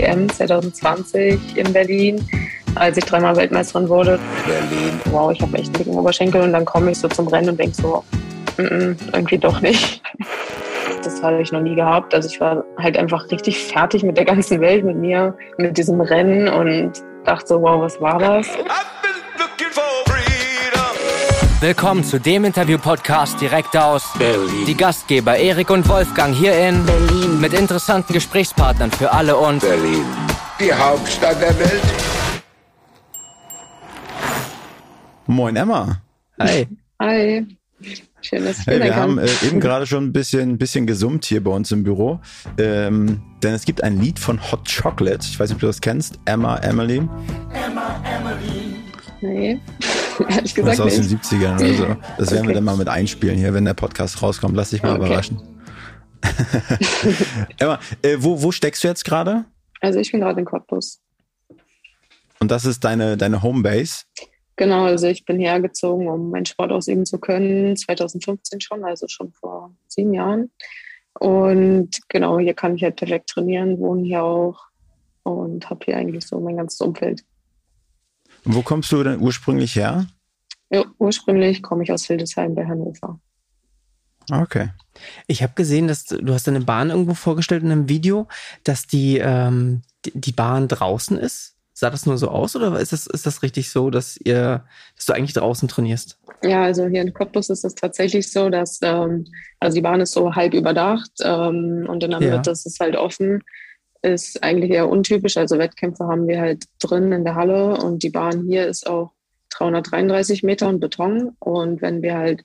WM 0.00 0.28
2020 0.28 1.56
in 1.56 1.72
Berlin, 1.72 2.26
als 2.74 2.96
ich 2.96 3.04
dreimal 3.04 3.36
Weltmeisterin 3.36 3.88
wurde. 3.88 4.18
Berlin. 4.46 5.00
Wow, 5.10 5.32
ich 5.32 5.40
habe 5.42 5.58
echt 5.58 5.66
einen 5.66 5.84
dicken 5.84 5.98
Oberschenkel 5.98 6.40
und 6.40 6.52
dann 6.52 6.64
komme 6.64 6.92
ich 6.92 6.98
so 6.98 7.08
zum 7.08 7.28
Rennen 7.28 7.50
und 7.50 7.60
denke 7.60 7.76
so, 7.76 8.02
mm 8.56 8.62
-mm, 8.62 8.96
irgendwie 9.12 9.38
doch 9.38 9.60
nicht. 9.60 10.02
Das 11.02 11.22
habe 11.22 11.40
ich 11.42 11.52
noch 11.52 11.60
nie 11.60 11.74
gehabt. 11.74 12.14
Also 12.14 12.28
ich 12.28 12.40
war 12.40 12.64
halt 12.78 12.96
einfach 12.96 13.30
richtig 13.30 13.58
fertig 13.58 14.02
mit 14.02 14.16
der 14.16 14.24
ganzen 14.24 14.60
Welt, 14.60 14.84
mit 14.84 14.96
mir, 14.96 15.34
mit 15.58 15.76
diesem 15.76 16.00
Rennen 16.00 16.48
und 16.48 16.92
dachte 17.24 17.46
so, 17.46 17.62
wow, 17.62 17.80
was 17.80 18.00
war 18.00 18.18
das? 18.18 18.48
Willkommen 21.60 22.02
zu 22.04 22.18
dem 22.18 22.46
Interview-Podcast 22.46 23.38
direkt 23.38 23.76
aus 23.76 24.14
Berlin. 24.18 24.64
Die 24.66 24.74
Gastgeber 24.74 25.36
Erik 25.36 25.68
und 25.68 25.86
Wolfgang 25.90 26.34
hier 26.34 26.54
in 26.54 26.86
Berlin. 26.86 27.38
mit 27.38 27.52
interessanten 27.52 28.14
Gesprächspartnern 28.14 28.90
für 28.90 29.12
alle 29.12 29.36
und 29.36 29.60
Berlin. 29.60 30.06
Die 30.58 30.72
Hauptstadt 30.72 31.38
der 31.38 31.58
Welt. 31.58 31.82
Moin 35.26 35.54
Emma. 35.54 36.00
Hi. 36.40 36.66
Hi. 36.98 37.46
Schön, 38.22 38.44
dass 38.46 38.60
ich 38.60 38.66
Hey, 38.66 38.82
wir 38.82 38.96
haben 38.96 39.18
äh, 39.18 39.28
eben 39.46 39.60
gerade 39.60 39.86
schon 39.86 40.04
ein 40.04 40.12
bisschen, 40.14 40.56
bisschen 40.56 40.86
gesummt 40.86 41.26
hier 41.26 41.44
bei 41.44 41.50
uns 41.50 41.70
im 41.72 41.84
Büro. 41.84 42.20
Ähm, 42.56 43.20
denn 43.42 43.52
es 43.52 43.66
gibt 43.66 43.84
ein 43.84 44.00
Lied 44.00 44.18
von 44.18 44.50
Hot 44.50 44.66
Chocolate. 44.66 45.26
Ich 45.28 45.38
weiß 45.38 45.50
nicht, 45.50 45.56
ob 45.56 45.60
du 45.60 45.66
das 45.66 45.82
kennst. 45.82 46.18
Emma, 46.24 46.56
Emily. 46.56 47.06
Nee, 49.20 49.60
ehrlich 50.28 50.54
Das 50.54 50.54
gesagt 50.54 50.74
ist 50.74 50.80
aus 50.80 50.94
den 50.96 51.06
nicht. 51.08 51.24
70ern 51.24 51.54
oder 51.60 51.74
so. 51.74 51.96
Das 52.18 52.30
werden 52.30 52.42
wir 52.44 52.50
Okay. 52.50 52.54
dann 52.54 52.64
mal 52.64 52.76
mit 52.76 52.88
einspielen 52.88 53.36
hier, 53.36 53.52
wenn 53.54 53.64
der 53.64 53.74
Podcast 53.74 54.22
rauskommt. 54.22 54.56
Lass 54.56 54.70
dich 54.70 54.82
mal 54.82 54.96
Okay. 54.96 55.06
überraschen. 55.06 55.40
Emma, 57.58 57.78
äh, 58.02 58.16
wo, 58.18 58.42
wo 58.42 58.52
steckst 58.52 58.84
du 58.84 58.88
jetzt 58.88 59.04
gerade? 59.04 59.44
Also 59.80 59.98
ich 59.98 60.12
bin 60.12 60.20
gerade 60.20 60.38
in 60.40 60.46
Cottbus. 60.46 61.00
Und 62.40 62.50
das 62.50 62.64
ist 62.64 62.84
deine, 62.84 63.16
deine 63.16 63.42
Homebase. 63.42 64.04
Genau, 64.56 64.84
also 64.84 65.06
ich 65.06 65.24
bin 65.24 65.38
hergezogen, 65.40 66.08
um 66.08 66.30
meinen 66.30 66.44
Sport 66.46 66.72
ausüben 66.72 67.06
zu 67.06 67.18
können, 67.18 67.76
2015 67.76 68.60
schon, 68.60 68.84
also 68.84 69.06
schon 69.08 69.32
vor 69.32 69.74
sieben 69.88 70.12
Jahren. 70.12 70.50
Und 71.18 71.90
genau, 72.08 72.38
hier 72.38 72.54
kann 72.54 72.76
ich 72.76 72.82
halt 72.84 72.96
perfekt 72.96 73.30
trainieren, 73.30 73.78
wohne 73.78 74.02
hier 74.02 74.22
auch 74.22 74.58
und 75.22 75.68
habe 75.70 75.84
hier 75.86 75.96
eigentlich 75.96 76.26
so 76.26 76.40
mein 76.40 76.56
ganzes 76.56 76.80
Umfeld. 76.80 77.22
Und 78.44 78.54
wo 78.54 78.62
kommst 78.62 78.90
du 78.92 79.02
denn 79.02 79.20
ursprünglich 79.20 79.76
her? 79.76 80.06
Ja, 80.70 80.84
ursprünglich 80.98 81.62
komme 81.62 81.82
ich 81.82 81.92
aus 81.92 82.04
Hildesheim 82.06 82.54
bei 82.54 82.66
Hannover. 82.66 83.18
Okay. 84.30 84.68
Ich 85.26 85.42
habe 85.42 85.54
gesehen, 85.54 85.88
dass 85.88 86.04
du 86.04 86.22
du 86.22 86.32
hast 86.32 86.48
eine 86.48 86.60
Bahn 86.60 86.90
irgendwo 86.90 87.14
vorgestellt 87.14 87.62
in 87.62 87.72
einem 87.72 87.88
Video, 87.88 88.28
dass 88.64 88.86
die, 88.86 89.18
ähm, 89.18 89.82
die, 90.04 90.32
Bahn 90.32 90.68
draußen 90.68 91.18
ist. 91.18 91.56
Sah 91.72 91.90
das 91.90 92.06
nur 92.06 92.18
so 92.18 92.28
aus 92.28 92.54
oder 92.54 92.78
ist 92.78 92.92
das, 92.92 93.06
ist 93.06 93.26
das 93.26 93.42
richtig 93.42 93.70
so, 93.70 93.90
dass 93.90 94.16
ihr, 94.18 94.64
dass 94.96 95.06
du 95.06 95.14
eigentlich 95.14 95.32
draußen 95.32 95.66
trainierst? 95.68 96.18
Ja, 96.42 96.62
also 96.62 96.86
hier 96.86 97.02
in 97.02 97.14
Cottbus 97.14 97.48
ist 97.48 97.64
es 97.64 97.74
tatsächlich 97.74 98.30
so, 98.30 98.50
dass 98.50 98.80
ähm, 98.82 99.26
also 99.58 99.76
die 99.76 99.80
Bahn 99.80 100.00
ist 100.00 100.12
so 100.12 100.34
halb 100.34 100.52
überdacht 100.54 101.12
ähm, 101.22 101.86
und 101.88 102.04
in 102.04 102.10
der 102.10 102.20
Ja. 102.20 102.36
Mitte 102.36 102.50
ist 102.50 102.66
es 102.66 102.78
halt 102.78 102.96
offen. 102.96 103.42
Ist 104.02 104.42
eigentlich 104.42 104.70
eher 104.70 104.88
untypisch. 104.88 105.36
Also 105.36 105.58
Wettkämpfe 105.58 106.04
haben 106.04 106.26
wir 106.26 106.40
halt 106.40 106.64
drin 106.78 107.12
in 107.12 107.24
der 107.24 107.34
Halle 107.34 107.76
und 107.76 108.02
die 108.02 108.10
Bahn 108.10 108.46
hier 108.46 108.66
ist 108.66 108.86
auch 108.86 109.12
333 109.50 110.42
Meter 110.42 110.68
und 110.68 110.80
Beton. 110.80 111.36
Und 111.38 111.82
wenn 111.82 112.02
wir 112.02 112.16
halt 112.16 112.44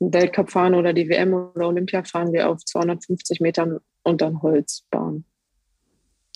einen 0.00 0.12
Weltcup 0.12 0.50
fahren 0.50 0.74
oder 0.74 0.92
die 0.92 1.08
WM 1.08 1.32
oder 1.32 1.68
Olympia, 1.68 2.02
fahren 2.02 2.32
wir 2.32 2.48
auf 2.48 2.64
250 2.64 3.40
Metern 3.40 3.78
und 4.02 4.20
dann 4.20 4.42
Holzbahn. 4.42 5.24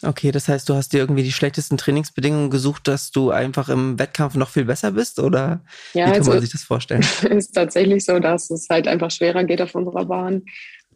Okay, 0.03 0.31
das 0.33 0.49
heißt, 0.49 0.67
du 0.69 0.75
hast 0.75 0.95
dir 0.95 0.99
irgendwie 0.99 1.23
die 1.23 1.33
schlechtesten 1.33 1.77
Trainingsbedingungen 1.77 2.49
gesucht, 2.49 2.89
dass 2.89 3.11
du 3.11 3.31
einfach 3.31 3.69
im 3.69 3.99
Wettkampf 3.99 4.35
noch 4.35 4.49
viel 4.49 4.65
besser 4.65 4.93
bist 4.93 5.19
oder 5.19 5.63
Ja, 5.93 6.07
wie 6.07 6.11
kann 6.11 6.19
also 6.21 6.31
man 6.31 6.41
sich 6.41 6.53
das 6.53 6.63
vorstellen? 6.63 7.05
ist 7.31 7.53
tatsächlich 7.53 8.05
so, 8.05 8.19
dass 8.19 8.51
es 8.51 8.67
halt 8.71 8.89
einfach 8.89 9.11
schwerer 9.11 9.45
geht 9.45 9.61
auf 9.61 9.75
unserer 9.75 10.07
Bahn. 10.07 10.45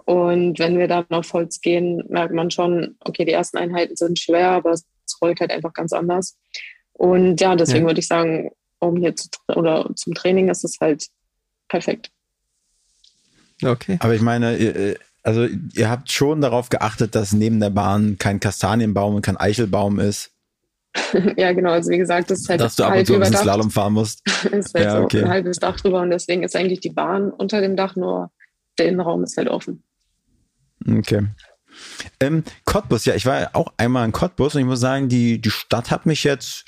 Und 0.07 0.59
wenn 0.59 0.79
wir 0.79 0.87
dann 0.89 1.07
auf 1.11 1.33
Holz 1.33 1.61
gehen, 1.61 2.05
merkt 2.09 2.35
man 2.35 2.51
schon, 2.51 2.97
okay, 3.01 3.25
die 3.25 3.33
ersten 3.33 3.57
Einheiten 3.57 3.97
sind 3.97 4.19
schwer, 4.19 4.51
aber 4.51 4.73
es 4.73 4.85
rollt 5.23 5.41
halt 5.41 5.51
einfach 5.51 5.73
ganz 5.73 5.93
anders. 5.93 6.37
Und 6.93 7.41
ja, 7.41 7.57
deswegen 7.57 7.85
Ja. 7.85 7.91
würde 7.91 8.01
ich 8.01 8.07
sagen, 8.09 8.51
um 8.81 8.97
hier 8.97 9.17
zu, 9.17 9.29
tra- 9.29 9.57
oder 9.57 9.91
zum 9.97 10.13
Training 10.15 10.49
ist 10.49 10.65
es 10.65 10.77
halt 10.81 11.07
perfekt. 11.69 12.11
Okay. 13.63 13.97
Aber 14.01 14.15
ich 14.15 14.21
meine, 14.21 14.57
äh, 14.59 14.97
also 15.23 15.47
ihr 15.75 15.89
habt 15.89 16.11
schon 16.13 16.41
darauf 16.43 16.69
geachtet, 16.69 17.15
dass 17.15 17.33
neben 17.33 17.61
der 17.61 17.71
Bahn 17.71 18.19
kein 18.19 18.41
Kastanienbaum 18.41 19.15
und 19.15 19.23
kein 19.23 19.37
Eichelbaum 19.39 19.99
ist, 20.01 20.31
ja, 21.37 21.53
genau. 21.53 21.71
Also 21.73 21.91
wie 21.91 21.99
gesagt, 21.99 22.31
es 22.31 22.43
ist 22.43 22.49
halt 22.49 22.61
dass 22.61 22.77
du 22.77 22.85
ab 22.85 22.97
und 22.97 23.07
zu 23.07 23.17
überdacht. 23.17 23.43
Slalom 23.43 23.71
fahren 23.71 23.95
musst. 23.95 24.23
ist 24.53 24.75
halt 24.75 24.85
Ja, 24.85 24.99
so 24.99 25.05
okay. 25.05 25.23
ein 25.23 25.29
halbes 25.29 25.59
Dach 25.59 25.81
drüber 25.81 26.01
und 26.03 26.11
deswegen 26.11 26.43
ist 26.43 26.55
eigentlich 26.55 26.81
die 26.81 26.91
Bahn 26.91 27.31
unter 27.31 27.61
dem 27.61 27.75
Dach, 27.77 27.97
nur 27.97 28.31
der 28.79 28.87
Innenraum 28.87 29.25
ist 29.25 29.37
halt 29.37 29.49
offen. 29.49 29.83
Okay. 30.89 31.27
Ähm, 32.21 32.45
Cottbus, 32.65 33.05
ja, 33.05 33.15
ich 33.15 33.27
war 33.27 33.51
auch 33.55 33.73
einmal 33.77 34.05
in 34.05 34.13
Cottbus 34.13 34.55
und 34.55 34.61
ich 34.61 34.67
muss 34.67 34.79
sagen, 34.81 35.09
die, 35.09 35.41
die 35.41 35.51
Stadt 35.51 35.91
hat 35.91 36.07
mich 36.07 36.23
jetzt 36.23 36.65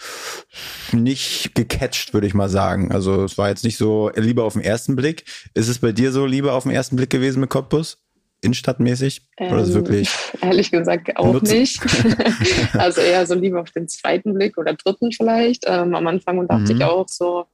nicht 0.93 1.54
gecatcht, 1.54 2.12
würde 2.12 2.26
ich 2.26 2.34
mal 2.34 2.49
sagen. 2.49 2.91
Also 2.93 3.25
es 3.25 3.38
war 3.38 3.49
jetzt 3.49 3.62
nicht 3.65 3.76
so 3.76 4.10
lieber 4.16 4.44
auf 4.44 4.55
den 4.55 4.62
ersten 4.62 4.97
Blick. 4.97 5.25
Ist 5.55 5.69
es 5.69 5.78
bei 5.78 5.93
dir 5.93 6.10
so 6.10 6.26
lieber 6.26 6.55
auf 6.55 6.65
den 6.65 6.72
ersten 6.72 6.97
Blick 6.97 7.10
gewesen 7.10 7.41
mit 7.41 7.50
Cottbus? 7.50 7.99
Innenstadtmäßig? 8.43 9.22
Oder 9.38 9.59
ist 9.62 9.69
es 9.69 9.75
Ähm, 9.75 9.75
wirklich? 9.75 10.10
Ehrlich 10.43 10.71
gesagt 10.71 11.16
auch 11.16 11.32
Nutzen. 11.32 11.56
nicht. 11.59 11.81
also 12.75 13.00
eher 13.00 13.26
so 13.26 13.34
lieber 13.34 13.60
auf 13.60 13.71
den 13.71 13.88
zweiten 13.88 14.34
Blick 14.34 14.59
oder 14.59 14.75
dritten 14.75 15.12
vielleicht. 15.12 15.65
Ähm, 15.66 15.94
am 15.94 16.06
Anfang 16.06 16.47
dachte 16.49 16.72
Mhm. 16.72 16.78
ich 16.81 16.84
auch 16.84 17.09
so, 17.09 17.47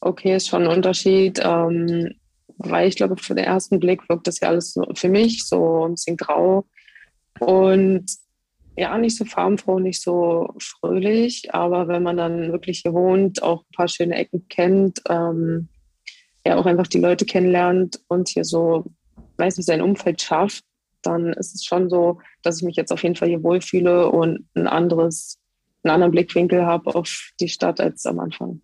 okay, 0.00 0.36
ist 0.36 0.48
schon 0.48 0.62
ein 0.64 0.76
Unterschied. 0.76 1.40
Ähm, 1.42 2.14
weil 2.62 2.88
ich 2.88 2.96
glaube, 2.96 3.16
für 3.16 3.34
den 3.34 3.44
ersten 3.44 3.80
Blick 3.80 4.08
wirkt 4.08 4.26
das 4.26 4.40
ja 4.40 4.48
alles 4.48 4.72
so 4.72 4.84
für 4.94 5.08
mich 5.08 5.46
so 5.46 5.86
ein 5.86 5.92
bisschen 5.92 6.16
grau. 6.16 6.66
Und 7.38 8.06
ja, 8.76 8.96
nicht 8.98 9.16
so 9.16 9.24
farbenfroh, 9.24 9.78
nicht 9.78 10.02
so 10.02 10.54
fröhlich. 10.58 11.54
Aber 11.54 11.88
wenn 11.88 12.02
man 12.02 12.16
dann 12.16 12.52
wirklich 12.52 12.80
hier 12.80 12.92
wohnt, 12.92 13.42
auch 13.42 13.62
ein 13.62 13.74
paar 13.74 13.88
schöne 13.88 14.14
Ecken 14.14 14.46
kennt, 14.48 15.00
ähm, 15.08 15.68
ja 16.46 16.56
auch 16.56 16.66
einfach 16.66 16.86
die 16.86 17.00
Leute 17.00 17.24
kennenlernt 17.24 18.00
und 18.08 18.28
hier 18.28 18.44
so, 18.44 18.84
weiß 19.38 19.56
nicht, 19.56 19.66
sein 19.66 19.82
Umfeld 19.82 20.20
schafft, 20.20 20.64
dann 21.02 21.32
ist 21.32 21.54
es 21.54 21.64
schon 21.64 21.88
so, 21.88 22.20
dass 22.42 22.58
ich 22.58 22.62
mich 22.62 22.76
jetzt 22.76 22.92
auf 22.92 23.02
jeden 23.02 23.16
Fall 23.16 23.28
hier 23.28 23.42
wohlfühle 23.42 24.10
und 24.10 24.46
ein 24.54 24.66
anderes, 24.66 25.38
einen 25.82 25.94
anderen 25.94 26.12
Blickwinkel 26.12 26.66
habe 26.66 26.94
auf 26.94 27.30
die 27.40 27.48
Stadt 27.48 27.80
als 27.80 28.04
am 28.04 28.18
Anfang. 28.18 28.60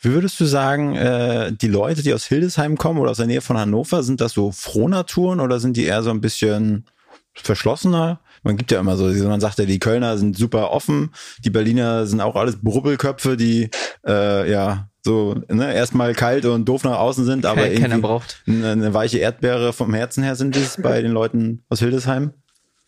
Wie 0.00 0.12
würdest 0.12 0.38
du 0.40 0.44
sagen, 0.44 0.96
äh, 0.96 1.52
die 1.52 1.68
Leute, 1.68 2.02
die 2.02 2.12
aus 2.12 2.24
Hildesheim 2.26 2.76
kommen 2.76 2.98
oder 2.98 3.12
aus 3.12 3.18
der 3.18 3.26
Nähe 3.26 3.40
von 3.40 3.56
Hannover, 3.58 4.02
sind 4.02 4.20
das 4.20 4.32
so 4.32 4.50
Frohnaturen 4.52 5.40
oder 5.40 5.60
sind 5.60 5.76
die 5.76 5.84
eher 5.84 6.02
so 6.02 6.10
ein 6.10 6.20
bisschen 6.20 6.86
verschlossener? 7.34 8.20
Man 8.42 8.56
gibt 8.56 8.72
ja 8.72 8.80
immer 8.80 8.96
so, 8.96 9.06
man 9.28 9.40
sagt 9.40 9.58
ja, 9.58 9.64
die 9.64 9.78
Kölner 9.78 10.18
sind 10.18 10.36
super 10.36 10.72
offen, 10.72 11.12
die 11.44 11.50
Berliner 11.50 12.06
sind 12.06 12.20
auch 12.20 12.34
alles 12.34 12.56
Brubbelköpfe, 12.60 13.36
die 13.36 13.70
äh, 14.06 14.50
ja 14.50 14.88
so 15.04 15.34
ne, 15.48 15.74
erstmal 15.74 16.14
kalt 16.14 16.44
und 16.44 16.68
doof 16.68 16.84
nach 16.84 16.98
außen 16.98 17.24
sind, 17.24 17.46
aber 17.46 17.62
Keiner 17.62 17.74
irgendwie 17.74 18.00
braucht. 18.00 18.42
eine, 18.46 18.70
eine 18.70 18.94
weiche 18.94 19.18
Erdbeere 19.18 19.72
vom 19.72 19.94
Herzen 19.94 20.22
her 20.22 20.36
sind 20.36 20.56
es 20.56 20.80
bei 20.80 21.02
den 21.02 21.12
Leuten 21.12 21.64
aus 21.68 21.80
Hildesheim. 21.80 22.32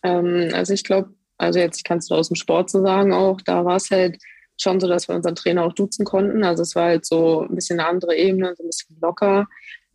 Ähm, 0.03 0.49
also 0.53 0.73
ich 0.73 0.83
glaube, 0.83 1.09
also 1.37 1.59
jetzt, 1.59 1.77
ich 1.77 1.83
kann 1.83 1.97
es 1.97 2.09
nur 2.09 2.19
aus 2.19 2.29
dem 2.29 2.35
Sport 2.35 2.69
so 2.69 2.81
sagen 2.81 3.13
auch, 3.13 3.41
da 3.41 3.65
war 3.65 3.75
es 3.75 3.91
halt 3.91 4.17
schon 4.57 4.79
so, 4.79 4.87
dass 4.87 5.07
wir 5.07 5.15
unseren 5.15 5.35
Trainer 5.35 5.63
auch 5.63 5.73
duzen 5.73 6.05
konnten. 6.05 6.43
Also 6.43 6.63
es 6.63 6.75
war 6.75 6.85
halt 6.85 7.05
so 7.05 7.41
ein 7.41 7.55
bisschen 7.55 7.79
eine 7.79 7.89
andere 7.89 8.15
Ebene, 8.15 8.53
so 8.55 8.63
ein 8.63 8.67
bisschen 8.67 8.97
locker. 9.01 9.47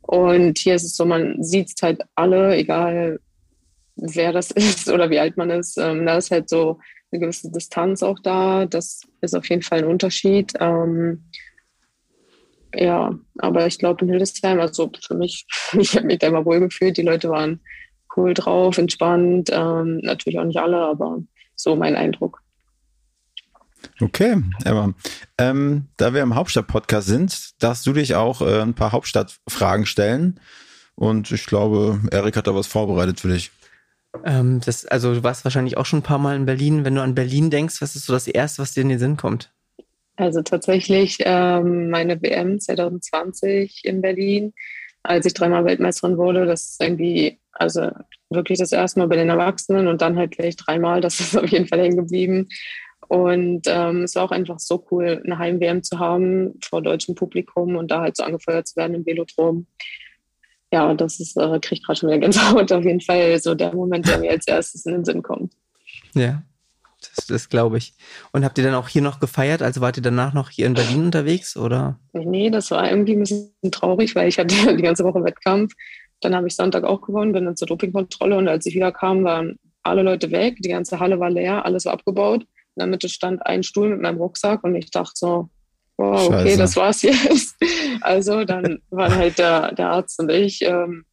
Und 0.02 0.58
hier 0.58 0.74
ist 0.74 0.84
es 0.84 0.96
so, 0.96 1.04
man 1.04 1.42
sieht 1.42 1.68
es 1.68 1.82
halt 1.82 2.02
alle, 2.14 2.56
egal 2.56 3.20
wer 3.96 4.32
das 4.32 4.50
ist 4.50 4.88
oder 4.88 5.10
wie 5.10 5.18
alt 5.18 5.36
man 5.36 5.50
ist. 5.50 5.78
Ähm, 5.78 6.06
da 6.06 6.16
ist 6.16 6.30
halt 6.30 6.48
so 6.48 6.78
eine 7.10 7.20
gewisse 7.20 7.50
Distanz 7.50 8.02
auch 8.02 8.18
da. 8.18 8.66
Das 8.66 9.02
ist 9.20 9.34
auf 9.34 9.48
jeden 9.48 9.62
Fall 9.62 9.80
ein 9.80 9.86
Unterschied. 9.86 10.52
Ähm, 10.60 11.24
ja, 12.74 13.18
aber 13.38 13.66
ich 13.66 13.78
glaube 13.78 14.04
in 14.04 14.10
Hildesheim, 14.10 14.60
also 14.60 14.90
für 15.04 15.14
mich, 15.14 15.46
ich 15.78 15.96
habe 15.96 16.06
mich 16.06 16.18
da 16.18 16.28
immer 16.28 16.44
wohl 16.44 16.60
gefühlt. 16.60 16.96
Die 16.96 17.02
Leute 17.02 17.28
waren 17.30 17.60
cool 18.16 18.34
drauf, 18.34 18.78
entspannt. 18.78 19.50
Ähm, 19.52 19.98
natürlich 19.98 20.38
auch 20.38 20.44
nicht 20.44 20.58
alle, 20.58 20.78
aber 20.78 21.22
so 21.54 21.76
mein 21.76 21.96
Eindruck. 21.96 22.40
Okay, 24.00 24.42
Emma. 24.64 24.94
Ähm, 25.38 25.86
da 25.96 26.14
wir 26.14 26.22
im 26.22 26.34
Hauptstadt-Podcast 26.34 27.06
sind, 27.06 27.62
darfst 27.62 27.86
du 27.86 27.92
dich 27.92 28.14
auch 28.14 28.40
äh, 28.40 28.62
ein 28.62 28.74
paar 28.74 28.92
Hauptstadtfragen 28.92 29.86
stellen. 29.86 30.40
Und 30.94 31.30
ich 31.30 31.46
glaube, 31.46 32.00
Erik 32.10 32.36
hat 32.36 32.46
da 32.46 32.54
was 32.54 32.66
vorbereitet 32.66 33.20
für 33.20 33.28
dich. 33.28 33.50
Ähm, 34.24 34.60
das, 34.64 34.86
also 34.86 35.14
du 35.14 35.22
warst 35.22 35.44
wahrscheinlich 35.44 35.76
auch 35.76 35.86
schon 35.86 36.00
ein 36.00 36.04
paar 36.04 36.18
Mal 36.18 36.36
in 36.36 36.46
Berlin. 36.46 36.84
Wenn 36.84 36.94
du 36.94 37.02
an 37.02 37.14
Berlin 37.14 37.50
denkst, 37.50 37.80
was 37.80 37.96
ist 37.96 38.06
so 38.06 38.12
das 38.12 38.26
Erste, 38.26 38.62
was 38.62 38.72
dir 38.72 38.82
in 38.82 38.88
den 38.88 38.98
Sinn 38.98 39.16
kommt? 39.16 39.52
Also 40.16 40.42
tatsächlich 40.42 41.18
ähm, 41.20 41.88
meine 41.88 42.20
WM 42.20 42.60
2020 42.60 43.84
in 43.84 44.02
Berlin, 44.02 44.52
als 45.02 45.24
ich 45.24 45.32
dreimal 45.32 45.64
Weltmeisterin 45.64 46.18
wurde. 46.18 46.44
Das 46.44 46.70
ist 46.70 46.82
irgendwie, 46.82 47.38
also 47.52 47.90
wirklich 48.28 48.58
das 48.58 48.72
erste 48.72 49.00
Mal 49.00 49.08
bei 49.08 49.16
den 49.16 49.30
Erwachsenen 49.30 49.86
und 49.86 50.02
dann 50.02 50.18
halt 50.18 50.32
gleich 50.32 50.56
dreimal. 50.56 51.00
Das 51.00 51.20
ist 51.20 51.36
auf 51.36 51.48
jeden 51.48 51.68
Fall 51.68 51.80
hängen 51.80 51.96
geblieben. 51.96 52.48
Und 53.08 53.62
ähm, 53.66 54.02
es 54.02 54.14
war 54.14 54.24
auch 54.24 54.30
einfach 54.30 54.58
so 54.58 54.86
cool, 54.90 55.22
eine 55.24 55.38
Heim-WM 55.38 55.82
zu 55.82 55.98
haben 55.98 56.54
vor 56.62 56.82
deutschem 56.82 57.14
Publikum 57.14 57.76
und 57.76 57.90
da 57.90 58.02
halt 58.02 58.16
so 58.16 58.22
angefeuert 58.22 58.68
zu 58.68 58.76
werden 58.76 58.94
im 58.94 59.06
Velodrom. 59.06 59.66
Ja, 60.72 60.94
das 60.94 61.18
ist, 61.18 61.36
äh, 61.36 61.58
kriegt 61.60 61.84
gerade 61.84 61.98
schon 61.98 62.10
wieder 62.10 62.20
Gänsehaut 62.20 62.70
auf 62.72 62.84
jeden 62.84 63.00
Fall 63.00 63.38
so 63.40 63.54
der 63.54 63.74
Moment, 63.74 64.06
der 64.06 64.18
mir 64.18 64.30
als 64.30 64.46
erstes 64.46 64.86
in 64.86 64.92
den 64.92 65.04
Sinn 65.04 65.22
kommt. 65.22 65.52
Ja, 66.14 66.42
das, 67.00 67.26
das 67.26 67.48
glaube 67.48 67.78
ich. 67.78 67.94
Und 68.32 68.44
habt 68.44 68.58
ihr 68.58 68.64
dann 68.64 68.74
auch 68.74 68.88
hier 68.88 69.02
noch 69.02 69.20
gefeiert? 69.20 69.62
Also 69.62 69.80
wart 69.80 69.96
ihr 69.96 70.02
danach 70.02 70.32
noch 70.32 70.50
hier 70.50 70.66
in 70.66 70.74
Berlin 70.74 71.06
unterwegs 71.06 71.56
oder? 71.56 71.98
Nee, 72.12 72.50
das 72.50 72.70
war 72.70 72.88
irgendwie 72.88 73.14
ein 73.14 73.20
bisschen 73.20 73.52
traurig, 73.72 74.14
weil 74.14 74.28
ich 74.28 74.38
hatte 74.38 74.54
die 74.76 74.82
ganze 74.82 75.04
Woche 75.04 75.24
Wettkampf. 75.24 75.72
Dann 76.20 76.34
habe 76.34 76.46
ich 76.46 76.54
Sonntag 76.54 76.84
auch 76.84 77.00
gewonnen, 77.00 77.32
bin 77.32 77.46
dann 77.46 77.56
zur 77.56 77.66
Dopingkontrolle 77.66 78.36
und 78.36 78.46
als 78.46 78.66
ich 78.66 78.74
wieder 78.74 78.92
kam, 78.92 79.24
waren 79.24 79.58
alle 79.82 80.02
Leute 80.02 80.30
weg, 80.30 80.56
die 80.58 80.68
ganze 80.68 81.00
Halle 81.00 81.18
war 81.18 81.30
leer, 81.30 81.64
alles 81.64 81.86
war 81.86 81.94
abgebaut. 81.94 82.44
In 82.80 82.84
der 82.84 82.86
Mitte 82.86 83.08
stand 83.08 83.44
ein 83.44 83.62
Stuhl 83.62 83.90
mit 83.90 84.00
meinem 84.00 84.16
Rucksack 84.16 84.64
und 84.64 84.74
ich 84.74 84.90
dachte 84.90 85.12
so, 85.14 85.50
wow, 85.98 86.26
okay, 86.26 86.32
Scheiße. 86.32 86.58
das 86.58 86.76
war's 86.76 87.02
jetzt. 87.02 87.56
Also 88.00 88.44
dann 88.44 88.80
waren 88.90 89.14
halt 89.14 89.38
der, 89.38 89.72
der 89.74 89.90
Arzt 89.90 90.18
und 90.18 90.30
ich 90.30 90.62
ähm, 90.62 91.04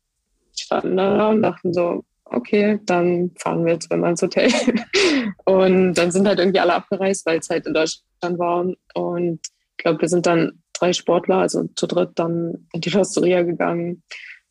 standen 0.58 0.96
da 0.96 1.30
und 1.30 1.42
dachten 1.42 1.74
so, 1.74 2.04
okay, 2.26 2.80
dann 2.86 3.32
fahren 3.38 3.66
wir 3.66 3.74
jetzt 3.74 3.92
mal 3.92 4.10
ins 4.10 4.22
Hotel. 4.22 4.52
Und 5.46 5.94
dann 5.94 6.12
sind 6.12 6.28
halt 6.28 6.40
irgendwie 6.40 6.60
alle 6.60 6.74
abgereist, 6.74 7.26
weil 7.26 7.40
es 7.40 7.50
halt 7.50 7.66
in 7.66 7.74
Deutschland 7.74 8.38
war. 8.38 8.66
Und 8.96 9.40
ich 9.42 9.78
glaube, 9.78 10.02
wir 10.02 10.10
sind 10.10 10.26
dann 10.26 10.62
drei 10.74 10.92
Sportler, 10.92 11.38
also 11.38 11.64
zu 11.76 11.88
dritt 11.88 12.12
dann 12.16 12.68
in 12.74 12.82
die 12.82 12.90
Pastoria 12.90 13.44
gegangen, 13.44 14.04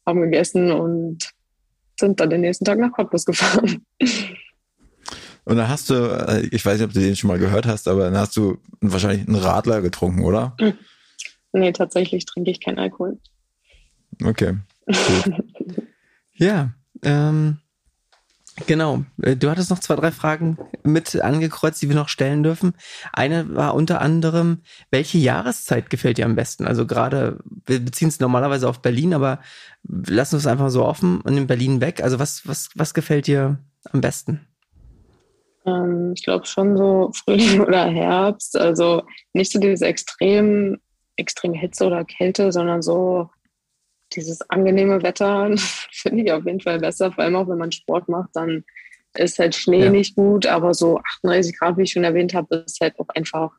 haben 0.06 0.22
gegessen 0.22 0.72
und 0.72 1.30
sind 1.98 2.20
dann 2.20 2.30
den 2.30 2.42
nächsten 2.42 2.64
Tag 2.64 2.78
nach 2.78 2.92
Cottbus 2.92 3.24
gefahren. 3.24 3.84
Und 5.46 5.56
dann 5.58 5.68
hast 5.68 5.90
du, 5.90 5.94
äh, 5.94 6.40
ich 6.50 6.66
weiß 6.66 6.78
nicht, 6.78 6.88
ob 6.88 6.92
du 6.92 6.98
den 6.98 7.14
schon 7.14 7.28
mal 7.28 7.38
gehört 7.38 7.66
hast, 7.66 7.86
aber 7.86 8.04
dann 8.04 8.16
hast 8.18 8.36
du 8.36 8.58
wahrscheinlich 8.80 9.28
einen 9.28 9.36
Radler 9.36 9.80
getrunken, 9.80 10.24
oder? 10.24 10.56
Nee, 11.52 11.72
tatsächlich 11.72 12.26
trinke 12.26 12.50
ich 12.50 12.60
keinen 12.60 12.78
Alkohol. 12.78 13.18
Okay. 14.22 14.58
Ja, 16.38 16.74
ähm, 17.02 17.56
genau. 18.66 19.06
Äh, 19.22 19.36
Du 19.36 19.48
hattest 19.48 19.70
noch 19.70 19.78
zwei, 19.78 19.96
drei 19.96 20.12
Fragen 20.12 20.58
mit 20.82 21.18
angekreuzt, 21.18 21.80
die 21.80 21.88
wir 21.88 21.96
noch 21.96 22.10
stellen 22.10 22.42
dürfen. 22.42 22.74
Eine 23.14 23.54
war 23.54 23.74
unter 23.74 24.02
anderem, 24.02 24.60
welche 24.90 25.16
Jahreszeit 25.16 25.88
gefällt 25.88 26.18
dir 26.18 26.26
am 26.26 26.36
besten? 26.36 26.66
Also 26.66 26.86
gerade, 26.86 27.38
wir 27.64 27.80
beziehen 27.80 28.08
es 28.08 28.20
normalerweise 28.20 28.68
auf 28.68 28.82
Berlin, 28.82 29.14
aber 29.14 29.40
lassen 29.82 30.32
wir 30.32 30.40
es 30.40 30.46
einfach 30.46 30.68
so 30.68 30.84
offen 30.84 31.22
und 31.22 31.38
in 31.38 31.46
Berlin 31.46 31.80
weg. 31.80 32.02
Also 32.02 32.18
was, 32.18 32.46
was, 32.46 32.68
was 32.74 32.92
gefällt 32.92 33.28
dir 33.28 33.58
am 33.92 34.02
besten? 34.02 34.46
Ähm, 35.66 36.12
ich 36.14 36.24
glaube 36.24 36.46
schon 36.46 36.76
so 36.76 37.10
Frühling 37.14 37.60
oder 37.66 37.86
Herbst. 37.86 38.56
Also 38.56 39.02
nicht 39.32 39.52
so 39.52 39.58
dieses 39.58 39.82
extrem, 39.82 40.78
extreme 41.16 41.58
Hitze 41.58 41.86
oder 41.86 42.04
Kälte, 42.04 42.52
sondern 42.52 42.82
so 42.82 43.30
dieses 44.12 44.48
angenehme 44.50 45.02
Wetter 45.02 45.50
finde 45.90 46.22
ich 46.24 46.32
auf 46.32 46.44
jeden 46.46 46.60
Fall 46.60 46.78
besser. 46.78 47.12
Vor 47.12 47.24
allem 47.24 47.36
auch, 47.36 47.48
wenn 47.48 47.58
man 47.58 47.72
Sport 47.72 48.08
macht, 48.08 48.30
dann 48.34 48.64
ist 49.14 49.38
halt 49.38 49.54
Schnee 49.54 49.84
Ja. 49.84 49.90
nicht 49.90 50.14
gut, 50.14 50.46
aber 50.46 50.74
so 50.74 51.00
38 51.22 51.58
Grad, 51.58 51.78
wie 51.78 51.82
ich 51.82 51.92
schon 51.92 52.04
erwähnt 52.04 52.34
habe, 52.34 52.56
ist 52.66 52.80
halt 52.80 52.98
auch 53.00 53.08
einfach 53.10 53.52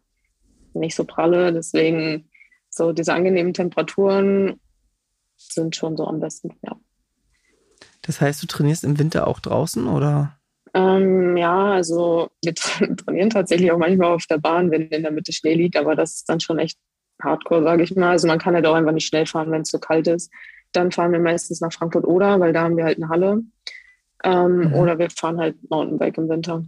nicht 0.73 0.95
so 0.95 1.03
pralle. 1.03 1.51
Deswegen 1.51 2.29
so 2.69 2.93
diese 2.93 3.13
angenehmen 3.13 3.53
Temperaturen 3.53 4.59
sind 5.37 5.75
schon 5.75 5.97
so 5.97 6.05
am 6.05 6.19
besten, 6.19 6.57
ja. 6.63 6.75
Das 8.03 8.21
heißt, 8.21 8.41
du 8.41 8.47
trainierst 8.47 8.83
im 8.83 8.99
Winter 8.99 9.27
auch 9.27 9.39
draußen 9.39 9.87
oder? 9.87 10.36
Ähm, 10.77 11.35
ja, 11.37 11.71
also 11.71 12.29
wir 12.43 12.53
tra- 12.53 12.95
trainieren 13.05 13.29
tatsächlich 13.31 13.71
auch 13.71 13.79
manchmal 13.79 14.13
auf 14.13 14.25
der 14.29 14.37
Bahn, 14.37 14.69
wenn 14.69 14.83
in 14.89 15.01
der 15.01 15.11
Mitte 15.11 15.33
Schnee 15.33 15.55
liegt, 15.55 15.75
aber 15.75 15.95
das 15.95 16.15
ist 16.15 16.29
dann 16.29 16.39
schon 16.39 16.59
echt 16.59 16.77
hardcore, 17.21 17.63
sage 17.63 17.81
ich 17.83 17.95
mal. 17.95 18.11
Also 18.11 18.27
man 18.27 18.37
kann 18.37 18.53
halt 18.53 18.65
auch 18.67 18.75
einfach 18.75 18.91
nicht 18.91 19.07
schnell 19.07 19.25
fahren, 19.25 19.49
wenn 19.51 19.61
es 19.63 19.69
zu 19.69 19.79
kalt 19.79 20.07
ist. 20.07 20.31
Dann 20.73 20.91
fahren 20.91 21.11
wir 21.13 21.19
meistens 21.19 21.61
nach 21.61 21.73
Frankfurt 21.73 22.05
oder, 22.05 22.39
weil 22.39 22.53
da 22.53 22.61
haben 22.63 22.77
wir 22.77 22.83
halt 22.83 22.97
eine 22.97 23.09
Halle. 23.09 23.41
Ähm, 24.23 24.57
Mhm. 24.67 24.73
Oder 24.73 24.99
wir 24.99 25.09
fahren 25.09 25.39
halt 25.39 25.55
Mountainbike 25.69 26.17
im 26.17 26.29
Winter. 26.29 26.63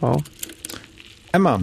Wow. 0.00 0.22
Emma, 1.32 1.60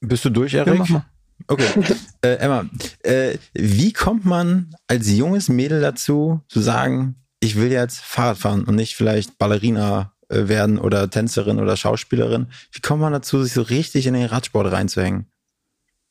bist 0.00 0.24
du 0.24 0.30
durch, 0.30 0.52
Ja, 0.52 0.64
Erik? 0.64 0.78
mach 0.80 0.88
mal. 0.88 1.04
Okay. 1.48 1.66
äh, 2.22 2.36
Emma, 2.36 2.64
äh, 3.02 3.36
wie 3.52 3.92
kommt 3.92 4.24
man 4.24 4.74
als 4.88 5.10
junges 5.10 5.48
Mädel 5.48 5.80
dazu, 5.80 6.40
zu 6.48 6.60
sagen, 6.60 7.16
ich 7.42 7.56
will 7.56 7.72
jetzt 7.72 8.00
Fahrrad 8.00 8.38
fahren 8.38 8.64
und 8.64 8.76
nicht 8.76 8.94
vielleicht 8.94 9.36
Ballerina 9.36 10.12
äh, 10.28 10.46
werden 10.46 10.78
oder 10.78 11.10
Tänzerin 11.10 11.58
oder 11.58 11.76
Schauspielerin? 11.76 12.46
Wie 12.70 12.80
kommt 12.80 13.00
man 13.00 13.12
dazu, 13.12 13.42
sich 13.42 13.52
so 13.52 13.62
richtig 13.62 14.06
in 14.06 14.14
den 14.14 14.26
Radsport 14.26 14.70
reinzuhängen? 14.70 15.26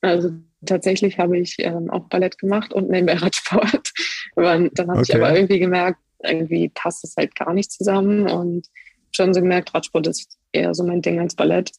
Also 0.02 0.32
tatsächlich 0.66 1.18
habe 1.20 1.40
ich 1.40 1.56
ähm, 1.60 1.90
auch 1.90 2.10
Ballett 2.10 2.38
gemacht 2.38 2.74
und 2.74 2.90
nebenbei 2.90 3.14
Radsport. 3.16 3.92
Dann 4.36 4.70
habe 4.76 5.02
ich 5.04 5.10
Okay. 5.10 5.16
aber 5.16 5.34
irgendwie 5.34 5.60
gemerkt, 5.60 6.00
irgendwie 6.24 6.70
passt 6.70 7.04
es 7.06 7.16
halt 7.18 7.34
gar 7.36 7.54
nicht 7.54 7.72
zusammen 7.72 8.28
und 8.28 8.68
schon 9.12 9.34
so 9.34 9.40
gemerkt, 9.40 9.74
Radsport 9.74 10.08
ist 10.08 10.38
eher 10.52 10.74
so 10.74 10.84
mein 10.84 11.02
Ding 11.02 11.20
als 11.20 11.36
Ballett. 11.36 11.72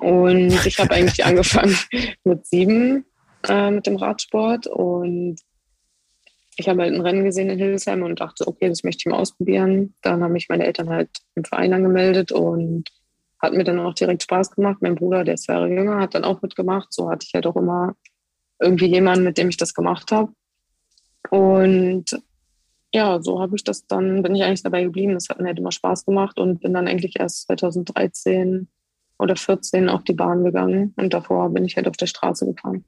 Und 0.00 0.64
ich 0.64 0.78
habe 0.78 0.90
eigentlich 0.94 1.24
angefangen 1.24 1.76
mit 2.24 2.46
sieben 2.46 3.04
äh, 3.48 3.70
mit 3.72 3.86
dem 3.86 3.96
Radsport 3.96 4.68
und 4.68 5.36
ich 6.56 6.68
habe 6.68 6.82
halt 6.82 6.94
ein 6.94 7.00
Rennen 7.00 7.24
gesehen 7.24 7.50
in 7.50 7.58
Hildesheim 7.58 8.02
und 8.02 8.20
dachte, 8.20 8.46
okay, 8.46 8.68
das 8.68 8.84
möchte 8.84 9.02
ich 9.02 9.06
mal 9.06 9.18
ausprobieren. 9.18 9.94
Dann 10.02 10.22
haben 10.22 10.32
mich 10.32 10.48
meine 10.48 10.64
Eltern 10.66 10.88
halt 10.88 11.10
im 11.34 11.44
Verein 11.44 11.72
angemeldet 11.72 12.32
und 12.32 12.90
hat 13.40 13.52
mir 13.52 13.64
dann 13.64 13.80
auch 13.80 13.94
direkt 13.94 14.22
Spaß 14.22 14.52
gemacht. 14.52 14.78
Mein 14.80 14.94
Bruder, 14.94 15.24
der 15.24 15.34
ist 15.34 15.44
zwei 15.44 15.54
Jahre 15.54 15.68
jünger, 15.68 16.00
hat 16.00 16.14
dann 16.14 16.24
auch 16.24 16.42
mitgemacht. 16.42 16.92
So 16.92 17.10
hatte 17.10 17.26
ich 17.26 17.34
halt 17.34 17.46
auch 17.46 17.56
immer 17.56 17.94
irgendwie 18.60 18.86
jemanden, 18.86 19.24
mit 19.24 19.38
dem 19.38 19.48
ich 19.48 19.56
das 19.56 19.74
gemacht 19.74 20.12
habe. 20.12 20.32
Und 21.30 22.04
ja, 22.92 23.20
so 23.20 23.40
habe 23.40 23.56
ich 23.56 23.64
das 23.64 23.86
dann, 23.86 24.22
bin 24.22 24.34
ich 24.34 24.44
eigentlich 24.44 24.62
dabei 24.62 24.84
geblieben. 24.84 25.14
Das 25.14 25.28
hat 25.28 25.40
mir 25.40 25.48
halt 25.48 25.58
immer 25.58 25.72
Spaß 25.72 26.04
gemacht 26.04 26.38
und 26.38 26.60
bin 26.60 26.72
dann 26.72 26.86
eigentlich 26.86 27.18
erst 27.18 27.46
2013 27.46 28.68
oder 29.18 29.36
14 29.36 29.88
auf 29.88 30.04
die 30.04 30.12
Bahn 30.12 30.44
gegangen. 30.44 30.94
Und 30.96 31.12
davor 31.12 31.50
bin 31.50 31.64
ich 31.64 31.76
halt 31.76 31.88
auf 31.88 31.96
der 31.96 32.06
Straße 32.06 32.46
gefahren. 32.46 32.84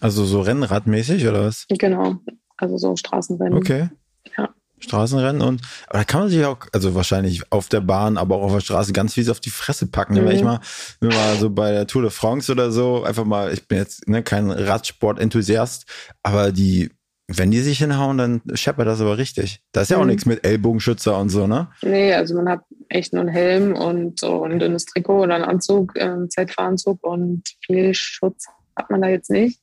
Also 0.00 0.24
so 0.24 0.40
Rennradmäßig 0.40 1.26
oder 1.26 1.44
was? 1.44 1.66
Genau. 1.68 2.16
Also 2.56 2.78
so 2.78 2.96
Straßenrennen. 2.96 3.58
Okay. 3.58 3.88
Ja. 4.36 4.50
Straßenrennen 4.80 5.40
und 5.40 5.62
aber 5.86 5.98
da 5.98 6.04
kann 6.04 6.20
man 6.22 6.28
sich 6.30 6.44
auch, 6.44 6.58
also 6.72 6.94
wahrscheinlich 6.94 7.50
auf 7.50 7.68
der 7.68 7.80
Bahn, 7.80 8.18
aber 8.18 8.36
auch 8.36 8.42
auf 8.44 8.52
der 8.54 8.60
Straße 8.60 8.92
ganz 8.92 9.14
viel 9.14 9.30
auf 9.30 9.40
die 9.40 9.50
Fresse 9.50 9.86
packen. 9.86 10.14
Mhm. 10.14 10.26
Wenn 10.26 10.36
ich 10.36 10.42
mal, 10.42 10.60
wenn 11.00 11.08
mal 11.08 11.36
so 11.36 11.48
bei 11.50 11.72
der 11.72 11.86
Tour 11.86 12.02
de 12.02 12.10
France 12.10 12.52
oder 12.52 12.70
so, 12.70 13.02
einfach 13.02 13.24
mal, 13.24 13.52
ich 13.52 13.66
bin 13.66 13.78
jetzt 13.78 14.06
ne, 14.08 14.22
kein 14.22 14.50
Radsport-Enthusiast, 14.50 15.86
aber 16.22 16.52
die, 16.52 16.90
wenn 17.28 17.50
die 17.50 17.60
sich 17.60 17.78
hinhauen, 17.78 18.18
dann 18.18 18.42
scheppert 18.54 18.86
das 18.86 19.00
aber 19.00 19.16
richtig. 19.16 19.60
Da 19.72 19.82
ist 19.82 19.90
ja 19.90 19.96
auch 19.96 20.02
Mhm. 20.02 20.08
nichts 20.08 20.26
mit 20.26 20.44
Ellbogenschützer 20.44 21.18
und 21.18 21.30
so, 21.30 21.46
ne? 21.46 21.68
Nee, 21.82 22.12
also 22.12 22.34
man 22.34 22.48
hat 22.48 22.60
echt 22.90 23.12
nur 23.14 23.22
einen 23.22 23.30
Helm 23.32 23.74
und 23.74 24.20
so 24.20 24.44
ein 24.44 24.58
dünnes 24.58 24.84
Trikot 24.84 25.22
oder 25.22 25.36
einen 25.36 25.44
Anzug, 25.44 25.98
einen 25.98 26.28
Z-Fahranzug 26.28 27.02
und 27.02 27.42
viel 27.64 27.94
Schutz 27.94 28.46
hat 28.76 28.90
man 28.90 29.00
da 29.00 29.08
jetzt 29.08 29.30
nicht. 29.30 29.60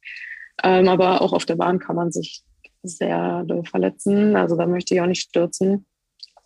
Ähm, 0.64 0.88
aber 0.88 1.22
auch 1.22 1.34
auf 1.34 1.46
der 1.46 1.56
Bahn 1.58 1.78
kann 1.80 1.96
man 1.96 2.12
sich 2.12 2.44
sehr 2.84 3.44
doll 3.46 3.64
verletzen. 3.66 4.36
Also 4.36 4.56
da 4.56 4.66
möchte 4.66 4.94
ich 4.96 5.02
auch 5.02 5.06
nicht 5.08 5.22
stürzen. 5.22 5.86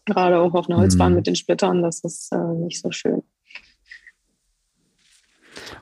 Gerade 0.05 0.39
auch 0.39 0.53
auf 0.53 0.69
einer 0.69 0.77
Holzbahn 0.79 1.11
Mhm. 1.11 1.15
mit 1.17 1.27
den 1.27 1.35
Splittern, 1.35 1.81
das 1.81 2.01
ist 2.03 2.31
äh, 2.31 2.37
nicht 2.37 2.81
so 2.81 2.91
schön. 2.91 3.23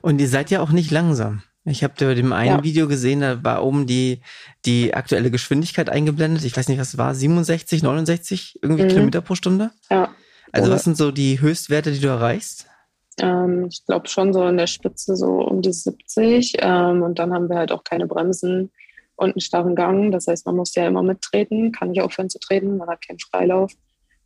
Und 0.02 0.20
ihr 0.22 0.28
seid 0.28 0.50
ja 0.52 0.62
auch 0.62 0.72
nicht 0.72 0.92
langsam. 0.92 1.44
Ich 1.66 1.84
habe 1.84 1.94
bei 1.98 2.14
dem 2.14 2.34
einen 2.34 2.58
Ja. 2.58 2.64
Video 2.64 2.88
gesehen, 2.88 3.22
da 3.22 3.42
war 3.44 3.64
oben 3.64 3.88
die, 3.88 4.22
die 4.66 4.94
aktuelle 4.94 5.32
Geschwindigkeit 5.32 5.90
eingeblendet. 5.90 6.44
Ich 6.44 6.56
weiß 6.58 6.68
nicht, 6.68 6.78
was 6.80 6.90
es 6.90 6.98
war, 6.98 7.16
67, 7.16 7.82
69 7.84 8.60
irgendwie 8.62 8.84
Mhm. 8.84 8.88
Kilometer 8.90 9.22
pro 9.22 9.36
Stunde. 9.36 9.72
Ja, 9.90 10.10
Also 10.52 10.68
Oder- 10.68 10.76
was 10.76 10.84
sind 10.84 10.98
so 10.98 11.10
die 11.12 11.40
Höchstwerte, 11.42 11.92
die 11.92 12.00
du 12.00 12.08
erreichst? 12.10 12.68
ähm, 13.20 13.68
ich 13.70 13.86
glaube 13.86 14.08
schon 14.08 14.34
so 14.34 14.48
in 14.48 14.58
der 14.58 14.68
Spitze 14.68 15.16
so 15.16 15.28
um 15.42 15.62
die 15.62 15.72
70. 15.74 16.54
Ähm, 16.60 17.02
und 17.02 17.18
dann 17.20 17.32
haben 17.34 17.48
wir 17.50 17.58
halt 17.58 17.72
auch 17.72 17.84
keine 17.84 18.06
Bremsen 18.08 18.72
und 19.16 19.32
einen 19.32 19.42
starren 19.42 19.76
Gang. 19.76 20.12
Das 20.12 20.28
heißt, 20.28 20.46
man 20.46 20.56
muss 20.56 20.76
ja 20.76 20.88
immer 20.88 21.04
mittreten, 21.04 21.72
kann 21.72 21.90
nicht 21.92 22.02
aufhören 22.02 22.30
zu 22.30 22.40
treten, 22.40 22.78
man 22.78 22.90
hat 22.90 23.06
keinen 23.06 23.20
Freilauf. 23.20 23.72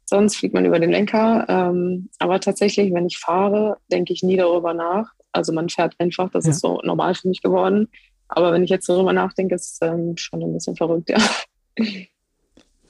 Sonst 0.05 0.37
fliegt 0.37 0.53
man 0.53 0.65
über 0.65 0.79
den 0.79 0.91
Lenker. 0.91 1.45
Ähm, 1.49 2.09
aber 2.19 2.39
tatsächlich, 2.39 2.93
wenn 2.93 3.07
ich 3.07 3.17
fahre, 3.17 3.77
denke 3.91 4.13
ich 4.13 4.23
nie 4.23 4.37
darüber 4.37 4.73
nach. 4.73 5.11
Also 5.33 5.51
man 5.51 5.67
fährt 5.69 5.95
einfach, 5.99 6.29
das 6.31 6.45
Ja. 6.45 6.51
ist 6.51 6.61
so 6.61 6.79
normal 6.83 7.13
für 7.15 7.27
mich 7.27 7.41
geworden. 7.41 7.89
Aber 8.29 8.51
wenn 8.53 8.63
ich 8.63 8.69
jetzt 8.69 8.87
darüber 8.89 9.13
nachdenke, 9.13 9.55
ist 9.55 9.81
es 9.81 9.87
ähm, 9.87 10.15
schon 10.17 10.41
ein 10.41 10.53
bisschen 10.53 10.75
verrückt, 10.75 11.09
ja. 11.09 11.17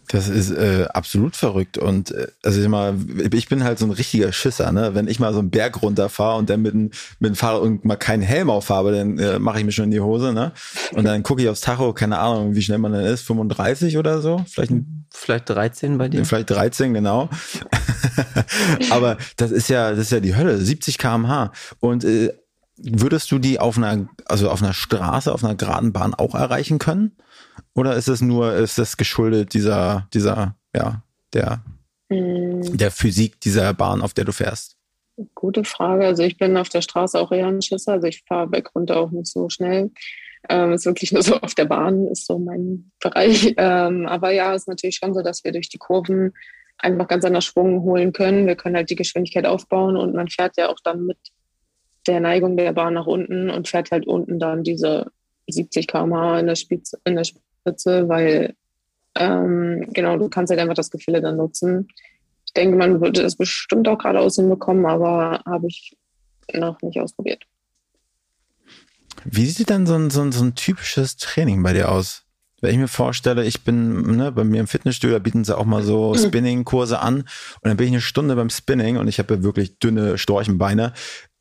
Das 0.10 0.30
ist 0.30 0.52
äh, 0.52 0.86
absolut 0.94 1.36
verrückt 1.36 1.78
und 1.78 2.12
äh, 2.12 2.28
also 2.44 2.62
ich 2.62 2.68
mal, 2.70 2.96
ich 3.32 3.50
bin 3.50 3.64
halt 3.64 3.78
so 3.78 3.86
ein 3.86 3.92
richtiger 3.92 4.32
Schisser, 4.32 4.72
ne? 4.72 4.96
Wenn 4.96 5.08
ich 5.08 5.20
mal 5.20 5.34
so 5.34 5.40
einen 5.40 5.50
Berg 5.50 5.82
runterfahre 5.82 6.38
und 6.38 6.50
dann 6.50 6.62
mit 6.62 6.74
dem 6.74 6.92
mit 7.20 7.32
dem 7.32 7.36
Fahrrad 7.36 7.62
und 7.62 7.84
mal 7.84 7.98
keinen 7.98 8.22
Helm 8.22 8.50
aufhabe, 8.50 8.94
dann 8.94 9.20
äh, 9.20 9.38
mache 9.40 9.60
ich 9.60 9.66
mir 9.66 9.72
schon 9.74 9.86
in 9.86 9.92
die 9.92 10.00
Hose, 10.00 10.32
ne? 10.32 10.54
Und 10.94 11.04
dann 11.04 11.24
gucke 11.24 11.42
ich 11.42 11.50
aufs 11.50 11.62
Tacho, 11.62 11.92
keine 11.94 12.20
Ahnung, 12.20 12.56
wie 12.56 12.62
schnell 12.62 12.78
man 12.78 12.94
dann 12.94 13.06
ist, 13.06 13.22
35 13.24 13.98
oder 13.98 14.22
so, 14.22 14.44
vielleicht 14.48 14.72
ein, 14.72 15.06
Vielleicht 15.14 15.50
13 15.50 15.98
bei 15.98 16.10
dir? 16.10 16.24
vielleicht 16.26 16.50
13 16.50 16.94
genau. 16.94 17.30
Aber 18.92 19.18
das 19.36 19.52
ist 19.52 19.68
ja 19.70 19.92
das 19.92 20.00
ist 20.00 20.12
ja 20.12 20.20
die 20.20 20.36
Hölle, 20.36 20.58
70 20.58 20.98
km/h 20.98 21.52
und 21.80 22.04
äh, 22.04 22.34
würdest 22.78 23.32
du 23.32 23.40
die 23.40 23.60
auf 23.60 23.78
einer 23.78 24.08
also 24.26 24.50
auf 24.50 24.62
einer 24.62 24.74
Straße, 24.74 25.34
auf 25.34 25.44
einer 25.44 25.56
geraden 25.56 25.92
Bahn 25.92 26.14
auch 26.14 26.36
erreichen 26.36 26.80
können? 26.80 27.14
Oder 27.76 27.96
ist 27.96 28.08
es 28.08 28.22
nur, 28.22 28.54
ist 28.54 28.78
das 28.78 28.98
geschuldet 28.98 29.54
dieser, 29.54 30.08
dieser, 30.14 30.56
ja, 30.74 31.04
der, 31.34 31.62
Mm, 32.10 32.62
der 32.78 32.92
Physik 32.92 33.40
dieser 33.42 33.74
Bahn, 33.74 34.02
auf 34.02 34.14
der 34.14 34.26
du 34.26 34.32
fährst? 34.32 34.78
Gute 35.36 35.64
Frage. 35.64 36.06
Also 36.06 36.24
ich 36.24 36.38
bin 36.38 36.58
auf 36.58 36.70
der 36.70 36.82
Straße 36.82 37.20
auch 37.20 37.32
eher 37.32 37.48
ein 37.48 37.62
Schisser. 37.62 37.94
Also 37.94 38.08
ich 38.08 38.24
fahre 38.28 38.52
weg 38.52 38.70
runter 38.76 38.98
auch 38.98 39.12
nicht 39.12 39.28
so 39.28 39.50
schnell. 39.50 39.92
Ähm, 40.50 40.74
ist 40.74 40.86
wirklich 40.86 41.12
nur 41.12 41.24
so 41.24 41.36
auf 41.38 41.56
der 41.56 41.66
Bahn, 41.66 42.08
ist 42.08 42.28
so 42.28 42.38
mein 42.40 42.92
Bereich. 43.00 43.56
Ähm, 43.58 44.06
aber 44.06 44.32
ja, 44.32 44.54
ist 44.54 44.68
natürlich 44.68 44.98
schon 44.98 45.14
so, 45.14 45.22
dass 45.22 45.44
wir 45.44 45.52
durch 45.52 45.70
die 45.70 45.80
Kurven 45.80 46.34
einfach 46.78 47.08
ganz 47.08 47.26
anders 47.26 47.46
Schwung 47.46 47.82
holen 47.82 48.14
können. 48.14 48.46
Wir 48.46 48.56
können 48.56 48.76
halt 48.76 48.90
die 48.90 48.96
Geschwindigkeit 48.96 49.46
aufbauen 49.46 49.98
und 49.98 50.14
man 50.14 50.28
fährt 50.28 50.58
ja 50.58 50.70
auch 50.70 50.78
dann 50.84 51.06
mit 51.08 51.18
der 52.06 52.20
Neigung 52.20 52.56
der 52.56 52.72
Bahn 52.74 52.94
nach 52.94 53.08
unten 53.08 53.50
und 53.50 53.68
fährt 53.68 53.92
halt 53.92 54.06
unten 54.06 54.40
dann 54.40 54.64
diese 54.64 55.08
70 55.50 55.88
km/h 55.88 56.40
in 56.40 56.48
der 56.48 56.56
Spitze, 56.56 57.00
in 57.04 57.16
der 57.16 57.26
Spitze 57.68 58.08
weil 58.08 58.56
ähm, 59.16 59.88
genau, 59.94 60.18
du 60.18 60.30
kannst 60.30 60.52
halt 60.52 60.60
einfach 60.60 60.76
das 60.76 60.92
Gefälle 60.92 61.22
dann 61.22 61.38
nutzen. 61.38 61.88
Ich 62.46 62.54
denke, 62.54 62.78
man 62.78 63.02
würde 63.02 63.24
das 63.24 63.36
bestimmt 63.36 63.88
auch 63.88 63.98
geradeaus 63.98 64.36
hinbekommen, 64.36 64.86
aber 64.86 65.42
habe 65.46 65.68
ich 65.68 65.98
noch 66.54 66.82
nicht 66.82 67.00
ausprobiert. 67.00 67.44
Wie 69.26 69.48
sieht 69.48 69.70
dann 69.70 69.88
so 69.88 69.96
ein, 69.96 70.10
so 70.10 70.22
ein, 70.22 70.32
so 70.32 70.44
ein 70.44 70.56
typisches 70.56 71.18
Training 71.18 71.64
bei 71.64 71.74
dir 71.74 71.92
aus? 71.92 72.24
Wenn 72.62 72.72
ich 72.72 72.78
mir 72.78 72.88
vorstelle, 72.88 73.44
ich 73.44 73.64
bin 73.64 74.18
ne, 74.18 74.32
bei 74.32 74.44
mir 74.44 74.60
im 74.60 74.68
Fitnessstudio, 74.68 75.18
da 75.18 75.20
bieten 75.20 75.44
sie 75.44 75.58
auch 75.58 75.66
mal 75.66 75.84
so 75.84 76.14
Spinning-Kurse 76.16 77.00
an 77.00 77.22
und 77.22 77.28
dann 77.64 77.78
bin 77.78 77.88
ich 77.88 77.94
eine 77.94 78.02
Stunde 78.02 78.36
beim 78.36 78.50
Spinning 78.50 78.98
und 78.98 79.08
ich 79.08 79.20
habe 79.20 79.36
ja 79.36 79.44
wirklich 79.44 79.80
dünne 79.80 80.18
Storchenbeine. 80.18 80.94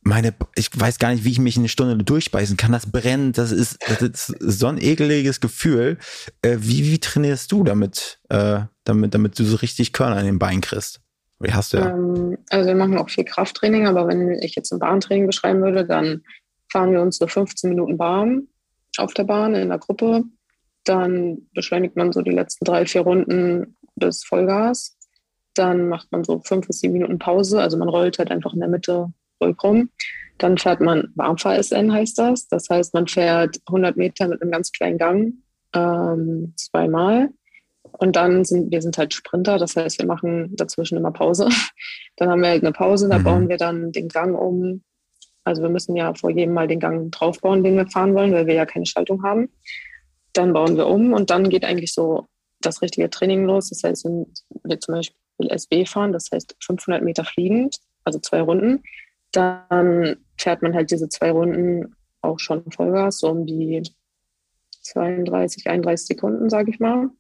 Meine, 0.07 0.35
ich 0.55 0.71
weiß 0.73 1.01
gar 1.01 1.11
nicht, 1.11 1.25
wie 1.25 1.33
ich 1.33 1.41
mich 1.41 1.57
eine 1.57 1.67
Stunde 1.67 1.97
durchbeißen 2.05 2.57
kann. 2.57 2.71
Das 2.71 2.89
brennt, 2.89 3.39
das 3.39 3.51
ist, 3.51 3.77
das 3.89 4.31
ist 4.31 4.61
so 4.61 4.69
ein 4.69 4.79
ekeliges 4.81 5.41
Gefühl. 5.41 5.99
Äh, 6.43 6.59
wie, 6.61 6.85
wie 6.85 7.01
trainierst 7.01 7.51
du 7.51 7.65
damit, 7.65 8.21
äh, 8.29 8.61
damit, 8.85 9.15
damit 9.15 9.37
du 9.37 9.43
so 9.43 9.57
richtig 9.57 9.93
Körner 9.93 10.21
in 10.21 10.27
den 10.27 10.39
Beinen 10.39 10.61
kriegst? 10.61 11.01
Wie 11.41 11.53
hast 11.53 11.73
du 11.73 11.79
ja? 11.79 11.91
Ähm, 11.91 12.39
also 12.51 12.69
wir 12.69 12.77
machen 12.77 12.99
auch 12.99 13.11
viel 13.11 13.25
Krafttraining, 13.25 13.89
aber 13.89 14.07
wenn 14.07 14.31
ich 14.31 14.55
jetzt 14.55 14.73
ein 14.73 14.79
Bahntraining 14.79 15.27
beschreiben 15.27 15.61
würde, 15.61 15.85
dann 15.85 16.23
fahren 16.71 16.93
wir 16.93 17.03
uns 17.03 17.17
so 17.17 17.27
15 17.27 17.69
Minuten 17.69 17.97
Bahn 17.97 18.47
auf 18.99 19.13
der 19.13 19.25
Bahn 19.25 19.57
in 19.57 19.71
der 19.71 19.79
Gruppe. 19.79 20.23
Dann 20.85 21.49
beschleunigt 21.53 21.97
man 21.97 22.13
so 22.13 22.23
die 22.23 22.31
letzten 22.31 22.65
drei, 22.65 22.87
vier 22.87 23.01
Runden 23.01 23.75
bis 23.97 24.23
Vollgas. 24.23 24.97
Dann 25.55 25.89
macht 25.89 26.13
man 26.13 26.23
so 26.23 26.41
fünf 26.45 26.69
bis 26.69 26.79
sieben 26.79 26.93
Minuten 26.93 27.19
Pause. 27.19 27.61
Also 27.61 27.77
man 27.77 27.89
rollt 27.89 28.21
halt 28.21 28.31
einfach 28.31 28.53
in 28.55 28.61
der 28.61 28.69
Mitte 28.69 29.13
ruhig 29.41 29.57
rum. 29.63 29.91
Dann 30.39 30.59
fährt 30.59 30.81
man 30.81 31.13
Warmfahr-SN 31.15 31.93
heißt 31.93 32.19
das. 32.19 32.49
Das 32.49 32.69
heißt, 32.69 32.95
man 32.95 33.07
fährt 33.07 33.59
100 33.67 33.97
Meter 33.97 34.29
mit 34.29 34.43
einem 34.43 34.51
ganz 34.51 34.71
kleinen 34.73 34.99
Gang 34.99 35.35
ähm, 35.75 36.53
zweimal. 36.57 37.31
Und 37.99 38.17
dann 38.17 38.45
sind 38.45 38.71
wir 38.71 38.83
sind 38.83 38.99
halt 38.99 39.15
Sprinter, 39.15 39.59
das 39.59 39.77
heißt, 39.77 39.99
wir 39.99 40.07
machen 40.07 40.55
dazwischen 40.57 40.99
immer 40.99 41.13
Pause. 41.13 41.49
Dann 42.17 42.29
haben 42.31 42.43
wir 42.43 42.49
halt 42.49 42.63
eine 42.63 42.73
Pause, 42.73 43.09
da 43.09 43.19
Mhm. 43.19 43.23
bauen 43.25 43.49
wir 43.49 43.59
dann 43.59 43.93
den 43.93 44.09
Gang 44.09 44.39
um. 44.39 44.83
Also 45.45 45.63
wir 45.63 45.69
müssen 45.69 45.95
ja 45.97 46.15
vor 46.15 46.31
jedem 46.31 46.55
Mal 46.55 46.67
den 46.67 46.81
Gang 46.81 47.13
draufbauen, 47.13 47.63
den 47.63 47.77
wir 47.77 47.87
fahren 47.87 48.15
wollen, 48.15 48.33
weil 48.33 48.47
wir 48.47 48.55
ja 48.55 48.67
keine 48.67 48.87
Schaltung 48.87 49.23
haben. 49.23 49.51
Dann 50.33 50.53
bauen 50.53 50.77
wir 50.77 50.87
um 50.87 51.13
und 51.13 51.31
dann 51.31 51.49
geht 51.51 51.65
eigentlich 51.65 51.93
so 51.93 52.27
das 52.61 52.83
richtige 52.83 53.11
Training 53.11 53.45
los. 53.45 53.69
Das 53.69 53.83
heißt, 53.83 54.05
wenn 54.07 54.27
wir 54.65 54.81
zum 54.81 54.95
Beispiel 54.95 55.15
SB 55.51 55.85
fahren, 55.87 56.13
das 56.13 56.29
heißt 56.33 56.57
500 56.65 57.03
Meter 57.03 57.25
fliegend, 57.25 57.77
also 58.05 58.19
zwei 58.19 58.41
Runden, 58.41 58.83
dann 59.33 60.17
fährt 60.39 60.63
man 60.63 60.75
halt 60.75 60.91
diese 60.91 61.09
zwei 61.09 61.31
Runden 61.31 61.95
auch 62.23 62.39
schon 62.39 62.71
Vollgas, 62.71 63.19
so 63.19 63.31
um 63.31 63.47
die 63.47 63.83
32, 64.83 65.69
31 65.69 66.07
Sekunden, 66.07 66.51
sage 66.51 66.71
ich 66.71 66.81
mal. 66.81 67.11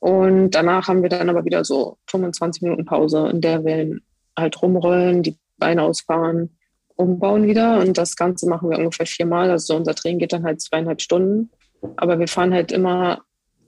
Und 0.00 0.50
danach 0.50 0.88
haben 0.88 1.02
wir 1.02 1.08
dann 1.08 1.28
aber 1.28 1.44
wieder 1.44 1.64
so 1.64 1.98
25 2.08 2.62
Minuten 2.62 2.84
Pause, 2.84 3.28
in 3.30 3.40
der 3.40 3.64
wir 3.64 3.98
halt 4.36 4.60
rumrollen, 4.60 5.22
die 5.22 5.38
Beine 5.58 5.82
ausfahren, 5.82 6.56
umbauen 6.96 7.46
wieder. 7.46 7.78
Und 7.78 7.96
das 7.98 8.16
Ganze 8.16 8.48
machen 8.48 8.70
wir 8.70 8.78
ungefähr 8.78 9.06
viermal. 9.06 9.50
Also 9.50 9.76
unser 9.76 9.94
Training 9.94 10.18
geht 10.18 10.32
dann 10.32 10.44
halt 10.44 10.60
zweieinhalb 10.60 11.00
Stunden. 11.00 11.50
Aber 11.96 12.18
wir 12.18 12.28
fahren 12.28 12.52
halt 12.52 12.72
immer 12.72 13.22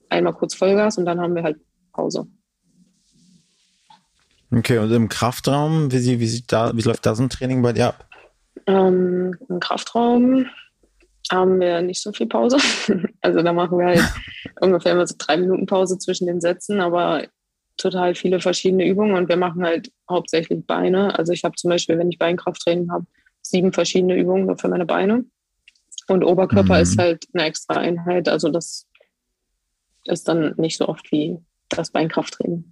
einmal 0.08 0.34
kurz 0.34 0.54
Vollgas 0.54 0.98
und 0.98 1.04
dann 1.04 1.20
haben 1.20 1.34
wir 1.34 1.42
halt 1.42 1.60
Pause. 1.92 2.26
Okay, 4.56 4.78
und 4.78 4.92
im 4.92 5.08
Kraftraum, 5.08 5.90
wie, 5.90 5.98
sie, 5.98 6.20
wie, 6.20 6.26
sieht 6.26 6.52
da, 6.52 6.76
wie 6.76 6.82
läuft 6.82 7.04
da 7.06 7.14
so 7.14 7.22
ein 7.22 7.30
Training 7.30 7.62
bei 7.62 7.72
dir 7.72 7.88
ab? 7.88 8.06
Ähm, 8.66 9.36
Im 9.48 9.60
Kraftraum 9.60 10.46
haben 11.30 11.58
wir 11.58 11.82
nicht 11.82 12.00
so 12.02 12.12
viel 12.12 12.26
Pause. 12.26 12.58
Also 13.20 13.40
da 13.40 13.54
machen 13.54 13.78
wir 13.78 13.86
halt 13.86 14.04
ungefähr 14.60 14.92
immer 14.92 15.06
so 15.06 15.14
drei 15.16 15.38
Minuten 15.38 15.64
Pause 15.64 15.98
zwischen 15.98 16.26
den 16.26 16.42
Sätzen, 16.42 16.80
aber 16.80 17.26
total 17.78 18.14
viele 18.14 18.38
verschiedene 18.38 18.86
Übungen 18.86 19.16
und 19.16 19.30
wir 19.30 19.36
machen 19.36 19.64
halt 19.64 19.90
hauptsächlich 20.08 20.64
Beine. 20.66 21.18
Also 21.18 21.32
ich 21.32 21.42
habe 21.42 21.56
zum 21.56 21.70
Beispiel, 21.70 21.98
wenn 21.98 22.10
ich 22.10 22.18
Beinkrafttraining 22.18 22.92
habe, 22.92 23.06
sieben 23.40 23.72
verschiedene 23.72 24.14
Übungen 24.14 24.46
nur 24.46 24.58
für 24.58 24.68
meine 24.68 24.84
Beine. 24.84 25.24
Und 26.06 26.22
Oberkörper 26.22 26.76
Mhm. 26.76 26.82
ist 26.82 26.98
halt 26.98 27.24
eine 27.32 27.44
extra 27.44 27.76
Einheit. 27.76 28.28
Also 28.28 28.50
das 28.50 28.86
ist 30.04 30.28
dann 30.28 30.54
nicht 30.58 30.76
so 30.76 30.86
oft 30.86 31.10
wie 31.10 31.38
das 31.70 31.90
Beinkrafttraining. 31.90 32.64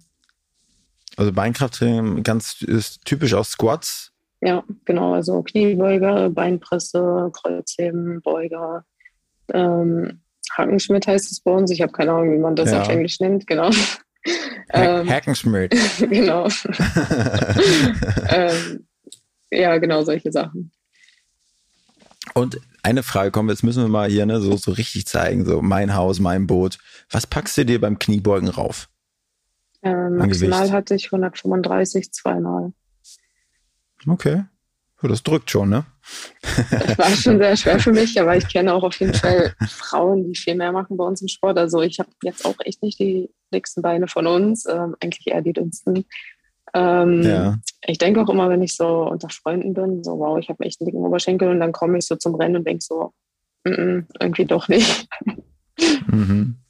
Also 1.17 1.31
Beinkrafttraining 1.31 2.23
ganz 2.23 2.61
ist 2.61 3.05
typisch 3.05 3.33
aus 3.33 3.51
Squats. 3.51 4.11
Ja, 4.41 4.63
genau. 4.85 5.13
Also 5.13 5.41
Kniebeuge, 5.43 6.29
Beinpresse, 6.29 7.31
Kreuzheben, 7.33 8.21
Beuger. 8.21 8.85
Ähm, 9.53 10.21
Hackenschmidt 10.51 11.07
heißt 11.07 11.31
es 11.31 11.39
bei 11.39 11.51
uns. 11.51 11.71
Ich 11.71 11.81
habe 11.81 11.91
keine 11.91 12.11
Ahnung, 12.11 12.33
wie 12.33 12.39
man 12.39 12.55
das 12.55 12.71
Ja. 12.71 12.81
auf 12.81 12.89
Englisch 12.89 13.19
nennt. 13.19 13.47
Genau. 13.47 13.69
Ha 13.69 13.99
ähm, 14.73 15.09
Hackenschmidt. 15.09 15.75
genau. 15.99 16.47
ähm, 18.29 18.85
ja, 19.51 19.77
genau 19.77 20.03
solche 20.03 20.31
Sachen. 20.31 20.71
Und 22.33 22.59
eine 22.81 23.03
Frage, 23.03 23.31
komm, 23.31 23.49
jetzt 23.49 23.63
müssen 23.63 23.83
wir 23.83 23.89
mal 23.89 24.09
hier 24.09 24.25
ne, 24.25 24.41
so, 24.41 24.57
so 24.57 24.71
richtig 24.71 25.05
zeigen, 25.05 25.45
so 25.45 25.61
mein 25.61 25.95
Haus, 25.95 26.19
mein 26.19 26.47
Boot. 26.47 26.77
Was 27.09 27.27
packst 27.27 27.57
du 27.57 27.65
dir 27.65 27.79
beim 27.79 27.99
Kniebeugen 27.99 28.49
rauf? 28.49 28.89
An 29.83 30.15
maximal 30.17 30.71
hatte 30.71 30.95
ich 30.95 31.05
135 31.07 32.11
zweimal. 32.11 32.73
Okay. 34.07 34.45
Das 35.01 35.21
drückt 35.21 35.51
schon, 35.51 35.69
ne? 35.69 35.85
Das 36.71 36.97
war 36.97 37.09
schon 37.09 37.37
sehr 37.37 37.57
schwer 37.57 37.77
für 37.77 37.91
mich, 37.91 38.19
aber 38.21 38.37
ich 38.37 38.47
kenne 38.47 38.73
auch 38.73 38.83
auf 38.83 38.97
jeden 39.01 39.13
Fall 39.13 39.53
Frauen, 39.67 40.23
die 40.23 40.35
viel 40.35 40.55
mehr 40.55 40.71
machen 40.71 40.95
bei 40.95 41.03
uns 41.03 41.21
im 41.21 41.27
Sport. 41.27 41.57
Also 41.57 41.81
ich 41.81 41.99
habe 41.99 42.09
jetzt 42.23 42.45
auch 42.45 42.55
echt 42.63 42.81
nicht 42.81 42.99
die 42.99 43.29
dicksten 43.53 43.83
Beine 43.83 44.07
von 44.07 44.27
uns, 44.27 44.65
ähm, 44.65 44.95
eigentlich 45.01 45.27
eher 45.27 45.41
die 45.41 45.51
dünnsten. 45.51 46.05
Ähm, 46.73 47.21
Ja. 47.21 47.59
Ich 47.85 47.97
denke 47.97 48.21
auch 48.21 48.29
immer, 48.29 48.49
wenn 48.49 48.61
ich 48.61 48.77
so 48.77 49.09
unter 49.09 49.27
Freunden 49.29 49.73
bin, 49.73 50.05
so 50.05 50.17
wow, 50.19 50.39
ich 50.39 50.47
habe 50.47 50.63
echt 50.63 50.79
einen 50.79 50.85
dicken 50.85 51.05
Oberschenkel 51.05 51.49
und 51.49 51.59
dann 51.59 51.73
komme 51.73 51.97
ich 51.97 52.05
so 52.05 52.15
zum 52.15 52.35
Rennen 52.35 52.55
und 52.55 52.65
denke 52.67 52.83
so, 52.83 53.13
mm 53.65 53.69
-mm, 53.69 54.05
irgendwie 54.21 54.45
doch 54.45 54.69
nicht. 54.69 55.09
Mhm. 56.07 56.62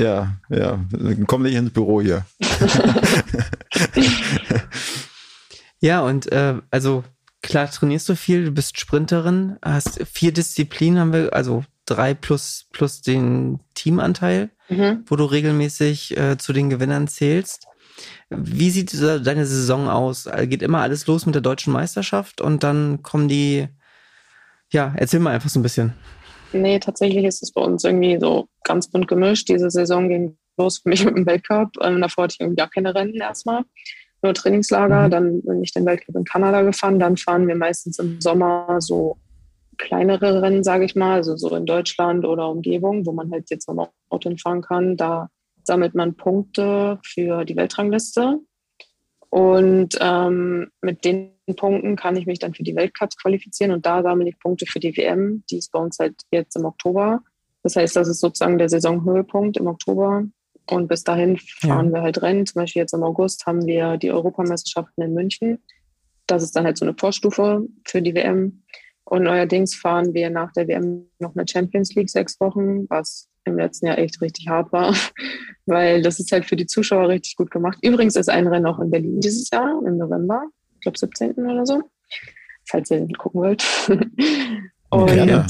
Ja, 0.00 0.36
ja. 0.48 0.78
Komm 1.26 1.42
nicht 1.42 1.54
ins 1.54 1.70
Büro 1.72 2.00
hier. 2.00 2.24
Ja, 5.82 6.00
und 6.02 6.30
äh, 6.30 6.56
also 6.70 7.04
klar 7.42 7.70
trainierst 7.70 8.06
du 8.08 8.14
viel, 8.14 8.44
du 8.44 8.50
bist 8.50 8.78
Sprinterin, 8.78 9.56
hast 9.62 10.00
vier 10.06 10.30
Disziplinen, 10.32 10.98
haben 10.98 11.12
wir, 11.14 11.32
also 11.32 11.64
drei 11.86 12.12
plus, 12.12 12.66
plus 12.72 13.00
den 13.02 13.60
Teamanteil, 13.74 14.50
Mhm. 14.68 15.04
wo 15.06 15.16
du 15.16 15.24
regelmäßig 15.24 16.16
äh, 16.16 16.36
zu 16.38 16.52
den 16.52 16.70
Gewinnern 16.70 17.08
zählst. 17.08 17.66
Wie 18.28 18.70
sieht 18.70 18.92
deine 19.02 19.44
Saison 19.46 19.88
aus? 19.88 20.26
Äh, 20.26 20.46
Geht 20.46 20.62
immer 20.62 20.80
alles 20.80 21.06
los 21.08 21.26
mit 21.26 21.34
der 21.34 21.42
deutschen 21.42 21.72
Meisterschaft 21.72 22.40
und 22.40 22.62
dann 22.62 23.02
kommen 23.02 23.26
die, 23.28 23.66
ja, 24.70 24.92
erzähl 24.96 25.18
mal 25.20 25.34
einfach 25.34 25.48
so 25.50 25.58
ein 25.58 25.64
bisschen. 25.64 25.94
Nee, 26.52 26.78
tatsächlich 26.78 27.24
ist 27.24 27.42
es 27.42 27.52
bei 27.52 27.60
uns 27.60 27.84
irgendwie 27.84 28.18
so 28.20 28.48
ganz 28.64 28.90
bunt 28.90 29.08
gemischt. 29.08 29.48
Diese 29.48 29.70
Saison 29.70 30.08
ging 30.08 30.36
los 30.56 30.78
für 30.78 30.88
mich 30.88 31.04
mit 31.04 31.16
dem 31.16 31.26
Weltcup. 31.26 31.70
Ähm, 31.80 32.00
davor 32.00 32.24
hatte 32.24 32.34
ich 32.34 32.40
irgendwie 32.40 32.56
gar 32.56 32.70
keine 32.70 32.94
Rennen 32.94 33.14
erstmal. 33.14 33.62
Nur 34.22 34.34
Trainingslager. 34.34 35.06
Mhm. 35.06 35.10
Dann 35.10 35.42
bin 35.42 35.62
ich 35.62 35.72
den 35.72 35.86
Weltcup 35.86 36.16
in 36.16 36.24
Kanada 36.24 36.62
gefahren. 36.62 36.98
Dann 36.98 37.16
fahren 37.16 37.48
wir 37.48 37.56
meistens 37.56 37.98
im 37.98 38.20
Sommer 38.20 38.76
so 38.80 39.16
kleinere 39.78 40.42
Rennen, 40.42 40.62
sage 40.62 40.84
ich 40.84 40.94
mal, 40.94 41.14
also 41.14 41.36
so 41.36 41.54
in 41.56 41.64
Deutschland 41.64 42.26
oder 42.26 42.50
Umgebung, 42.50 43.06
wo 43.06 43.12
man 43.12 43.30
halt 43.30 43.48
jetzt 43.50 43.66
noch 43.68 43.92
Auto 44.10 44.30
fahren 44.36 44.60
kann. 44.60 44.96
Da 44.96 45.28
sammelt 45.64 45.94
man 45.94 46.16
Punkte 46.16 46.98
für 47.04 47.44
die 47.44 47.56
Weltrangliste. 47.56 48.40
Und 49.30 49.96
ähm, 50.00 50.70
mit 50.82 51.04
den 51.04 51.32
Punkten 51.56 51.96
kann 51.96 52.16
ich 52.16 52.26
mich 52.26 52.40
dann 52.40 52.52
für 52.52 52.64
die 52.64 52.74
Weltcups 52.74 53.16
qualifizieren 53.16 53.72
und 53.72 53.86
da 53.86 54.02
sammle 54.02 54.28
ich 54.28 54.38
Punkte 54.40 54.66
für 54.66 54.80
die 54.80 54.96
WM. 54.96 55.44
Die 55.50 55.58
ist 55.58 55.70
bei 55.70 55.78
uns 55.78 55.98
halt 55.98 56.22
jetzt 56.32 56.56
im 56.56 56.64
Oktober. 56.64 57.22
Das 57.62 57.76
heißt, 57.76 57.94
das 57.94 58.08
ist 58.08 58.20
sozusagen 58.20 58.58
der 58.58 58.68
Saisonhöhepunkt 58.68 59.56
im 59.56 59.68
Oktober. 59.68 60.24
Und 60.68 60.88
bis 60.88 61.04
dahin 61.04 61.36
fahren 61.38 61.86
ja. 61.86 61.94
wir 61.94 62.02
halt 62.02 62.22
Rennen. 62.22 62.46
Zum 62.46 62.60
Beispiel 62.60 62.80
jetzt 62.80 62.92
im 62.92 63.02
August 63.02 63.46
haben 63.46 63.66
wir 63.66 63.96
die 63.96 64.10
Europameisterschaften 64.10 65.02
in 65.02 65.14
München. 65.14 65.62
Das 66.26 66.42
ist 66.42 66.54
dann 66.54 66.64
halt 66.64 66.78
so 66.78 66.84
eine 66.84 66.94
Vorstufe 66.94 67.66
für 67.86 68.02
die 68.02 68.14
WM. 68.14 68.62
Und 69.04 69.24
neuerdings 69.24 69.74
fahren 69.74 70.14
wir 70.14 70.30
nach 70.30 70.52
der 70.52 70.68
WM 70.68 71.08
noch 71.18 71.34
eine 71.34 71.46
Champions 71.48 71.94
League 71.94 72.10
sechs 72.10 72.38
Wochen, 72.40 72.88
was 72.88 73.28
im 73.44 73.56
letzten 73.56 73.86
Jahr 73.86 73.98
echt 73.98 74.20
richtig 74.20 74.48
hart 74.48 74.72
war, 74.72 74.94
weil 75.66 76.02
das 76.02 76.20
ist 76.20 76.32
halt 76.32 76.44
für 76.44 76.56
die 76.56 76.66
Zuschauer 76.66 77.08
richtig 77.08 77.36
gut 77.36 77.50
gemacht. 77.50 77.78
Übrigens 77.82 78.16
ist 78.16 78.28
ein 78.28 78.46
Rennen 78.46 78.66
auch 78.66 78.78
in 78.78 78.90
Berlin 78.90 79.20
dieses 79.20 79.50
Jahr, 79.50 79.80
im 79.84 79.96
November, 79.96 80.44
ich 80.74 80.80
glaube 80.80 80.98
17. 80.98 81.32
oder 81.32 81.66
so, 81.66 81.82
falls 82.66 82.90
ihr 82.90 83.06
gucken 83.18 83.40
wollt. 83.40 83.64
Und 84.90 85.14
ja. 85.14 85.46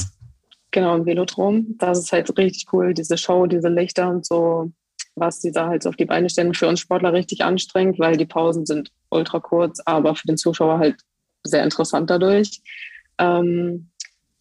genau, 0.69 0.95
im 0.95 1.05
Velodrom. 1.05 1.75
Das 1.79 1.99
ist 1.99 2.11
halt 2.11 2.37
richtig 2.37 2.67
cool, 2.71 2.93
diese 2.93 3.17
Show, 3.17 3.47
diese 3.47 3.69
Lichter 3.69 4.07
und 4.09 4.25
so, 4.25 4.71
was 5.15 5.39
die 5.39 5.51
da 5.51 5.67
halt 5.67 5.85
auf 5.87 5.95
die 5.95 6.05
Beine 6.05 6.29
stellen. 6.29 6.53
Für 6.53 6.67
uns 6.67 6.79
Sportler 6.79 7.11
richtig 7.11 7.43
anstrengend, 7.43 7.99
weil 7.99 8.17
die 8.17 8.27
Pausen 8.27 8.65
sind 8.65 8.91
ultra 9.09 9.39
kurz, 9.39 9.81
aber 9.85 10.15
für 10.15 10.27
den 10.27 10.37
Zuschauer 10.37 10.77
halt 10.77 11.01
sehr 11.43 11.63
interessant 11.63 12.09
dadurch. 12.09 12.61
Ähm, 13.17 13.90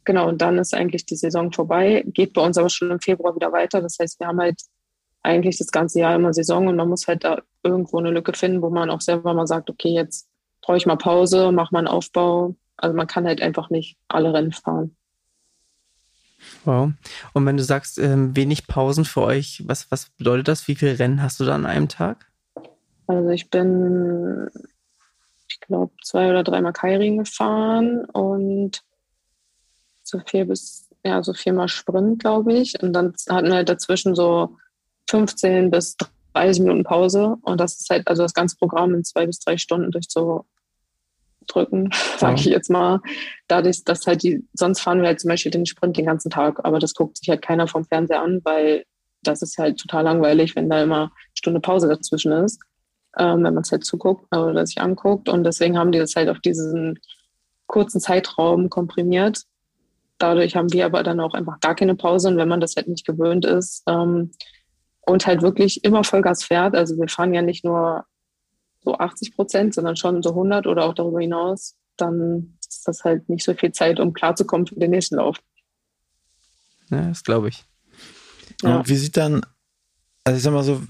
genau, 0.05 0.29
und 0.29 0.41
dann 0.41 0.59
ist 0.59 0.75
eigentlich 0.75 1.07
die 1.07 1.17
Saison 1.17 1.53
vorbei, 1.53 2.05
geht 2.07 2.33
bei 2.33 2.43
uns 2.43 2.59
aber 2.59 2.69
schon 2.69 2.91
im 2.91 3.01
Februar 3.01 3.35
wieder 3.35 3.53
weiter. 3.53 3.81
Das 3.81 3.99
heißt, 4.01 4.21
wir 4.21 4.27
haben 4.27 4.41
halt 4.41 4.61
eigentlich 5.23 5.59
das 5.59 5.71
ganze 5.71 6.01
Jahr 6.01 6.15
immer 6.15 6.33
Saison 6.33 6.69
und 6.69 6.77
man 6.77 6.89
muss 6.89 7.07
halt 7.07 7.25
da 7.25 7.43
irgendwo 7.63 7.99
eine 7.99 8.11
Lücke 8.11 8.33
finden, 8.33 8.63
wo 8.63 8.71
man 8.71 8.91
auch 8.91 9.01
selber 9.01 9.35
mal 9.35 9.47
sagt, 9.47 9.69
okay, 9.71 9.91
jetzt 9.91 10.29
brauche 10.63 10.77
ich 10.77 10.87
mal 10.87 10.97
Pause, 10.97 11.53
mach 11.53 11.71
mal 11.71 11.81
einen 11.81 11.89
Aufbau. 11.89 12.57
Also 12.77 12.97
man 12.97 13.07
kann 13.07 13.27
halt 13.27 13.43
einfach 13.43 13.71
nicht 13.71 13.99
alle 14.09 14.33
Rennen 14.33 14.53
fahren. 14.53 14.97
Wow. 16.65 16.93
Und 17.35 17.45
wenn 17.45 17.59
du 17.59 17.63
sagst, 17.63 17.99
ähm, 17.99 18.35
wenig 18.35 18.67
Pausen 18.67 19.05
für 19.05 19.21
euch, 19.23 19.63
was, 19.67 19.91
was 19.91 20.09
bedeutet 20.11 20.49
das? 20.49 20.69
Wie 20.69 20.75
viele 20.75 20.99
Rennen 20.99 21.23
hast 21.23 21.39
du 21.39 21.45
da 21.45 21.55
an 21.55 21.67
einem 21.67 21.89
Tag? 21.89 22.31
Also 23.07 23.29
ich 23.29 23.51
bin 23.51 24.49
ich 25.51 25.61
glaube, 25.61 25.93
zwei 26.03 26.31
oder 26.31 26.45
dreimal 26.45 26.73
Kairing 26.73 27.19
gefahren 27.19 28.05
und 28.07 28.83
so 30.11 30.21
vier 30.27 30.47
bis, 30.47 30.89
ja, 31.05 31.23
so 31.23 31.33
viermal 31.33 31.69
Sprint, 31.69 32.21
glaube 32.21 32.53
ich. 32.53 32.81
Und 32.83 32.93
dann 32.93 33.15
hatten 33.29 33.49
wir 33.49 33.55
halt 33.55 33.69
dazwischen 33.69 34.15
so 34.15 34.57
15 35.09 35.71
bis 35.71 35.97
30 36.35 36.63
Minuten 36.63 36.85
Pause. 36.85 37.37
Und 37.43 37.61
das 37.61 37.81
ist 37.81 37.91
halt 37.91 38.07
also 38.09 38.23
das 38.23 38.35
ganze 38.35 38.57
Programm 38.57 38.95
in 38.95 39.05
zwei 39.05 39.27
bis 39.27 39.41
drei 39.41 39.57
Stunden 39.57 39.91
durchzudrücken, 39.91 41.91
sage 42.19 42.37
ich 42.37 42.45
jetzt 42.47 42.71
mal. 42.71 43.01
Dadurch, 43.49 43.85
dass 43.85 44.07
halt 44.07 44.23
die, 44.23 44.47
sonst 44.53 44.81
fahren 44.81 45.01
wir 45.01 45.09
halt 45.09 45.21
zum 45.21 45.29
Beispiel 45.29 45.53
den 45.53 45.67
Sprint 45.67 45.97
den 45.97 46.07
ganzen 46.07 46.31
Tag, 46.31 46.65
aber 46.65 46.79
das 46.79 46.95
guckt 46.95 47.19
sich 47.19 47.29
halt 47.29 47.43
keiner 47.43 47.67
vom 47.67 47.85
Fernseher 47.85 48.23
an, 48.23 48.41
weil 48.45 48.85
das 49.23 49.43
ist 49.43 49.59
halt 49.59 49.79
total 49.79 50.05
langweilig, 50.05 50.57
wenn 50.57 50.71
da 50.71 50.83
immer 50.83 50.97
eine 50.97 51.11
Stunde 51.35 51.61
Pause 51.61 51.89
dazwischen 51.89 52.33
ist 52.33 52.59
ähm, 53.19 53.45
wenn 53.45 53.55
man 53.55 53.63
es 53.63 53.73
halt 53.73 53.85
zuguckt 53.85 54.35
oder 54.35 54.67
sich 54.67 54.81
anguckt. 54.81 55.29
Und 55.29 55.45
deswegen 55.45 55.79
haben 55.79 55.93
die 55.93 55.99
das 55.99 56.17
halt 56.17 56.29
auf 56.29 56.41
diesen 56.41 56.99
kurzen 57.67 58.01
Zeitraum 58.01 58.71
komprimiert. 58.71 59.43
Dadurch 60.21 60.55
haben 60.55 60.73
wir 60.73 60.85
aber 60.85 61.03
dann 61.03 61.19
auch 61.19 61.33
einfach 61.33 61.61
gar 61.61 61.75
keine 61.75 61.95
Pause. 61.95 62.29
Und 62.29 62.37
wenn 62.37 62.49
man 62.49 62.61
das 62.61 62.77
halt 62.77 62.89
nicht 62.89 63.07
gewöhnt 63.07 63.47
ist 63.47 63.83
ähm, 63.87 64.33
und 65.01 65.27
halt 65.27 65.41
wirklich 65.41 65.83
immer 65.83 66.05
Vollgas 66.05 66.45
fährt, 66.45 66.77
also 66.77 66.97
wir 66.99 67.09
fahren 67.09 67.33
ja 67.33 67.41
nicht 67.41 67.65
nur 67.65 68.05
so 68.83 68.99
80 68.99 69.35
Prozent, 69.35 69.75
sondern 69.75 69.97
schon 69.97 70.23
so 70.23 70.31
100 70.31 70.67
oder 70.67 70.85
auch 70.85 70.95
darüber 70.95 71.21
hinaus, 71.21 71.77
dann 71.97 72.59
ist 72.69 72.87
das 72.87 73.03
halt 73.03 73.29
nicht 73.31 73.45
so 73.45 73.55
viel 73.55 73.73
Zeit, 73.73 73.99
um 73.99 74.13
klarzukommen 74.13 74.67
für 74.67 74.77
den 74.77 74.91
nächsten 74.91 75.17
Lauf. 75.17 75.39
Ja, 76.91 77.09
das 77.09 77.25
glaube 77.25 77.49
ich. 77.49 77.65
Ja. 78.63 78.79
Und 78.79 78.89
wie 78.89 78.97
sieht 78.97 79.17
dann, 79.17 79.41
also 80.25 80.37
ich 80.37 80.43
sag 80.43 80.53
mal 80.53 80.63
so, 80.63 80.83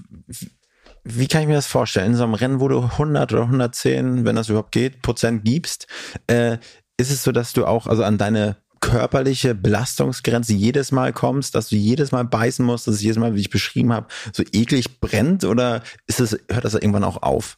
wie 1.03 1.27
kann 1.27 1.41
ich 1.41 1.47
mir 1.47 1.55
das 1.55 1.67
vorstellen? 1.67 2.11
In 2.11 2.17
so 2.17 2.23
einem 2.23 2.33
Rennen, 2.33 2.59
wo 2.59 2.67
du 2.67 2.81
100 2.81 3.31
oder 3.31 3.43
110, 3.43 4.25
wenn 4.25 4.35
das 4.35 4.49
überhaupt 4.49 4.71
geht, 4.71 5.01
Prozent 5.01 5.45
gibst, 5.45 5.87
äh, 6.27 6.57
ist 6.97 7.11
es 7.11 7.23
so, 7.23 7.31
dass 7.31 7.53
du 7.53 7.65
auch 7.65 7.87
also 7.87 8.03
an 8.03 8.17
deine 8.17 8.57
körperliche 8.81 9.55
Belastungsgrenze 9.55 10.53
jedes 10.53 10.91
Mal 10.91 11.13
kommst, 11.13 11.55
dass 11.55 11.69
du 11.69 11.75
jedes 11.75 12.11
Mal 12.11 12.25
beißen 12.25 12.65
musst, 12.65 12.87
dass 12.87 12.95
es 12.95 13.01
jedes 13.01 13.17
Mal, 13.17 13.35
wie 13.35 13.39
ich 13.39 13.49
beschrieben 13.49 13.93
habe, 13.93 14.07
so 14.33 14.43
eklig 14.51 14.99
brennt 14.99 15.45
oder 15.45 15.83
ist 16.07 16.19
es, 16.19 16.37
hört 16.49 16.65
das 16.65 16.73
irgendwann 16.73 17.03
auch 17.03 17.21
auf? 17.21 17.57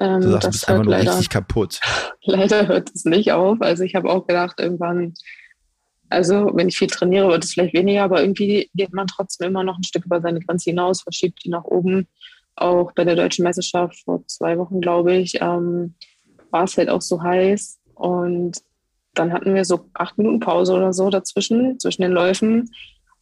Ähm, 0.00 0.20
du 0.20 0.30
sagst, 0.30 0.46
du 0.46 0.50
bist 0.52 0.68
einfach 0.68 0.84
nur 0.84 0.92
leider, 0.92 1.10
richtig 1.10 1.30
kaputt. 1.30 1.80
Leider 2.24 2.66
hört 2.68 2.90
es 2.94 3.04
nicht 3.04 3.32
auf. 3.32 3.60
Also 3.60 3.82
ich 3.82 3.94
habe 3.94 4.08
auch 4.08 4.26
gedacht, 4.26 4.58
irgendwann, 4.58 5.14
also 6.08 6.50
wenn 6.54 6.68
ich 6.68 6.78
viel 6.78 6.88
trainiere, 6.88 7.28
wird 7.28 7.44
es 7.44 7.52
vielleicht 7.52 7.74
weniger, 7.74 8.04
aber 8.04 8.22
irgendwie 8.22 8.70
geht 8.74 8.94
man 8.94 9.06
trotzdem 9.06 9.48
immer 9.48 9.64
noch 9.64 9.76
ein 9.76 9.84
Stück 9.84 10.06
über 10.06 10.20
seine 10.20 10.40
Grenze 10.40 10.70
hinaus, 10.70 11.02
verschiebt 11.02 11.44
die 11.44 11.50
nach 11.50 11.64
oben 11.64 12.06
auch 12.54 12.92
bei 12.92 13.04
der 13.04 13.16
deutschen 13.16 13.44
Meisterschaft 13.44 13.98
vor 14.04 14.26
zwei 14.26 14.58
Wochen, 14.58 14.80
glaube 14.80 15.14
ich, 15.14 15.40
ähm, 15.40 15.94
war 16.50 16.64
es 16.64 16.76
halt 16.76 16.88
auch 16.88 17.02
so 17.02 17.22
heiß. 17.22 17.78
Und 17.94 18.58
dann 19.14 19.32
hatten 19.32 19.54
wir 19.54 19.64
so 19.64 19.88
acht 19.94 20.18
Minuten 20.18 20.40
Pause 20.40 20.74
oder 20.74 20.92
so 20.92 21.10
dazwischen, 21.10 21.78
zwischen 21.78 22.02
den 22.02 22.12
Läufen. 22.12 22.70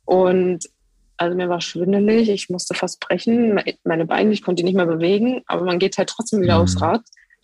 Und 0.04 0.68
also 1.16 1.36
mir 1.36 1.48
war 1.48 1.60
schwindelig, 1.60 2.30
ich 2.30 2.48
musste 2.48 2.74
fast 2.74 3.00
brechen. 3.00 3.60
Meine 3.84 4.06
Beine, 4.06 4.32
ich 4.32 4.42
konnte 4.42 4.62
die 4.62 4.64
nicht 4.64 4.76
mehr 4.76 4.86
bewegen, 4.86 5.42
aber 5.46 5.64
man 5.64 5.78
geht 5.78 5.98
halt 5.98 6.08
trotzdem 6.08 6.40
wieder 6.40 6.56
mhm. 6.56 6.62
aufs 6.62 6.80
Rad, 6.80 7.02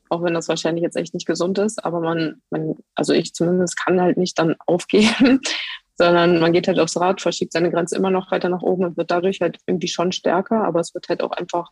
auch 0.08 0.22
wenn 0.22 0.34
das 0.34 0.48
wahrscheinlich 0.48 0.82
jetzt 0.82 0.96
echt 0.96 1.14
nicht 1.14 1.26
gesund 1.26 1.58
ist. 1.58 1.84
Aber 1.84 2.00
man, 2.00 2.40
man, 2.50 2.76
also 2.94 3.12
ich 3.12 3.34
zumindest 3.34 3.78
kann 3.78 4.00
halt 4.00 4.16
nicht 4.16 4.38
dann 4.38 4.56
aufgeben 4.66 5.40
sondern 5.96 6.40
man 6.40 6.52
geht 6.52 6.68
halt 6.68 6.78
aufs 6.78 6.98
Rad, 6.98 7.20
verschiebt 7.20 7.52
seine 7.52 7.70
Grenze 7.70 7.96
immer 7.96 8.10
noch 8.10 8.30
weiter 8.30 8.48
nach 8.48 8.62
oben 8.62 8.84
und 8.84 8.96
wird 8.96 9.10
dadurch 9.10 9.40
halt 9.40 9.58
irgendwie 9.66 9.88
schon 9.88 10.12
stärker, 10.12 10.64
aber 10.64 10.80
es 10.80 10.94
wird 10.94 11.08
halt 11.08 11.22
auch 11.22 11.32
einfach 11.32 11.70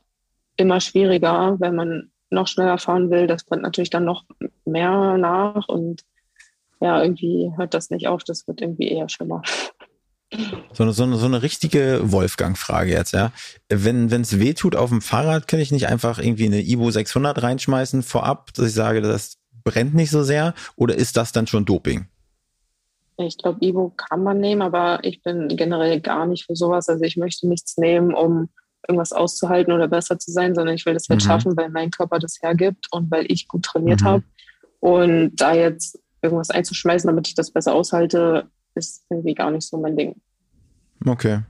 immer 0.56 0.80
schwieriger, 0.80 1.56
wenn 1.60 1.74
man 1.74 2.10
noch 2.30 2.48
schneller 2.48 2.78
fahren 2.78 3.10
will. 3.10 3.26
Das 3.26 3.44
brennt 3.44 3.62
natürlich 3.62 3.90
dann 3.90 4.04
noch 4.04 4.24
mehr 4.64 5.18
nach 5.18 5.68
und 5.68 6.02
ja, 6.84 7.02
irgendwie 7.02 7.50
hört 7.56 7.72
das 7.72 7.88
nicht 7.88 8.08
auf, 8.08 8.24
das 8.24 8.46
wird 8.46 8.60
irgendwie 8.60 8.88
eher 8.88 9.08
schlimmer. 9.08 9.42
So 10.72 10.82
eine, 10.82 10.92
so 10.92 11.04
eine, 11.04 11.16
so 11.16 11.26
eine 11.26 11.42
richtige 11.42 12.00
Wolfgang-Frage 12.02 12.90
jetzt, 12.90 13.12
ja. 13.12 13.30
Wenn 13.68 14.10
es 14.10 14.40
weh 14.40 14.52
tut 14.54 14.74
auf 14.74 14.90
dem 14.90 15.00
Fahrrad, 15.00 15.46
kann 15.46 15.60
ich 15.60 15.70
nicht 15.70 15.86
einfach 15.86 16.18
irgendwie 16.18 16.46
eine 16.46 16.60
Ivo 16.60 16.90
600 16.90 17.40
reinschmeißen 17.40 18.02
vorab, 18.02 18.52
dass 18.54 18.66
ich 18.66 18.72
sage, 18.72 19.00
das 19.00 19.36
brennt 19.62 19.94
nicht 19.94 20.10
so 20.10 20.24
sehr? 20.24 20.54
Oder 20.74 20.96
ist 20.96 21.16
das 21.16 21.30
dann 21.30 21.46
schon 21.46 21.66
Doping? 21.66 22.08
Ich 23.18 23.38
glaube, 23.38 23.64
Ivo 23.64 23.90
kann 23.90 24.24
man 24.24 24.40
nehmen, 24.40 24.62
aber 24.62 25.04
ich 25.04 25.22
bin 25.22 25.46
generell 25.46 26.00
gar 26.00 26.26
nicht 26.26 26.46
für 26.46 26.56
sowas. 26.56 26.88
Also 26.88 27.04
ich 27.04 27.16
möchte 27.16 27.46
nichts 27.46 27.76
nehmen, 27.76 28.12
um 28.12 28.48
irgendwas 28.88 29.12
auszuhalten 29.12 29.72
oder 29.72 29.86
besser 29.86 30.18
zu 30.18 30.32
sein, 30.32 30.56
sondern 30.56 30.74
ich 30.74 30.84
will 30.84 30.94
das 30.94 31.08
halt 31.08 31.22
mhm. 31.22 31.26
schaffen, 31.26 31.56
weil 31.56 31.68
mein 31.68 31.92
Körper 31.92 32.18
das 32.18 32.38
hergibt 32.42 32.88
und 32.90 33.08
weil 33.12 33.30
ich 33.30 33.46
gut 33.46 33.62
trainiert 33.62 34.00
mhm. 34.00 34.06
habe. 34.06 34.24
Und 34.80 35.36
da 35.36 35.54
jetzt 35.54 36.00
irgendwas 36.24 36.50
einzuschmeißen, 36.50 37.06
damit 37.06 37.28
ich 37.28 37.34
das 37.34 37.50
besser 37.52 37.74
aushalte, 37.74 38.48
ist 38.74 39.04
irgendwie 39.10 39.34
gar 39.34 39.50
nicht 39.50 39.66
so 39.66 39.78
mein 39.78 39.96
Ding. 39.96 40.16
Okay. 41.06 41.42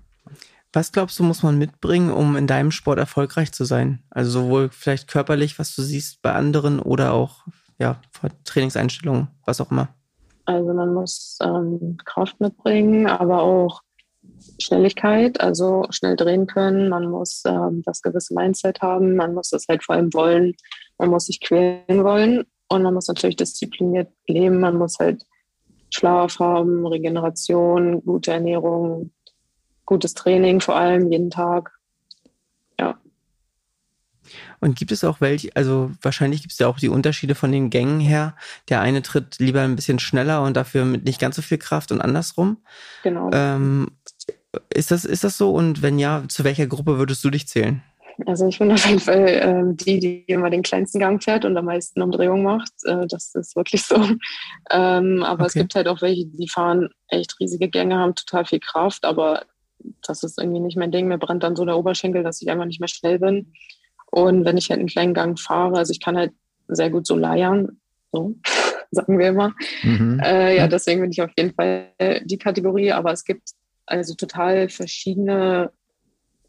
Was 0.73 0.91
glaubst 0.91 1.19
du, 1.19 1.23
muss 1.23 1.43
man 1.45 1.57
mitbringen, 1.57 2.11
um 2.11 2.37
in 2.37 2.49
deinem 2.49 2.73
Sport 2.73 2.99
erfolgreich 2.99 3.53
zu 3.53 3.65
sein? 3.65 4.03
Also 4.11 4.43
sowohl 4.43 4.71
vielleicht 4.71 5.09
körperlich, 5.09 5.59
was 5.59 5.75
du 5.77 5.83
siehst 5.83 6.21
bei 6.21 6.33
anderen 6.33 6.81
oder 6.81 7.13
auch 7.13 7.45
ja, 7.79 8.01
Trainingseinstellungen, 8.45 9.29
was 9.47 9.61
auch 9.61 9.71
immer. 9.71 9.89
Also 10.47 10.75
man 10.75 10.93
muss 10.93 11.39
ähm, 11.43 11.97
Kraft 12.05 12.41
mitbringen, 12.41 13.07
aber 13.07 13.43
auch 13.43 13.83
Schnelligkeit, 14.61 15.41
also 15.41 15.87
schnell 15.91 16.17
drehen 16.17 16.47
können. 16.47 16.89
Man 16.89 17.09
muss 17.09 17.43
ähm, 17.47 17.83
das 17.85 18.03
gewisse 18.03 18.35
Mindset 18.35 18.83
haben. 18.83 19.17
Man 19.17 19.35
muss 19.35 19.51
das 19.51 19.67
halt 19.69 19.85
vor 19.85 19.95
allem 19.95 20.13
wollen. 20.13 20.55
Man 20.99 21.11
muss 21.11 21.27
sich 21.27 21.41
quälen 21.41 22.05
wollen. 22.05 22.45
Und 22.75 22.83
man 22.83 22.95
muss 22.95 23.09
natürlich 23.09 23.37
diszipliniert 23.37 24.13
leben. 24.27 24.61
Man 24.61 24.77
muss 24.77 24.99
halt 24.99 25.25
Schlaf 25.91 26.39
haben, 26.39 26.87
Regeneration, 26.87 28.03
gute 28.05 28.33
Ernährung, 28.33 29.13
gutes 29.87 30.15
Training 30.15 30.61
vor 30.61 30.77
allem 30.77 31.11
jeden 31.11 31.31
Tag. 31.31 31.73
Und 34.61 34.77
gibt 34.77 34.93
es 34.93 35.05
auch 35.05 35.21
welche, 35.21 35.55
also 35.55 35.91
wahrscheinlich 36.03 36.43
gibt 36.43 36.53
es 36.53 36.59
ja 36.59 36.67
auch 36.69 36.79
die 36.79 36.89
Unterschiede 36.89 37.35
von 37.35 37.53
den 37.53 37.71
Gängen 37.71 38.01
her. 38.01 38.35
Der 38.69 38.81
eine 38.81 39.03
tritt 39.03 39.39
lieber 39.39 39.61
ein 39.63 39.77
bisschen 39.77 39.99
schneller 39.99 40.43
und 40.43 40.57
dafür 40.57 40.85
mit 40.85 41.05
nicht 41.05 41.21
ganz 41.21 41.37
so 41.37 41.43
viel 41.43 41.59
Kraft 41.59 41.93
und 41.93 42.01
andersrum. 42.01 42.59
Genau. 43.03 43.31
Ähm, 43.33 43.89
ist, 44.73 44.91
das, 44.91 45.05
ist 45.05 45.25
das 45.25 45.37
so? 45.37 45.53
Und 45.53 45.83
wenn 45.83 45.99
ja, 45.99 46.25
zu 46.29 46.45
welcher 46.45 46.67
Gruppe 46.67 46.99
würdest 46.99 47.23
du 47.25 47.31
dich 47.31 47.49
zählen? 47.49 47.83
Also 48.27 48.47
ich 48.47 48.59
bin 48.59 48.71
auf 48.73 48.87
jeden 48.87 49.01
Fall 49.01 49.27
äh, 49.27 49.63
die, 49.75 49.99
die 49.99 50.25
immer 50.27 50.51
den 50.51 50.63
kleinsten 50.63 51.01
Gang 51.01 51.23
fährt 51.23 51.45
und 51.45 51.57
am 51.57 51.65
meisten 51.65 52.03
Umdrehung 52.03 52.43
macht. 52.43 52.73
Äh, 52.85 53.07
das 53.07 53.35
ist 53.35 53.57
wirklich 53.57 53.83
so. 53.83 53.97
Ähm, 54.71 55.23
aber 55.23 55.43
okay. 55.43 55.47
es 55.47 55.55
gibt 55.55 55.75
halt 55.75 55.89
auch 55.89 56.03
welche, 56.03 56.27
die 56.27 56.49
fahren 56.49 56.91
echt 57.09 57.39
riesige 57.41 57.69
Gänge, 57.69 57.97
haben 57.97 58.15
total 58.15 58.45
viel 58.45 58.61
Kraft, 58.61 59.05
aber 59.05 59.45
das 60.07 60.23
ist 60.23 60.39
irgendwie 60.39 60.61
nicht 60.61 60.77
mein 60.77 60.93
Ding. 60.93 61.09
Mir 61.09 61.19
brennt 61.19 61.43
dann 61.43 61.57
so 61.57 61.65
der 61.65 61.77
Oberschenkel, 61.77 62.23
dass 62.23 62.41
ich 62.41 62.51
einfach 62.51 62.67
nicht 62.67 62.81
mehr 62.81 62.89
schnell 62.89 63.19
bin. 63.19 63.53
Und 64.11 64.45
wenn 64.45 64.57
ich 64.57 64.71
halt 64.71 64.79
einen 64.79 64.89
kleinen 64.89 65.15
Gang 65.15 65.39
fahre, 65.39 65.77
also 65.77 65.91
ich 65.91 66.01
kann 66.01 66.17
halt 66.17 66.33
sehr 66.69 66.91
gut 66.91 67.07
so 67.07 67.17
leiern, 67.17 67.81
so 68.13 68.37
sagen 68.93 69.19
wir 69.19 69.29
immer. 69.29 69.55
Mhm. 69.83 70.21
Äh, 70.23 70.57
ja, 70.57 70.69
deswegen 70.69 71.01
bin 71.01 71.11
ich 71.11 71.21
auf 71.21 71.33
jeden 71.37 71.53
Fall 71.53 71.89
die 72.25 72.39
Kategorie. 72.39 72.93
Aber 72.93 73.13
es 73.13 73.25
gibt 73.25 73.51
also 73.87 74.15
total 74.15 74.69
verschiedene 74.69 75.71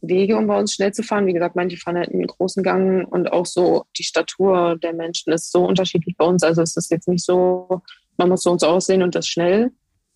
Wege, 0.08 0.38
um 0.38 0.48
bei 0.48 0.58
uns 0.58 0.74
schnell 0.74 0.94
zu 0.94 1.04
fahren. 1.04 1.26
Wie 1.26 1.34
gesagt, 1.34 1.56
manche 1.56 1.78
fahren 1.78 1.98
halt 1.98 2.10
einen 2.10 2.28
großen 2.28 2.64
Gang 2.64 3.08
und 3.08 3.32
auch 3.32 3.46
so 3.46 3.86
die 3.98 4.04
Statur 4.04 4.78
der 4.82 4.94
Menschen 4.94 5.34
ist 5.34 5.52
so 5.52 5.66
unterschiedlich 5.66 6.16
bei 6.18 6.26
uns. 6.26 6.44
Also 6.44 6.62
es 6.62 6.76
ist 6.76 6.92
jetzt 6.92 7.08
nicht 7.08 7.24
so, 7.24 7.82
man 8.18 8.30
muss 8.30 8.44
so 8.44 8.52
uns 8.52 8.64
aussehen 8.64 9.04
und 9.04 9.16
das 9.16 9.28
schnell, 9.28 9.72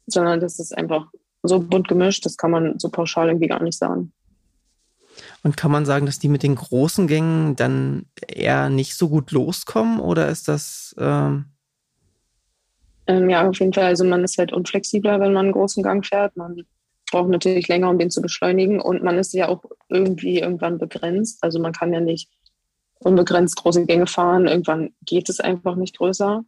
sondern 0.08 0.39
das 0.39 0.60
ist 0.60 0.78
einfach 0.78 1.08
so 1.43 1.60
bunt 1.60 1.88
gemischt, 1.88 2.25
das 2.25 2.38
kann 2.38 2.52
man 2.52 2.80
so 2.80 2.89
pauschal 2.89 3.28
irgendwie 3.28 3.47
gar 3.47 3.63
nicht 3.63 3.78
sagen. 3.78 4.12
Und 5.43 5.58
kann 5.58 5.71
man 5.71 5.86
sagen, 5.86 6.06
dass 6.06 6.19
die 6.19 6.28
mit 6.28 6.43
den 6.43 6.56
großen 6.56 7.08
Gängen 7.08 7.56
dann 7.56 8.06
eher 8.28 8.69
nicht 8.69 8.95
so 8.95 9.10
gut 9.10 9.32
loskommen 9.32 9.99
oder 9.99 10.30
ist 10.30 10.47
das... 10.47 10.95
Ähm 10.97 11.45
ähm, 13.08 13.30
ja, 13.30 13.47
auf 13.47 13.60
jeden 13.60 13.73
Fall. 13.73 13.86
Also 13.86 14.04
man 14.04 14.23
ist 14.23 14.38
halt 14.38 14.54
unflexibler, 14.54 15.19
wenn 15.19 15.34
man 15.34 15.45
einen 15.45 15.54
großen 15.54 15.82
Gang 15.82 16.06
fährt. 16.06 16.38
Man 16.38 16.63
braucht 17.12 17.30
natürlich 17.30 17.67
länger, 17.67 17.89
um 17.89 17.98
den 17.98 18.12
zu 18.12 18.22
beschleunigen. 18.22 18.80
Und 18.80 19.04
man 19.04 19.17
ist 19.17 19.34
ja 19.34 19.48
auch 19.48 19.63
irgendwie 19.89 20.39
irgendwann 20.39 20.78
begrenzt. 20.78 21.43
Also 21.43 21.60
man 21.60 21.74
kann 21.74 21.93
ja 21.93 22.00
nicht 22.00 22.30
unbegrenzt 23.00 23.58
große 23.58 23.86
Gänge 23.86 24.08
fahren. 24.08 24.48
Irgendwann 24.48 24.93
geht 25.06 25.30
es 25.30 25.39
einfach 25.39 25.76
nicht 25.76 25.98
größer. 25.98 26.43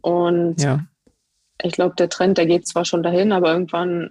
Und 0.00 0.62
ja. 0.62 0.84
ich 1.62 1.72
glaube, 1.72 1.94
der 1.96 2.08
Trend, 2.08 2.38
der 2.38 2.46
geht 2.46 2.66
zwar 2.66 2.84
schon 2.84 3.02
dahin, 3.02 3.32
aber 3.32 3.52
irgendwann 3.52 4.10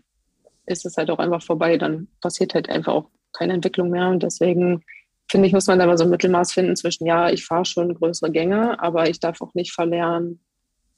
ist 0.66 0.86
es 0.86 0.98
halt 0.98 1.10
auch 1.10 1.20
einfach 1.20 1.44
vorbei. 1.44 1.78
Dann 1.78 2.08
passiert 2.22 2.54
halt 2.54 2.70
einfach 2.70 2.94
auch 2.94 3.10
keine 3.34 3.54
Entwicklung 3.54 3.90
mehr. 3.90 4.10
Und 4.10 4.24
deswegen 4.24 4.84
finde 5.30 5.48
ich, 5.48 5.54
muss 5.54 5.68
man 5.68 5.80
da 5.80 5.86
mal 5.86 5.98
so 5.98 6.04
ein 6.04 6.10
Mittelmaß 6.10 6.54
finden 6.54 6.76
zwischen, 6.76 7.06
ja, 7.06 7.30
ich 7.30 7.46
fahre 7.46 7.66
schon 7.66 7.94
größere 7.94 8.32
Gänge, 8.32 8.82
aber 8.82 9.10
ich 9.10 9.20
darf 9.20 9.42
auch 9.42 9.54
nicht 9.54 9.74
verlernen, 9.74 10.40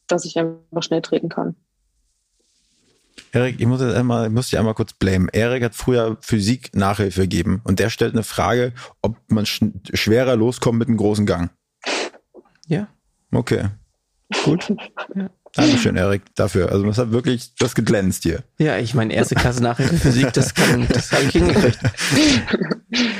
dass 0.08 0.26
ich 0.26 0.38
einfach 0.38 0.84
schnell 0.84 1.02
treten 1.02 1.30
kann. 1.30 1.56
Erik, 3.32 3.60
ich 3.60 3.66
muss, 3.66 3.82
jetzt 3.82 3.96
einmal, 3.96 4.28
ich 4.28 4.34
muss 4.34 4.50
dich 4.50 4.60
einmal 4.60 4.74
kurz 4.74 4.94
blamen. 4.94 5.30
Erik 5.30 5.64
hat 5.64 5.76
früher 5.76 6.18
Physik 6.22 6.76
Nachhilfe 6.76 7.22
gegeben 7.22 7.62
und 7.64 7.80
der 7.80 7.90
stellt 7.90 8.14
eine 8.14 8.24
Frage, 8.24 8.74
ob 9.02 9.18
man 9.28 9.46
sch 9.46 9.62
schwerer 9.94 10.36
loskommt 10.36 10.80
mit 10.80 10.88
einem 10.88 10.98
großen 10.98 11.26
Gang. 11.26 11.50
Ja. 12.68 12.88
Okay. 13.32 13.70
Gut. 14.44 14.74
ja. 15.16 15.30
Dankeschön, 15.54 15.96
Erik, 15.96 16.22
dafür. 16.36 16.72
Also 16.72 16.86
das 16.86 16.98
hat 16.98 17.12
wirklich 17.12 17.56
das 17.56 17.74
geglänzt 17.74 18.24
hier. 18.24 18.44
Ja, 18.60 18.78
ich 18.78 18.94
meine, 18.94 19.14
erste 19.14 19.36
Klasse 19.36 19.64
Nachhilfe 19.64 19.98
Physik, 19.98 20.32
das 20.34 20.54
kann, 20.54 20.88
das 20.90 21.12
habe 21.12 21.24
ich 21.24 21.32
hingekriegt. 21.32 21.80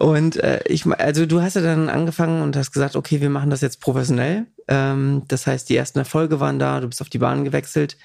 Und 0.00 0.38
äh, 0.38 0.60
ich, 0.66 0.86
also 0.86 1.26
du 1.26 1.42
hast 1.42 1.56
ja 1.56 1.60
dann 1.60 1.90
angefangen 1.90 2.40
und 2.40 2.56
hast 2.56 2.72
gesagt, 2.72 2.96
okay, 2.96 3.20
wir 3.20 3.28
machen 3.28 3.50
das 3.50 3.60
jetzt 3.60 3.82
professionell. 3.82 4.46
Ähm, 4.66 5.24
das 5.28 5.46
heißt, 5.46 5.68
die 5.68 5.76
ersten 5.76 5.98
Erfolge 5.98 6.40
waren 6.40 6.58
da, 6.58 6.80
du 6.80 6.88
bist 6.88 7.02
auf 7.02 7.10
die 7.10 7.18
Bahn 7.18 7.44
gewechselt. 7.44 7.98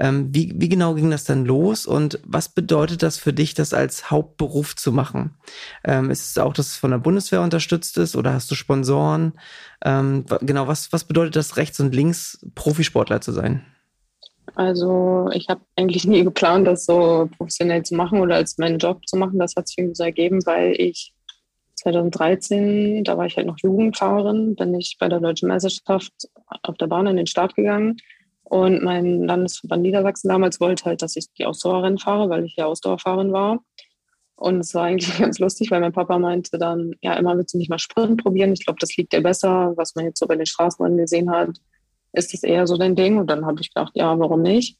Ähm, 0.00 0.34
wie, 0.34 0.54
wie 0.56 0.70
genau 0.70 0.94
ging 0.94 1.10
das 1.10 1.24
dann 1.24 1.44
los 1.44 1.84
und 1.84 2.18
was 2.24 2.48
bedeutet 2.48 3.02
das 3.02 3.18
für 3.18 3.34
dich, 3.34 3.52
das 3.52 3.74
als 3.74 4.10
Hauptberuf 4.10 4.74
zu 4.74 4.90
machen? 4.90 5.34
Ähm, 5.84 6.10
ist 6.10 6.30
es 6.30 6.38
auch, 6.38 6.54
dass 6.54 6.68
es 6.68 6.76
von 6.76 6.92
der 6.92 6.98
Bundeswehr 6.98 7.42
unterstützt 7.42 7.98
ist 7.98 8.16
oder 8.16 8.32
hast 8.32 8.50
du 8.50 8.54
Sponsoren? 8.54 9.34
Ähm, 9.84 10.24
genau, 10.40 10.66
was, 10.66 10.94
was 10.94 11.04
bedeutet 11.04 11.36
das, 11.36 11.58
rechts 11.58 11.78
und 11.78 11.94
links 11.94 12.38
Profisportler 12.54 13.20
zu 13.20 13.32
sein? 13.32 13.66
Also 14.54 15.28
ich 15.34 15.50
habe 15.50 15.60
eigentlich 15.76 16.06
nie 16.06 16.24
geplant, 16.24 16.66
das 16.66 16.86
so 16.86 17.28
professionell 17.36 17.82
zu 17.82 17.96
machen 17.96 18.20
oder 18.20 18.36
als 18.36 18.56
meinen 18.56 18.78
Job 18.78 19.06
zu 19.06 19.18
machen. 19.18 19.38
Das 19.38 19.54
hat 19.56 19.68
sich 19.68 19.76
irgendwie 19.76 19.96
so 19.96 20.04
ergeben, 20.04 20.40
weil 20.46 20.74
ich 20.78 21.13
2013, 21.84 23.04
da 23.04 23.16
war 23.16 23.26
ich 23.26 23.36
halt 23.36 23.46
noch 23.46 23.58
Jugendfahrerin, 23.62 24.56
bin 24.56 24.74
ich 24.74 24.96
bei 24.98 25.08
der 25.08 25.20
Deutschen 25.20 25.48
Meisterschaft 25.48 26.12
auf 26.62 26.76
der 26.76 26.86
Bahn 26.86 27.06
in 27.06 27.16
den 27.16 27.26
Start 27.26 27.54
gegangen. 27.54 27.96
Und 28.42 28.82
mein 28.82 29.22
Landesverband 29.24 29.82
Niedersachsen 29.82 30.28
damals 30.28 30.60
wollte 30.60 30.84
halt, 30.84 31.02
dass 31.02 31.16
ich 31.16 31.26
die 31.38 31.46
Ausdauerrennen 31.46 31.98
fahre, 31.98 32.28
weil 32.28 32.44
ich 32.44 32.56
ja 32.56 32.66
Ausdauerfahrerin 32.66 33.32
war. 33.32 33.60
Und 34.36 34.60
es 34.60 34.74
war 34.74 34.84
eigentlich 34.84 35.18
ganz 35.18 35.38
lustig, 35.38 35.70
weil 35.70 35.80
mein 35.80 35.92
Papa 35.92 36.18
meinte 36.18 36.58
dann, 36.58 36.94
ja, 37.00 37.14
immer 37.14 37.36
willst 37.36 37.54
du 37.54 37.58
nicht 37.58 37.70
mal 37.70 37.78
Sprint 37.78 38.22
probieren? 38.22 38.52
Ich 38.52 38.64
glaube, 38.64 38.78
das 38.80 38.96
liegt 38.96 39.12
dir 39.12 39.22
besser. 39.22 39.72
Was 39.76 39.94
man 39.94 40.06
jetzt 40.06 40.18
so 40.18 40.26
bei 40.26 40.36
den 40.36 40.46
Straßenrennen 40.46 40.98
gesehen 40.98 41.30
hat, 41.30 41.50
ist 42.12 42.32
das 42.32 42.42
eher 42.42 42.66
so 42.66 42.76
dein 42.76 42.96
Ding? 42.96 43.18
Und 43.18 43.28
dann 43.28 43.46
habe 43.46 43.60
ich 43.60 43.72
gedacht, 43.72 43.92
ja, 43.94 44.18
warum 44.18 44.42
nicht? 44.42 44.78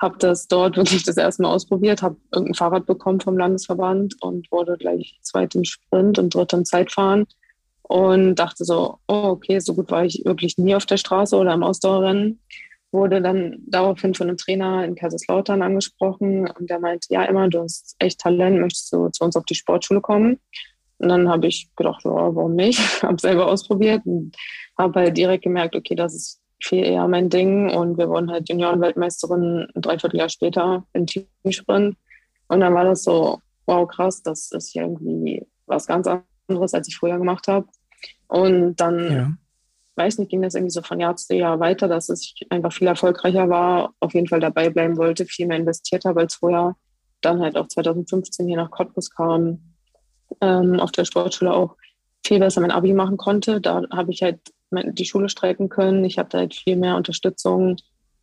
Habe 0.00 0.16
das 0.18 0.48
dort 0.48 0.76
wirklich 0.76 1.02
das 1.04 1.16
erste 1.16 1.42
Mal 1.42 1.52
ausprobiert, 1.52 2.02
habe 2.02 2.16
irgendein 2.32 2.54
Fahrrad 2.54 2.86
bekommen 2.86 3.20
vom 3.20 3.36
Landesverband 3.36 4.16
und 4.22 4.50
wurde 4.50 4.76
gleich 4.78 5.18
zweit 5.22 5.54
im 5.54 5.64
Sprint 5.64 6.18
und 6.18 6.34
dritt 6.34 6.52
im 6.54 6.64
Zeitfahren 6.64 7.26
und 7.82 8.36
dachte 8.36 8.64
so, 8.64 8.98
oh, 9.08 9.24
okay, 9.24 9.58
so 9.58 9.74
gut 9.74 9.90
war 9.90 10.04
ich 10.04 10.22
wirklich 10.24 10.56
nie 10.56 10.74
auf 10.74 10.86
der 10.86 10.96
Straße 10.96 11.36
oder 11.36 11.52
im 11.52 11.62
Ausdauerrennen. 11.62 12.40
Wurde 12.92 13.20
dann 13.20 13.58
daraufhin 13.66 14.14
von 14.14 14.28
einem 14.28 14.36
Trainer 14.36 14.84
in 14.84 14.94
Kaiserslautern 14.94 15.62
angesprochen 15.62 16.48
und 16.48 16.70
der 16.70 16.80
meinte, 16.80 17.06
ja, 17.10 17.24
immer, 17.24 17.48
du 17.48 17.60
hast 17.60 17.94
echt 17.98 18.20
Talent, 18.20 18.58
möchtest 18.58 18.92
du 18.92 19.08
zu 19.10 19.24
uns 19.24 19.36
auf 19.36 19.44
die 19.44 19.54
Sportschule 19.54 20.00
kommen? 20.00 20.40
Und 20.98 21.08
dann 21.08 21.28
habe 21.28 21.46
ich 21.46 21.68
gedacht, 21.76 22.04
ja, 22.04 22.10
warum 22.10 22.54
nicht? 22.54 22.78
habe 23.02 23.20
selber 23.20 23.46
ausprobiert 23.46 24.02
und 24.06 24.34
habe 24.78 25.00
halt 25.00 25.16
direkt 25.16 25.44
gemerkt, 25.44 25.76
okay, 25.76 25.94
das 25.94 26.14
ist 26.14 26.39
viel 26.62 26.84
eher 26.84 27.08
mein 27.08 27.30
Ding. 27.30 27.70
Und 27.70 27.98
wir 27.98 28.08
wurden 28.08 28.30
halt 28.30 28.48
Juniorenweltmeisterin 28.48 29.68
ein 29.74 29.82
Dreivierteljahr 29.82 30.28
später 30.28 30.84
im 30.92 31.06
Teamsprint. 31.06 31.96
Und 32.48 32.60
dann 32.60 32.74
war 32.74 32.84
das 32.84 33.04
so, 33.04 33.40
wow, 33.66 33.86
krass, 33.88 34.22
das 34.22 34.50
ist 34.52 34.74
irgendwie 34.74 35.46
was 35.66 35.86
ganz 35.86 36.06
anderes, 36.48 36.74
als 36.74 36.88
ich 36.88 36.96
früher 36.96 37.18
gemacht 37.18 37.46
habe. 37.48 37.66
Und 38.26 38.76
dann, 38.76 39.12
ja. 39.12 39.32
weiß 39.96 40.18
nicht, 40.18 40.30
ging 40.30 40.42
das 40.42 40.54
irgendwie 40.54 40.72
so 40.72 40.82
von 40.82 41.00
Jahr 41.00 41.16
zu 41.16 41.34
Jahr 41.34 41.60
weiter, 41.60 41.88
dass 41.88 42.08
ich 42.08 42.46
einfach 42.50 42.72
viel 42.72 42.88
erfolgreicher 42.88 43.48
war, 43.48 43.94
auf 44.00 44.14
jeden 44.14 44.28
Fall 44.28 44.40
dabei 44.40 44.70
bleiben 44.70 44.96
wollte, 44.96 45.26
viel 45.26 45.46
mehr 45.46 45.58
investiert 45.58 46.04
habe 46.04 46.20
als 46.20 46.36
vorher. 46.36 46.76
Dann 47.20 47.40
halt 47.40 47.56
auch 47.56 47.68
2015 47.68 48.46
hier 48.46 48.56
nach 48.56 48.70
Cottbus 48.70 49.10
kam, 49.10 49.74
ähm, 50.40 50.80
auf 50.80 50.92
der 50.92 51.04
Sportschule 51.04 51.52
auch 51.52 51.76
viel 52.24 52.38
besser 52.38 52.60
mein 52.60 52.70
Abi 52.70 52.92
machen 52.92 53.16
konnte. 53.16 53.60
Da 53.60 53.82
habe 53.90 54.12
ich 54.12 54.22
halt 54.22 54.40
die 54.70 55.04
Schule 55.04 55.28
streiken 55.28 55.68
können. 55.68 56.04
Ich 56.04 56.18
hatte 56.18 56.38
halt 56.38 56.54
viel 56.54 56.76
mehr 56.76 56.96
Unterstützung, 56.96 57.76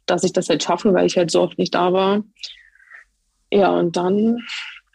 dass 0.05 0.23
ich 0.23 0.33
das 0.33 0.49
halt 0.49 0.63
schaffe, 0.63 0.93
weil 0.93 1.05
ich 1.05 1.17
halt 1.17 1.31
so 1.31 1.41
oft 1.41 1.57
nicht 1.57 1.75
da 1.75 1.93
war. 1.93 2.23
Ja, 3.51 3.71
und 3.71 3.95
dann 3.95 4.39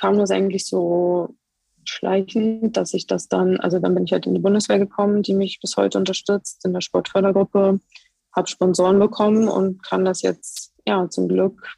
kam 0.00 0.18
das 0.18 0.30
eigentlich 0.30 0.66
so 0.66 1.36
schleichend, 1.84 2.76
dass 2.76 2.94
ich 2.94 3.06
das 3.06 3.28
dann, 3.28 3.58
also 3.60 3.78
dann 3.78 3.94
bin 3.94 4.04
ich 4.04 4.12
halt 4.12 4.26
in 4.26 4.34
die 4.34 4.40
Bundeswehr 4.40 4.78
gekommen, 4.78 5.22
die 5.22 5.34
mich 5.34 5.60
bis 5.60 5.76
heute 5.76 5.98
unterstützt 5.98 6.64
in 6.64 6.72
der 6.72 6.80
Sportfördergruppe, 6.80 7.80
habe 8.34 8.48
Sponsoren 8.48 8.98
bekommen 8.98 9.48
und 9.48 9.82
kann 9.82 10.04
das 10.04 10.22
jetzt 10.22 10.72
ja 10.86 11.08
zum 11.08 11.28
Glück 11.28 11.76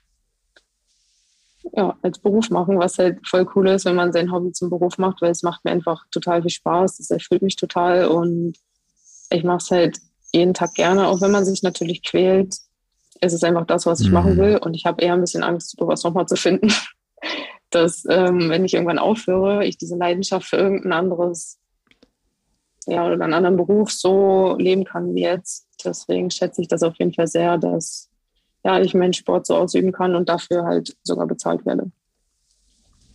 ja, 1.73 1.97
als 2.03 2.19
Beruf 2.19 2.51
machen, 2.51 2.79
was 2.79 2.99
halt 2.99 3.27
voll 3.27 3.49
cool 3.55 3.69
ist, 3.69 3.85
wenn 3.85 3.97
man 3.97 4.13
sein 4.13 4.31
Hobby 4.31 4.53
zum 4.53 4.71
Beruf 4.71 4.99
macht, 4.99 5.23
weil 5.23 5.31
es 5.31 5.43
macht 5.43 5.65
mir 5.65 5.71
einfach 5.71 6.05
total 6.11 6.43
viel 6.43 6.51
Spaß, 6.51 7.01
es 7.01 7.11
erfüllt 7.11 7.43
mich 7.43 7.57
total 7.57 8.07
und 8.07 8.59
ich 9.35 9.45
mache 9.45 9.59
es 9.59 9.71
halt 9.71 9.99
jeden 10.33 10.55
Tag 10.55 10.75
gerne, 10.75 11.09
auch 11.09 11.21
wenn 11.21 11.31
man 11.31 11.45
sich 11.45 11.63
natürlich 11.63 12.03
quält. 12.03 12.57
Es 13.21 13.33
ist 13.33 13.45
einfach 13.45 13.67
das, 13.67 13.87
was 13.87 14.01
ich 14.01 14.09
mhm. 14.09 14.15
machen 14.15 14.37
will. 14.37 14.57
Und 14.57 14.75
ich 14.75 14.85
habe 14.85 15.03
eher 15.03 15.15
ein 15.15 15.21
bisschen 15.21 15.45
Angst, 15.45 15.77
sowas 15.79 16.03
nochmal 16.03 16.27
zu 16.27 16.37
finden. 16.37 16.73
Dass, 17.71 18.05
ähm, 18.09 18.51
wenn 18.51 18.65
ich 18.65 18.75
irgendwann 18.75 18.99
aufhöre, 18.99 19.65
ich 19.65 19.77
diese 19.77 19.97
Leidenschaft 19.97 20.47
für 20.47 20.57
irgendein 20.57 20.93
anderes, 20.93 21.59
ja, 22.87 23.05
oder 23.05 23.15
einen 23.15 23.35
anderen 23.35 23.57
Beruf 23.57 23.91
so 23.91 24.57
leben 24.59 24.85
kann 24.85 25.15
wie 25.15 25.23
jetzt. 25.23 25.67
Deswegen 25.85 26.31
schätze 26.31 26.61
ich 26.61 26.69
das 26.69 26.83
auf 26.83 26.95
jeden 26.99 27.13
Fall 27.13 27.27
sehr, 27.27 27.59
dass 27.59 28.11
ja, 28.65 28.81
ich 28.81 28.95
meinen 28.95 29.13
Sport 29.13 29.47
so 29.47 29.57
ausüben 29.57 29.93
kann 29.93 30.15
und 30.15 30.29
dafür 30.29 30.65
halt 30.65 30.97
sogar 31.03 31.27
bezahlt 31.27 31.67
werde. 31.67 31.91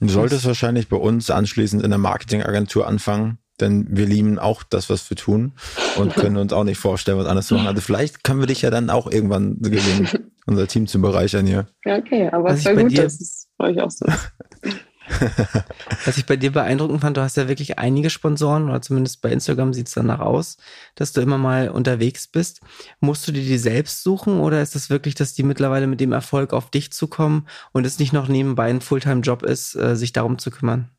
Du 0.01 0.09
solltest 0.09 0.45
wahrscheinlich 0.45 0.89
bei 0.89 0.97
uns 0.97 1.29
anschließend 1.29 1.83
in 1.83 1.89
der 1.89 1.99
Marketingagentur 1.99 2.87
anfangen 2.87 3.37
denn 3.61 3.87
wir 3.89 4.05
lieben 4.05 4.39
auch 4.39 4.63
das, 4.63 4.89
was 4.89 5.09
wir 5.09 5.17
tun 5.17 5.53
und 5.97 6.13
können 6.15 6.37
uns 6.37 6.53
auch 6.53 6.63
nicht 6.63 6.77
vorstellen, 6.77 7.17
was 7.17 7.27
anderes 7.27 7.47
zu 7.47 7.55
machen. 7.55 7.67
Also 7.67 7.81
vielleicht 7.81 8.23
können 8.23 8.39
wir 8.39 8.47
dich 8.47 8.61
ja 8.61 8.69
dann 8.69 8.89
auch 8.89 9.11
irgendwann 9.11 9.59
gewinnen, 9.59 10.09
unser 10.45 10.67
Team 10.67 10.87
zu 10.87 11.01
bereichern 11.01 11.45
hier. 11.45 11.67
Ja, 11.85 11.97
okay, 11.97 12.29
aber 12.31 12.51
es 12.51 12.65
war 12.65 12.75
gut, 12.75 12.91
dir, 12.91 13.03
das 13.03 13.19
ist 13.19 13.49
bei 13.57 13.69
euch 13.69 13.81
auch 13.81 13.91
so. 13.91 14.05
Was 16.05 16.17
ich 16.17 16.25
bei 16.25 16.35
dir 16.35 16.51
beeindruckend 16.51 17.01
fand, 17.01 17.17
du 17.17 17.21
hast 17.21 17.37
ja 17.37 17.47
wirklich 17.47 17.79
einige 17.79 18.09
Sponsoren, 18.09 18.69
oder 18.69 18.81
zumindest 18.81 19.21
bei 19.21 19.31
Instagram 19.31 19.73
sieht 19.73 19.87
es 19.87 19.93
danach 19.93 20.19
aus, 20.19 20.57
dass 20.95 21.13
du 21.13 21.21
immer 21.21 21.37
mal 21.37 21.69
unterwegs 21.69 22.27
bist. 22.27 22.61
Musst 22.99 23.27
du 23.27 23.31
dir 23.31 23.43
die 23.43 23.57
selbst 23.57 24.03
suchen 24.03 24.39
oder 24.39 24.61
ist 24.61 24.75
das 24.75 24.89
wirklich, 24.89 25.15
dass 25.15 25.33
die 25.33 25.43
mittlerweile 25.43 25.87
mit 25.87 25.99
dem 25.99 26.11
Erfolg 26.11 26.53
auf 26.53 26.69
dich 26.69 26.91
zukommen 26.91 27.47
und 27.71 27.85
es 27.85 27.99
nicht 27.99 28.13
noch 28.13 28.27
nebenbei 28.27 28.69
ein 28.69 28.81
Fulltime-Job 28.81 29.43
ist, 29.43 29.75
äh, 29.75 29.95
sich 29.95 30.13
darum 30.13 30.37
zu 30.37 30.51
kümmern? 30.51 30.89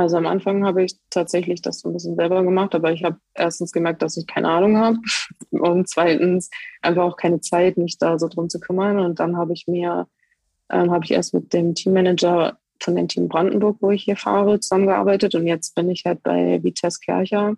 Also 0.00 0.16
am 0.16 0.26
Anfang 0.26 0.64
habe 0.64 0.82
ich 0.82 0.96
tatsächlich 1.10 1.60
das 1.60 1.80
so 1.80 1.90
ein 1.90 1.92
bisschen 1.92 2.16
selber 2.16 2.42
gemacht, 2.42 2.74
aber 2.74 2.90
ich 2.90 3.04
habe 3.04 3.18
erstens 3.34 3.70
gemerkt, 3.70 4.00
dass 4.00 4.16
ich 4.16 4.26
keine 4.26 4.48
Ahnung 4.48 4.78
habe 4.78 4.96
und 5.50 5.90
zweitens 5.90 6.48
einfach 6.80 7.02
auch 7.02 7.18
keine 7.18 7.42
Zeit, 7.42 7.76
mich 7.76 7.98
da 7.98 8.18
so 8.18 8.26
drum 8.26 8.48
zu 8.48 8.60
kümmern. 8.60 8.98
Und 8.98 9.20
dann 9.20 9.36
habe 9.36 9.52
ich 9.52 9.66
mir, 9.66 10.08
ähm, 10.70 10.90
habe 10.90 11.04
ich 11.04 11.10
erst 11.10 11.34
mit 11.34 11.52
dem 11.52 11.74
Teammanager 11.74 12.56
von 12.82 12.96
dem 12.96 13.08
Team 13.08 13.28
Brandenburg, 13.28 13.76
wo 13.80 13.90
ich 13.90 14.04
hier 14.04 14.16
fahre, 14.16 14.58
zusammengearbeitet 14.58 15.34
und 15.34 15.46
jetzt 15.46 15.74
bin 15.74 15.90
ich 15.90 16.06
halt 16.06 16.22
bei 16.22 16.62
Vitesse 16.62 17.00
Kercher, 17.04 17.56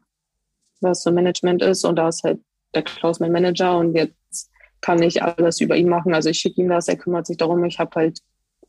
was 0.81 1.05
so 1.05 1.13
Management 1.13 1.63
ist 1.63 1.85
und 1.85 1.95
da 1.95 2.09
ist 2.09 2.25
halt 2.25 2.41
der 2.75 2.83
Klaus 2.83 3.21
mein 3.21 3.31
Manager 3.31 3.79
und 3.79 3.95
jetzt 3.95 4.51
kann 4.81 5.01
ich 5.01 5.23
alles 5.23 5.61
über 5.61 5.77
ihn 5.77 5.89
machen. 5.89 6.13
Also 6.13 6.31
ich 6.31 6.39
schicke 6.41 6.61
ihm 6.61 6.71
das, 6.71 6.89
er 6.89 6.97
kümmert 6.97 7.29
sich 7.29 7.37
darum. 7.37 7.65
Ich 7.67 7.79
habe 7.79 7.93
halt 7.95 8.19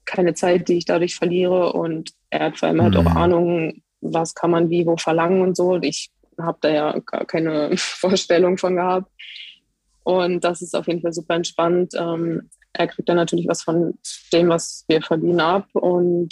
keine 0.06 0.34
Zeit, 0.34 0.68
die 0.68 0.78
ich 0.78 0.86
dadurch 0.86 1.16
verliere 1.16 1.74
und 1.74 2.12
er 2.30 2.46
hat 2.48 2.58
vor 2.58 2.68
allem 2.70 2.82
halt 2.82 2.96
auch 2.96 3.04
Mhm. 3.04 3.18
Ahnung, 3.18 3.84
was 4.02 4.36
kann 4.36 4.52
man 4.52 4.70
wie 4.70 4.86
wo 4.86 4.98
verlangen 4.98 5.42
und 5.42 5.56
so. 5.56 5.78
Ich 5.82 6.12
habe 6.39 6.58
da 6.62 6.70
ja 6.70 7.00
gar 7.00 7.26
keine 7.26 7.72
Vorstellung 7.78 8.58
von 8.58 8.76
gehabt. 8.76 9.12
Und 10.04 10.44
das 10.44 10.62
ist 10.62 10.76
auf 10.76 10.88
jeden 10.88 11.02
Fall 11.02 11.13
super 11.13 11.36
entspannt. 11.36 11.94
Ähm, 11.98 12.50
er 12.74 12.88
kriegt 12.88 13.08
dann 13.08 13.16
natürlich 13.16 13.48
was 13.48 13.63
von 13.63 13.98
dem, 14.34 14.50
was 14.50 14.84
wir 14.88 15.02
verdienen, 15.02 15.39
ab. 15.39 15.68
Und 15.74 16.30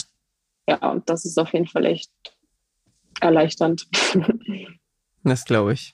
ja, 0.67 1.01
das 1.05 1.23
ist 1.23 1.37
auf 1.37 1.53
jeden 1.53 1.67
Fall 1.67 1.85
echt 1.85 2.11
erleichternd. 3.19 3.87
Das 5.23 5.45
glaube 5.45 5.73
ich. 5.73 5.93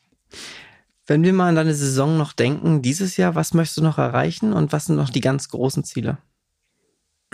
Wenn 1.06 1.22
wir 1.22 1.34
mal 1.34 1.50
an 1.50 1.56
deine 1.56 1.74
Saison 1.74 2.18
noch 2.18 2.32
denken, 2.32 2.82
dieses 2.82 3.18
Jahr, 3.18 3.36
was 3.36 3.54
möchtest 3.54 3.78
du 3.78 3.84
noch 3.84 3.98
erreichen 3.98 4.54
und 4.54 4.72
was 4.72 4.86
sind 4.86 4.96
noch 4.96 5.10
die 5.10 5.20
ganz 5.20 5.50
großen 5.50 5.84
Ziele? 5.84 6.18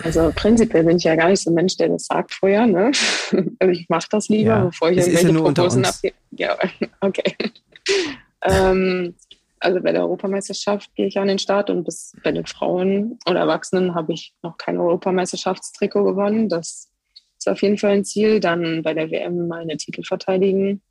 Also 0.01 0.31
prinzipiell 0.35 0.83
bin 0.83 0.97
ich 0.97 1.03
ja 1.03 1.15
gar 1.15 1.29
nicht 1.29 1.41
so 1.41 1.51
ein 1.51 1.53
Mensch, 1.53 1.77
der 1.77 1.89
das 1.89 2.05
sagt 2.05 2.33
vorher. 2.33 2.65
Ne? 2.65 2.91
Also 3.59 3.71
ich 3.71 3.87
mache 3.89 4.07
das 4.09 4.27
lieber, 4.29 4.49
Ja, 4.49 4.65
bevor 4.65 4.89
ich 4.89 4.97
ja 4.97 5.05
irgendwelche 5.05 5.39
Proposen 5.39 5.79
uns. 5.79 5.95
abgebe. 5.95 6.15
Ja, 6.31 6.57
okay. 7.01 7.35
ähm, 8.41 9.15
also 9.59 9.79
bei 9.81 9.91
der 9.91 10.01
Europameisterschaft 10.01 10.93
gehe 10.95 11.07
ich 11.07 11.17
an 11.17 11.27
den 11.27 11.39
Start 11.39 11.69
und 11.69 11.83
bis 11.83 12.15
bei 12.23 12.31
den 12.31 12.45
Frauen 12.45 13.17
oder 13.29 13.39
Erwachsenen 13.39 13.95
habe 13.95 14.13
ich 14.13 14.33
noch 14.41 14.57
kein 14.57 14.77
Europameisterschaftstrikot 14.77 16.03
gewonnen. 16.03 16.49
Das 16.49 16.89
ist 17.37 17.47
auf 17.47 17.61
jeden 17.61 17.77
Fall 17.77 17.91
ein 17.91 18.05
Ziel. 18.05 18.39
Dann 18.39 18.81
bei 18.83 18.93
der 18.93 19.09
WM 19.11 19.47
meine 19.47 19.77
Titel 19.77 20.03
verteidigen. 20.03 20.81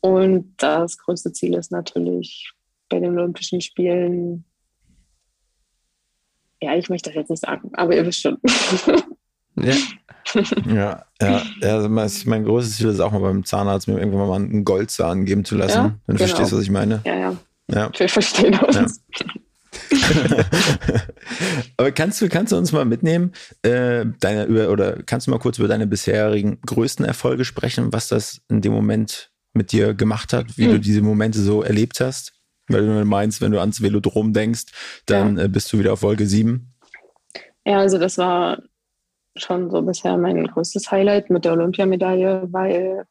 Und 0.00 0.54
das 0.58 0.98
größte 0.98 1.32
Ziel 1.32 1.54
ist 1.54 1.72
natürlich 1.72 2.52
bei 2.88 3.00
den 3.00 3.18
Olympischen 3.18 3.60
Spielen. 3.60 4.44
Ja, 6.60 6.74
ich 6.76 6.88
möchte 6.88 7.10
das 7.10 7.16
jetzt 7.16 7.30
nicht 7.30 7.42
sagen, 7.42 7.70
aber 7.74 7.94
ihr 7.96 8.04
wisst 8.06 8.22
schon. 8.22 8.38
Ja, 9.60 9.74
Ja, 10.66 11.04
ja, 11.20 11.42
ja 11.60 11.74
also 11.76 11.88
mein, 11.88 12.44
größtes 12.44 12.76
Ziel 12.76 12.88
ist 12.90 13.00
auch 13.00 13.10
mal 13.10 13.18
beim 13.18 13.44
Zahnarzt 13.44 13.88
mir 13.88 13.98
irgendwann 13.98 14.28
mal 14.28 14.36
einen 14.36 14.64
Goldzahn 14.64 15.24
geben 15.24 15.44
zu 15.44 15.56
lassen. 15.56 15.76
Ja, 15.76 15.84
wenn 16.06 16.16
du 16.16 16.22
genau. 16.22 16.28
verstehst, 16.36 16.52
was 16.52 16.62
ich 16.62 16.70
meine. 16.70 17.00
ja, 17.04 17.16
ja, 17.16 17.36
Ja. 17.68 17.90
wir 17.96 18.08
verstehen 18.08 18.56
uns. 18.60 19.02
Aber 21.76 21.92
kannst 21.92 22.20
du, 22.20 22.28
kannst 22.28 22.52
du 22.52 22.56
uns 22.56 22.72
mal 22.72 22.84
mitnehmen, 22.84 23.32
äh, 23.62 24.04
deine, 24.20 24.44
über, 24.44 24.70
oder 24.70 25.02
kannst 25.04 25.26
du 25.26 25.30
mal 25.30 25.38
kurz 25.38 25.58
über 25.58 25.68
deine 25.68 25.86
bisherigen 25.86 26.60
größten 26.64 27.04
Erfolge 27.04 27.44
sprechen, 27.44 27.92
was 27.92 28.08
das 28.08 28.40
in 28.48 28.60
dem 28.60 28.72
Moment 28.72 29.30
mit 29.54 29.72
dir 29.72 29.94
gemacht 29.94 30.32
hat, 30.32 30.56
wie 30.56 30.66
Hm. 30.66 30.72
du 30.72 30.80
diese 30.80 31.02
Momente 31.02 31.40
so 31.40 31.62
erlebt 31.62 32.00
hast? 32.00 32.32
Weil 32.68 32.86
du 32.86 33.04
meinst, 33.04 33.40
wenn 33.40 33.52
du 33.52 33.60
ans 33.60 33.82
Velodrom 33.82 34.32
denkst, 34.32 34.64
dann 35.06 35.38
äh, 35.38 35.48
bist 35.48 35.72
du 35.72 35.78
wieder 35.78 35.92
auf 35.92 36.02
Wolke 36.02 36.26
7. 36.26 36.72
Ja, 37.64 37.78
also 37.78 37.98
das 37.98 38.18
war 38.18 38.62
schon 39.36 39.70
so 39.70 39.82
bisher 39.82 40.16
mein 40.16 40.46
größtes 40.46 40.90
Highlight 40.90 41.30
mit 41.30 41.44
der 41.44 41.52
Olympiamedaille, 41.52 42.48
weil 42.50 43.04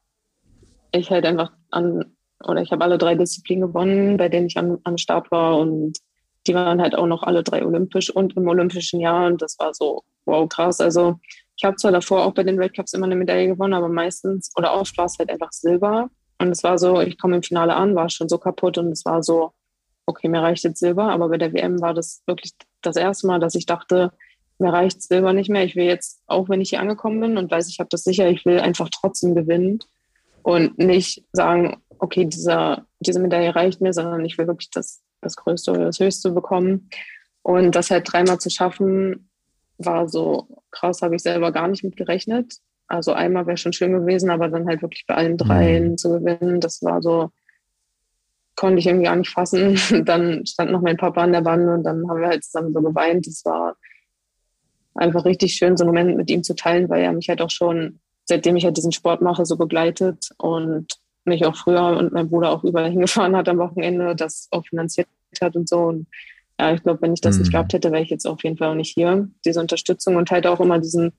ich 0.92 1.10
halt 1.10 1.24
einfach 1.24 1.52
an, 1.70 2.16
oder 2.44 2.62
ich 2.62 2.70
habe 2.72 2.84
alle 2.84 2.98
drei 2.98 3.14
Disziplinen 3.14 3.68
gewonnen, 3.68 4.16
bei 4.16 4.28
denen 4.28 4.46
ich 4.46 4.56
am, 4.58 4.78
am 4.84 4.98
Start 4.98 5.30
war 5.30 5.58
und 5.58 5.98
die 6.46 6.54
waren 6.54 6.80
halt 6.80 6.94
auch 6.94 7.06
noch 7.06 7.22
alle 7.22 7.42
drei 7.42 7.64
olympisch 7.64 8.10
und 8.10 8.36
im 8.36 8.48
olympischen 8.48 9.00
Jahr 9.00 9.26
und 9.26 9.42
das 9.42 9.58
war 9.58 9.74
so, 9.74 10.02
wow, 10.24 10.48
krass. 10.48 10.80
Also 10.80 11.18
ich 11.56 11.64
habe 11.64 11.76
zwar 11.76 11.92
davor 11.92 12.24
auch 12.24 12.34
bei 12.34 12.44
den 12.44 12.58
Weltcups 12.58 12.94
immer 12.94 13.06
eine 13.06 13.16
Medaille 13.16 13.48
gewonnen, 13.48 13.74
aber 13.74 13.88
meistens 13.88 14.50
oder 14.56 14.74
oft 14.74 14.96
war 14.96 15.06
es 15.06 15.18
halt 15.18 15.30
einfach 15.30 15.52
Silber 15.52 16.10
und 16.38 16.50
es 16.50 16.62
war 16.62 16.78
so, 16.78 17.00
ich 17.00 17.18
komme 17.18 17.36
im 17.36 17.42
Finale 17.42 17.74
an, 17.74 17.94
war 17.94 18.08
schon 18.10 18.28
so 18.28 18.38
kaputt 18.38 18.78
und 18.78 18.92
es 18.92 19.04
war 19.04 19.22
so, 19.22 19.52
okay, 20.06 20.28
mir 20.28 20.40
reicht 20.40 20.64
jetzt 20.64 20.80
Silber, 20.80 21.10
aber 21.10 21.28
bei 21.28 21.38
der 21.38 21.52
WM 21.52 21.80
war 21.80 21.94
das 21.94 22.22
wirklich 22.26 22.52
das 22.80 22.96
erste 22.96 23.26
Mal, 23.26 23.40
dass 23.40 23.54
ich 23.54 23.66
dachte, 23.66 24.12
mir 24.58 24.72
reicht 24.72 25.02
Silber 25.02 25.32
nicht 25.32 25.50
mehr. 25.50 25.64
Ich 25.64 25.76
will 25.76 25.84
jetzt, 25.84 26.22
auch 26.26 26.48
wenn 26.48 26.60
ich 26.60 26.70
hier 26.70 26.80
angekommen 26.80 27.20
bin 27.20 27.38
und 27.38 27.50
weiß, 27.50 27.68
ich 27.68 27.78
habe 27.78 27.88
das 27.90 28.04
sicher, 28.04 28.28
ich 28.28 28.44
will 28.44 28.58
einfach 28.58 28.88
trotzdem 28.90 29.34
gewinnen 29.34 29.80
und 30.42 30.78
nicht 30.78 31.24
sagen, 31.32 31.82
okay, 31.98 32.24
dieser, 32.24 32.86
diese 33.00 33.20
Medaille 33.20 33.54
reicht 33.54 33.80
mir, 33.80 33.92
sondern 33.92 34.24
ich 34.24 34.38
will 34.38 34.46
wirklich 34.46 34.70
das, 34.70 35.02
das 35.20 35.36
Größte 35.36 35.72
oder 35.72 35.84
das 35.84 36.00
Höchste 36.00 36.30
bekommen. 36.30 36.90
Und 37.42 37.74
das 37.74 37.90
halt 37.90 38.10
dreimal 38.10 38.38
zu 38.38 38.50
schaffen, 38.50 39.30
war 39.78 40.08
so 40.08 40.62
krass, 40.70 41.02
habe 41.02 41.16
ich 41.16 41.22
selber 41.22 41.52
gar 41.52 41.68
nicht 41.68 41.84
mit 41.84 41.96
gerechnet. 41.96 42.56
Also 42.88 43.12
einmal 43.12 43.46
wäre 43.46 43.58
schon 43.58 43.72
schön 43.74 43.92
gewesen, 43.92 44.30
aber 44.30 44.48
dann 44.48 44.66
halt 44.66 44.82
wirklich 44.82 45.04
bei 45.06 45.14
allen 45.14 45.36
dreien 45.36 45.98
zu 45.98 46.08
gewinnen, 46.08 46.60
das 46.60 46.82
war 46.82 47.02
so, 47.02 47.30
konnte 48.56 48.78
ich 48.78 48.86
irgendwie 48.86 49.04
gar 49.04 49.16
nicht 49.16 49.30
fassen. 49.30 49.78
Dann 50.04 50.44
stand 50.46 50.72
noch 50.72 50.80
mein 50.80 50.96
Papa 50.96 51.22
an 51.22 51.32
der 51.32 51.42
Bande 51.42 51.74
und 51.74 51.84
dann 51.84 52.08
haben 52.08 52.20
wir 52.20 52.28
halt 52.28 52.42
zusammen 52.42 52.72
so 52.72 52.80
geweint. 52.80 53.26
Das 53.26 53.44
war 53.44 53.76
einfach 54.94 55.24
richtig 55.24 55.54
schön, 55.54 55.76
so 55.76 55.84
einen 55.84 55.94
Moment 55.94 56.16
mit 56.16 56.28
ihm 56.30 56.42
zu 56.42 56.56
teilen, 56.56 56.88
weil 56.88 57.02
er 57.02 57.12
mich 57.12 57.28
halt 57.28 57.40
auch 57.40 57.50
schon, 57.50 58.00
seitdem 58.24 58.56
ich 58.56 58.64
halt 58.64 58.76
diesen 58.76 58.90
Sport 58.90 59.22
mache, 59.22 59.46
so 59.46 59.56
begleitet 59.56 60.30
und 60.38 60.86
mich 61.24 61.44
auch 61.46 61.54
früher 61.54 61.96
und 61.98 62.12
mein 62.12 62.28
Bruder 62.28 62.50
auch 62.50 62.64
überall 62.64 62.90
hingefahren 62.90 63.36
hat 63.36 63.48
am 63.48 63.58
Wochenende, 63.58 64.16
das 64.16 64.48
auch 64.50 64.66
finanziert 64.66 65.06
hat 65.40 65.54
und 65.54 65.68
so. 65.68 65.78
Und 65.78 66.06
ja, 66.58 66.72
ich 66.74 66.82
glaube, 66.82 67.00
wenn 67.02 67.12
ich 67.12 67.20
das 67.20 67.36
Mhm. 67.36 67.42
nicht 67.42 67.52
gehabt 67.52 67.72
hätte, 67.74 67.92
wäre 67.92 68.02
ich 68.02 68.10
jetzt 68.10 68.26
auf 68.26 68.42
jeden 68.42 68.56
Fall 68.56 68.70
auch 68.70 68.74
nicht 68.74 68.94
hier. 68.94 69.28
Diese 69.44 69.60
Unterstützung 69.60 70.16
und 70.16 70.30
halt 70.32 70.46
auch 70.48 70.58
immer 70.58 70.80
diesen, 70.80 71.12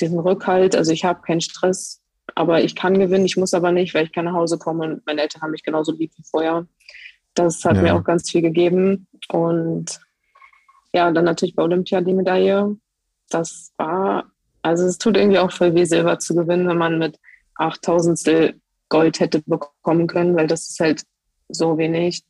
diesen 0.00 0.18
Rückhalt. 0.18 0.76
Also 0.76 0.92
ich 0.92 1.04
habe 1.04 1.22
keinen 1.22 1.40
Stress, 1.40 2.00
aber 2.34 2.62
ich 2.62 2.74
kann 2.74 2.98
gewinnen, 2.98 3.24
ich 3.26 3.36
muss 3.36 3.54
aber 3.54 3.72
nicht, 3.72 3.94
weil 3.94 4.04
ich 4.06 4.12
kann 4.12 4.26
nach 4.26 4.34
Hause 4.34 4.58
kommen 4.58 4.92
und 4.92 5.06
meine 5.06 5.22
Eltern 5.22 5.42
haben 5.42 5.50
mich 5.52 5.62
genauso 5.62 5.92
lieb 5.92 6.12
wie 6.16 6.24
vorher. 6.24 6.66
Das 7.34 7.64
hat 7.64 7.76
Ja. 7.76 7.82
mir 7.82 7.94
auch 7.94 8.04
ganz 8.04 8.30
viel 8.30 8.42
gegeben. 8.42 9.06
Und 9.28 10.00
ja, 10.92 11.10
dann 11.10 11.24
natürlich 11.24 11.54
bei 11.54 11.62
Olympia 11.62 12.00
die 12.00 12.14
Medaille. 12.14 12.76
Das 13.28 13.72
war, 13.76 14.24
also 14.62 14.84
es 14.86 14.98
tut 14.98 15.16
irgendwie 15.16 15.38
auch 15.38 15.52
voll 15.52 15.74
weh, 15.74 15.84
Silber 15.84 16.18
zu 16.18 16.34
gewinnen, 16.34 16.68
wenn 16.68 16.78
man 16.78 16.98
mit 16.98 17.18
8000 17.56 18.54
Gold 18.88 19.20
hätte 19.20 19.42
bekommen 19.46 20.06
können, 20.06 20.36
weil 20.36 20.46
das 20.46 20.68
ist 20.68 20.80
halt 20.80 21.02
so 21.48 21.76
wenig, 21.76 22.22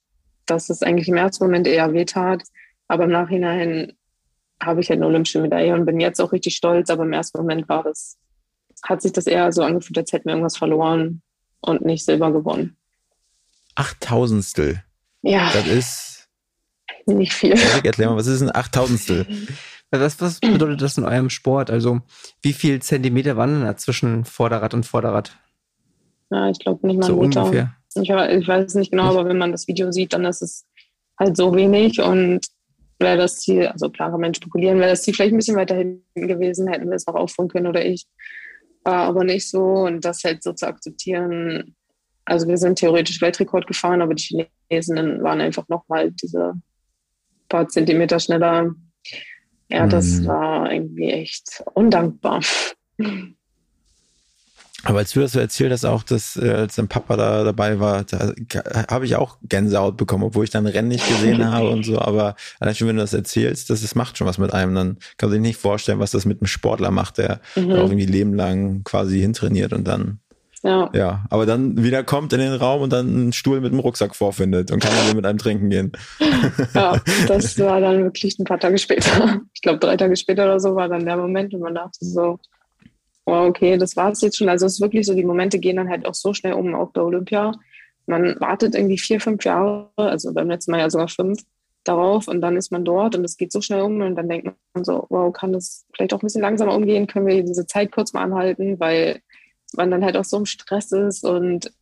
dass 0.46 0.70
es 0.70 0.82
eigentlich 0.82 1.08
im 1.08 1.16
ersten 1.16 1.44
Moment 1.44 1.66
eher 1.66 1.92
wehtat. 1.92 2.42
Aber 2.88 3.04
im 3.04 3.10
Nachhinein 3.10 3.92
habe 4.62 4.80
ich 4.80 4.88
halt 4.88 4.98
eine 4.98 5.06
olympische 5.06 5.40
Medaille 5.40 5.74
und 5.74 5.84
bin 5.86 6.00
jetzt 6.00 6.20
auch 6.20 6.32
richtig 6.32 6.56
stolz, 6.56 6.90
aber 6.90 7.04
im 7.04 7.12
ersten 7.12 7.38
Moment 7.38 7.68
war 7.68 7.82
das, 7.82 8.16
hat 8.82 9.02
sich 9.02 9.12
das 9.12 9.26
eher 9.26 9.52
so 9.52 9.62
angefühlt, 9.62 9.98
als 9.98 10.12
hätten 10.12 10.26
wir 10.26 10.32
irgendwas 10.32 10.56
verloren 10.56 11.22
und 11.60 11.84
nicht 11.84 12.04
Silber 12.04 12.32
gewonnen. 12.32 12.76
Achttausendstel. 13.74 14.82
Ja, 15.22 15.50
Das 15.52 15.66
ist, 15.66 16.28
nicht 17.06 17.32
viel. 17.32 17.52
Erik, 17.52 17.84
erklär 17.84 18.10
mal, 18.10 18.16
was 18.16 18.26
ist 18.26 18.40
ein 18.42 18.54
Achttausendstel? 18.54 19.26
Was, 19.90 20.20
was 20.20 20.40
bedeutet 20.40 20.82
das 20.82 20.98
in 20.98 21.04
eurem 21.04 21.30
Sport? 21.30 21.70
Also, 21.70 22.00
wie 22.42 22.52
viel 22.52 22.82
Zentimeter 22.82 23.36
waren 23.36 23.54
denn 23.54 23.64
da 23.64 23.76
zwischen 23.76 24.24
Vorderrad 24.24 24.74
und 24.74 24.84
Vorderrad? 24.84 25.36
Ja, 26.30 26.48
ich 26.50 26.58
glaube 26.58 26.86
nicht 26.86 26.98
mal 26.98 27.06
So 27.06 27.12
einen 27.20 27.28
Meter. 27.28 27.44
ungefähr. 27.44 27.74
Ich, 27.94 28.10
ich 28.10 28.48
weiß 28.48 28.74
nicht 28.74 28.90
genau, 28.90 29.10
aber 29.10 29.26
wenn 29.28 29.38
man 29.38 29.52
das 29.52 29.68
Video 29.68 29.92
sieht, 29.92 30.12
dann 30.12 30.24
ist 30.24 30.42
es 30.42 30.66
halt 31.18 31.36
so 31.36 31.54
wenig 31.54 32.00
und 32.00 32.40
wäre 32.98 33.16
das 33.16 33.40
Ziel, 33.40 33.66
also 33.66 33.90
klar 33.90 34.10
kann 34.10 34.20
man 34.20 34.34
spekulieren, 34.34 34.78
wäre 34.78 34.90
das 34.90 35.02
Ziel 35.02 35.14
vielleicht 35.14 35.32
ein 35.34 35.38
bisschen 35.38 35.56
weiter 35.56 35.76
hinten 35.76 36.28
gewesen, 36.28 36.68
hätten 36.68 36.88
wir 36.88 36.96
es 36.96 37.06
auch 37.06 37.14
aufholen 37.14 37.48
können 37.50 37.66
oder 37.66 37.84
ich. 37.84 38.06
War 38.84 39.04
aber 39.04 39.24
nicht 39.24 39.48
so 39.48 39.62
und 39.62 40.04
das 40.04 40.22
halt 40.24 40.42
so 40.42 40.52
zu 40.52 40.66
akzeptieren. 40.66 41.74
Also 42.24 42.48
wir 42.48 42.56
sind 42.56 42.78
theoretisch 42.78 43.20
Weltrekord 43.20 43.66
gefahren, 43.66 44.00
aber 44.02 44.14
die 44.14 44.48
Chinesen 44.68 45.22
waren 45.22 45.40
einfach 45.40 45.68
nochmal 45.68 46.10
diese 46.12 46.54
paar 47.48 47.68
Zentimeter 47.68 48.18
schneller. 48.18 48.74
Ja, 49.68 49.86
das 49.86 50.20
Mhm. 50.20 50.26
war 50.26 50.72
irgendwie 50.72 51.10
echt 51.10 51.62
undankbar. 51.74 52.40
Aber 54.86 54.98
als 54.98 55.12
du 55.12 55.20
das 55.20 55.32
so 55.32 55.40
erzählt 55.40 55.72
hast, 55.72 55.84
auch, 55.84 56.02
dass 56.02 56.36
äh, 56.36 56.50
als 56.50 56.76
dein 56.76 56.88
Papa 56.88 57.16
da 57.16 57.44
dabei 57.44 57.80
war, 57.80 58.04
da 58.04 58.32
habe 58.90 59.04
ich 59.04 59.16
auch 59.16 59.36
Gänsehaut 59.42 59.96
bekommen, 59.96 60.24
obwohl 60.24 60.44
ich 60.44 60.50
dann 60.50 60.66
Rennen 60.66 60.88
nicht 60.88 61.06
gesehen 61.08 61.44
habe 61.52 61.68
und 61.70 61.84
so. 61.84 61.98
Aber 62.00 62.36
allein 62.60 62.74
schon, 62.74 62.88
wenn 62.88 62.96
du 62.96 63.02
das 63.02 63.12
erzählst, 63.14 63.68
das, 63.70 63.82
das 63.82 63.94
macht 63.94 64.16
schon 64.16 64.26
was 64.26 64.38
mit 64.38 64.52
einem. 64.52 64.74
Dann 64.74 64.96
kann 65.18 65.28
man 65.28 65.32
sich 65.32 65.40
nicht 65.42 65.60
vorstellen, 65.60 65.98
was 65.98 66.10
das 66.12 66.24
mit 66.24 66.40
einem 66.40 66.46
Sportler 66.46 66.90
macht, 66.90 67.18
der 67.18 67.40
Mhm. 67.56 67.72
auch 67.72 67.86
irgendwie 67.88 68.06
Leben 68.06 68.34
lang 68.34 68.82
quasi 68.84 69.20
hintrainiert 69.20 69.72
und 69.72 69.86
dann, 69.88 70.20
Ja. 70.62 70.90
ja, 70.94 71.24
aber 71.30 71.46
dann 71.46 71.82
wieder 71.82 72.02
kommt 72.04 72.32
in 72.32 72.40
den 72.40 72.52
Raum 72.54 72.82
und 72.82 72.92
dann 72.92 73.06
einen 73.08 73.32
Stuhl 73.32 73.60
mit 73.60 73.72
einem 73.72 73.80
Rucksack 73.80 74.14
vorfindet 74.16 74.70
und 74.70 74.80
kann 74.80 74.92
dann 75.06 75.16
mit 75.16 75.26
einem 75.26 75.38
trinken 75.38 75.70
gehen. 75.70 75.92
Ja, 76.74 77.00
das 77.28 77.58
war 77.58 77.80
dann 77.80 78.04
wirklich 78.04 78.38
ein 78.38 78.44
paar 78.44 78.58
Tage 78.60 78.78
später. 78.78 79.40
Ich 79.54 79.62
glaube, 79.62 79.78
drei 79.78 79.96
Tage 79.96 80.16
später 80.16 80.44
oder 80.44 80.60
so 80.60 80.74
war 80.74 80.88
dann 80.88 81.04
der 81.04 81.16
Moment 81.16 81.52
und 81.54 81.60
man 81.60 81.74
dachte 81.74 81.98
so, 82.04 82.38
wow, 83.26 83.48
okay, 83.48 83.76
das 83.76 83.96
war 83.96 84.12
es 84.12 84.20
jetzt 84.22 84.38
schon. 84.38 84.48
Also 84.48 84.66
es 84.66 84.74
ist 84.74 84.80
wirklich 84.80 85.06
so, 85.06 85.14
die 85.14 85.24
Momente 85.24 85.58
gehen 85.58 85.76
dann 85.76 85.90
halt 85.90 86.06
auch 86.06 86.14
so 86.14 86.32
schnell 86.32 86.54
um, 86.54 86.74
auch 86.74 86.92
bei 86.92 87.02
Olympia. 87.02 87.52
Man 88.06 88.36
wartet 88.40 88.74
irgendwie 88.74 88.98
vier, 88.98 89.20
fünf 89.20 89.44
Jahre, 89.44 89.90
also 89.96 90.32
beim 90.32 90.48
letzten 90.48 90.70
Mal 90.70 90.80
ja 90.80 90.88
sogar 90.88 91.08
fünf, 91.08 91.42
darauf 91.86 92.28
und 92.28 92.40
dann 92.40 92.56
ist 92.56 92.72
man 92.72 92.84
dort 92.84 93.16
und 93.16 93.24
es 93.24 93.36
geht 93.36 93.52
so 93.52 93.60
schnell 93.60 93.82
um 93.82 94.00
und 94.00 94.16
dann 94.16 94.28
denkt 94.28 94.52
man 94.74 94.84
so, 94.84 95.06
wow, 95.08 95.32
kann 95.32 95.52
das 95.52 95.86
vielleicht 95.94 96.12
auch 96.14 96.18
ein 96.18 96.26
bisschen 96.26 96.42
langsamer 96.42 96.74
umgehen? 96.74 97.06
Können 97.06 97.26
wir 97.26 97.42
diese 97.42 97.66
Zeit 97.66 97.92
kurz 97.92 98.12
mal 98.12 98.22
anhalten, 98.22 98.78
weil 98.80 99.20
man 99.76 99.90
dann 99.90 100.04
halt 100.04 100.16
auch 100.16 100.24
so 100.24 100.38
im 100.38 100.46
Stress 100.46 100.92
ist 100.92 101.24
und 101.24 101.72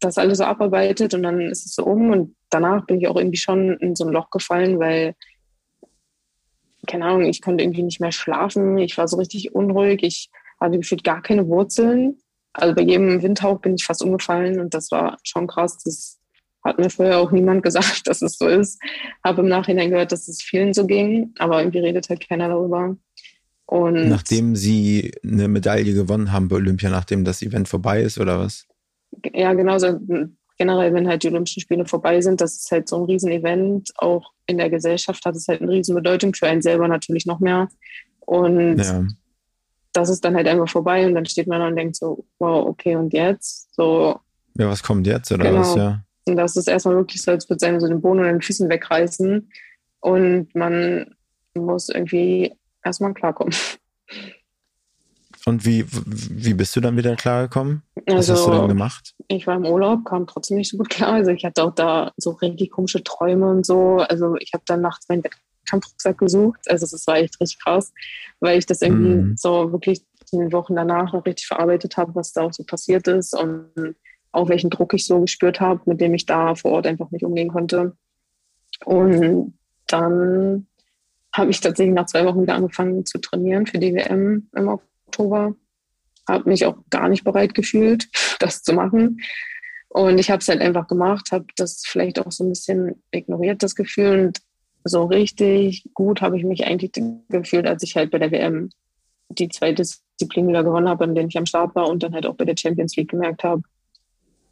das 0.00 0.18
alles 0.18 0.38
so 0.38 0.44
abarbeitet 0.44 1.14
und 1.14 1.22
dann 1.22 1.40
ist 1.40 1.66
es 1.66 1.74
so 1.74 1.84
um 1.84 2.10
und 2.10 2.36
danach 2.50 2.86
bin 2.86 2.98
ich 2.98 3.08
auch 3.08 3.16
irgendwie 3.16 3.38
schon 3.38 3.76
in 3.78 3.96
so 3.96 4.04
ein 4.04 4.12
Loch 4.12 4.30
gefallen, 4.30 4.78
weil 4.78 5.14
keine 6.86 7.06
Ahnung, 7.06 7.24
ich 7.24 7.40
konnte 7.40 7.64
irgendwie 7.64 7.82
nicht 7.82 8.00
mehr 8.00 8.12
schlafen, 8.12 8.76
ich 8.76 8.98
war 8.98 9.08
so 9.08 9.16
richtig 9.16 9.54
unruhig, 9.54 10.02
ich 10.02 10.30
hatte 10.64 10.78
gefühlt 10.78 11.04
gar 11.04 11.22
keine 11.22 11.46
Wurzeln. 11.46 12.18
Also 12.52 12.74
bei 12.74 12.82
jedem 12.82 13.22
Windhauch 13.22 13.60
bin 13.60 13.74
ich 13.74 13.84
fast 13.84 14.02
umgefallen 14.02 14.60
und 14.60 14.74
das 14.74 14.90
war 14.90 15.18
schon 15.24 15.46
krass. 15.46 15.78
Das 15.84 16.18
hat 16.64 16.78
mir 16.78 16.90
vorher 16.90 17.18
auch 17.18 17.30
niemand 17.30 17.62
gesagt, 17.64 18.06
dass 18.06 18.22
es 18.22 18.38
so 18.38 18.48
ist. 18.48 18.80
Habe 19.24 19.42
im 19.42 19.48
Nachhinein 19.48 19.90
gehört, 19.90 20.12
dass 20.12 20.28
es 20.28 20.42
vielen 20.42 20.72
so 20.72 20.86
ging, 20.86 21.32
aber 21.38 21.60
irgendwie 21.60 21.80
redet 21.80 22.08
halt 22.08 22.26
keiner 22.26 22.48
darüber. 22.48 22.96
Und 23.66 24.08
nachdem 24.08 24.56
sie 24.56 25.12
eine 25.24 25.48
Medaille 25.48 25.94
gewonnen 25.94 26.32
haben 26.32 26.48
bei 26.48 26.56
Olympia, 26.56 26.90
nachdem 26.90 27.24
das 27.24 27.42
Event 27.42 27.66
vorbei 27.66 28.02
ist 28.02 28.18
oder 28.18 28.38
was? 28.38 28.66
Ja, 29.32 29.54
genau. 29.54 29.78
So 29.78 29.98
generell, 30.58 30.92
wenn 30.92 31.08
halt 31.08 31.22
die 31.22 31.28
Olympischen 31.28 31.62
Spiele 31.62 31.86
vorbei 31.86 32.20
sind, 32.20 32.40
das 32.40 32.56
ist 32.56 32.70
halt 32.70 32.88
so 32.88 32.96
ein 32.96 33.04
Riesenevent. 33.04 33.90
Auch 33.96 34.32
in 34.46 34.58
der 34.58 34.70
Gesellschaft 34.70 35.24
hat 35.24 35.34
es 35.34 35.48
halt 35.48 35.62
eine 35.62 35.72
Riesenbedeutung, 35.72 36.34
für 36.34 36.46
einen 36.46 36.62
selber 36.62 36.88
natürlich 36.88 37.26
noch 37.26 37.40
mehr. 37.40 37.68
Und 38.20 38.78
ja. 38.78 39.06
Das 39.94 40.10
ist 40.10 40.24
dann 40.24 40.34
halt 40.34 40.46
einfach 40.46 40.68
vorbei 40.68 41.06
und 41.06 41.14
dann 41.14 41.24
steht 41.24 41.46
man 41.46 41.60
da 41.60 41.68
und 41.68 41.76
denkt 41.76 41.96
so, 41.96 42.26
wow, 42.38 42.66
okay, 42.66 42.96
und 42.96 43.12
jetzt? 43.14 43.74
So. 43.74 44.20
Ja, 44.58 44.68
was 44.68 44.82
kommt 44.82 45.06
jetzt 45.06 45.32
oder 45.32 45.44
genau. 45.44 45.60
was, 45.60 45.74
ja? 45.74 46.02
Und 46.26 46.36
das 46.36 46.56
ist 46.56 46.68
erstmal 46.68 46.96
wirklich 46.96 47.22
so, 47.22 47.30
als 47.30 47.48
würde 47.48 47.66
einem 47.66 47.80
so 47.80 47.86
den 47.86 48.00
Boden 48.00 48.20
und 48.20 48.26
den 48.26 48.42
Füßen 48.42 48.68
wegreißen. 48.68 49.50
Und 50.00 50.54
man 50.54 51.14
muss 51.54 51.88
irgendwie 51.88 52.54
erstmal 52.82 53.14
klarkommen. 53.14 53.54
Und 55.46 55.66
wie, 55.66 55.84
wie 55.90 56.54
bist 56.54 56.74
du 56.74 56.80
dann 56.80 56.96
wieder 56.96 57.16
klargekommen? 57.16 57.82
Was 58.06 58.30
also, 58.30 58.32
hast 58.32 58.46
du 58.46 58.50
dann 58.52 58.68
gemacht? 58.68 59.14
Ich 59.28 59.46
war 59.46 59.56
im 59.56 59.66
Urlaub, 59.66 60.04
kam 60.04 60.26
trotzdem 60.26 60.56
nicht 60.56 60.70
so 60.70 60.78
gut 60.78 60.88
klar. 60.88 61.12
Also 61.12 61.30
ich 61.30 61.44
hatte 61.44 61.62
auch 61.64 61.74
da 61.74 62.12
so 62.16 62.30
richtig 62.30 62.70
komische 62.70 63.04
Träume 63.04 63.50
und 63.50 63.66
so. 63.66 63.98
Also 63.98 64.36
ich 64.40 64.52
habe 64.54 64.64
dann 64.66 64.80
nachts 64.80 65.08
meinen 65.08 65.22
Wettkampfrucksack 65.64 66.18
gesucht. 66.18 66.60
Also 66.68 66.86
das 66.86 67.06
war 67.06 67.16
echt 67.16 67.40
richtig 67.40 67.62
krass, 67.62 67.92
weil 68.40 68.58
ich 68.58 68.66
das 68.66 68.82
irgendwie 68.82 69.14
mm. 69.14 69.36
so 69.36 69.72
wirklich 69.72 70.04
in 70.32 70.40
den 70.40 70.52
Wochen 70.52 70.74
danach 70.74 71.12
noch 71.12 71.24
richtig 71.26 71.46
verarbeitet 71.46 71.96
habe, 71.96 72.14
was 72.14 72.32
da 72.32 72.42
auch 72.42 72.52
so 72.52 72.64
passiert 72.64 73.08
ist 73.08 73.34
und 73.34 73.96
auch 74.32 74.48
welchen 74.48 74.70
Druck 74.70 74.94
ich 74.94 75.06
so 75.06 75.20
gespürt 75.20 75.60
habe, 75.60 75.80
mit 75.86 76.00
dem 76.00 76.14
ich 76.14 76.26
da 76.26 76.54
vor 76.54 76.72
Ort 76.72 76.86
einfach 76.86 77.10
nicht 77.10 77.24
umgehen 77.24 77.48
konnte. 77.48 77.96
Und 78.84 79.54
dann 79.86 80.66
habe 81.32 81.50
ich 81.50 81.60
tatsächlich 81.60 81.94
nach 81.94 82.06
zwei 82.06 82.24
Wochen 82.24 82.42
wieder 82.42 82.54
angefangen 82.54 83.06
zu 83.06 83.18
trainieren 83.18 83.66
für 83.66 83.78
die 83.78 83.94
WM 83.94 84.48
im 84.54 84.68
Oktober. 84.68 85.54
Habe 86.28 86.48
mich 86.48 86.64
auch 86.66 86.76
gar 86.90 87.08
nicht 87.08 87.24
bereit 87.24 87.54
gefühlt, 87.54 88.08
das 88.40 88.62
zu 88.62 88.72
machen. 88.72 89.20
Und 89.88 90.18
ich 90.18 90.30
habe 90.30 90.40
es 90.40 90.48
halt 90.48 90.60
einfach 90.60 90.88
gemacht, 90.88 91.30
habe 91.30 91.46
das 91.56 91.82
vielleicht 91.86 92.18
auch 92.18 92.32
so 92.32 92.42
ein 92.42 92.48
bisschen 92.48 93.02
ignoriert, 93.12 93.62
das 93.62 93.76
Gefühl. 93.76 94.26
Und 94.26 94.40
so 94.84 95.04
richtig 95.04 95.88
gut 95.94 96.20
habe 96.20 96.36
ich 96.36 96.44
mich 96.44 96.66
eigentlich 96.66 96.92
gefühlt, 97.28 97.66
als 97.66 97.82
ich 97.82 97.96
halt 97.96 98.10
bei 98.10 98.18
der 98.18 98.30
WM 98.30 98.70
die 99.30 99.48
zwei 99.48 99.72
Disziplinen 99.72 100.50
wieder 100.50 100.62
gewonnen 100.62 100.88
habe, 100.88 101.04
an 101.04 101.14
denen 101.14 101.28
ich 101.28 101.38
am 101.38 101.46
Start 101.46 101.74
war 101.74 101.88
und 101.88 102.02
dann 102.02 102.14
halt 102.14 102.26
auch 102.26 102.36
bei 102.36 102.44
der 102.44 102.56
Champions 102.56 102.94
League 102.96 103.10
gemerkt 103.10 103.42
habe, 103.42 103.62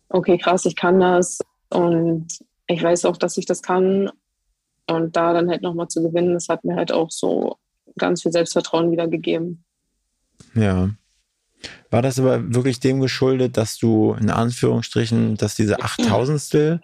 okay, 0.09 0.39
krass, 0.39 0.65
ich 0.65 0.77
kann 0.77 1.01
das 1.01 1.39
und 1.69 2.27
ich 2.67 2.83
weiß 2.83 3.05
auch, 3.05 3.17
dass 3.17 3.37
ich 3.37 3.47
das 3.47 3.63
kann. 3.63 4.11
Und 4.87 5.17
da 5.17 5.33
dann 5.33 5.49
halt 5.49 5.63
nochmal 5.63 5.89
zu 5.89 6.03
gewinnen, 6.03 6.35
das 6.35 6.49
hat 6.49 6.65
mir 6.65 6.75
halt 6.75 6.93
auch 6.93 7.11
so 7.11 7.57
ganz 7.99 8.23
viel 8.23 8.33
Selbstvertrauen 8.33 8.91
wieder 8.91 9.09
gegeben. 9.09 9.65
Ja. 10.55 10.91
War 11.91 12.03
das 12.03 12.19
aber 12.19 12.53
wirklich 12.53 12.81
dem 12.81 13.01
geschuldet, 13.01 13.57
dass 13.57 13.79
du 13.79 14.15
in 14.15 14.31
Anführungsstrichen, 14.31 15.37
dass 15.37 15.55
diese 15.55 15.81
achttausendstel, 15.83 16.81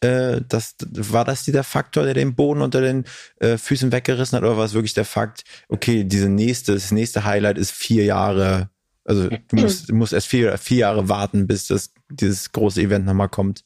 äh, 0.00 0.40
das, 0.48 0.76
war 0.90 1.24
das 1.24 1.44
dieser 1.44 1.64
Faktor, 1.64 2.04
der 2.04 2.14
den 2.14 2.34
Boden 2.34 2.62
unter 2.62 2.80
den 2.80 3.04
äh, 3.40 3.56
Füßen 3.56 3.92
weggerissen 3.92 4.36
hat, 4.36 4.44
oder 4.44 4.56
war 4.56 4.64
es 4.64 4.74
wirklich 4.74 4.94
der 4.94 5.04
Fakt, 5.04 5.44
okay, 5.68 6.04
diese 6.04 6.28
nächste, 6.28 6.74
das 6.74 6.92
nächste 6.92 7.24
Highlight 7.24 7.58
ist 7.58 7.72
vier 7.72 8.04
Jahre, 8.04 8.70
also 9.04 9.28
du 9.28 9.38
musst, 9.56 9.90
du 9.90 9.94
musst 9.94 10.12
erst 10.12 10.28
vier, 10.28 10.56
vier 10.58 10.78
Jahre 10.78 11.08
warten, 11.08 11.46
bis 11.46 11.66
das, 11.66 11.92
dieses 12.10 12.52
große 12.52 12.80
Event 12.80 13.06
nochmal 13.06 13.28
kommt? 13.28 13.64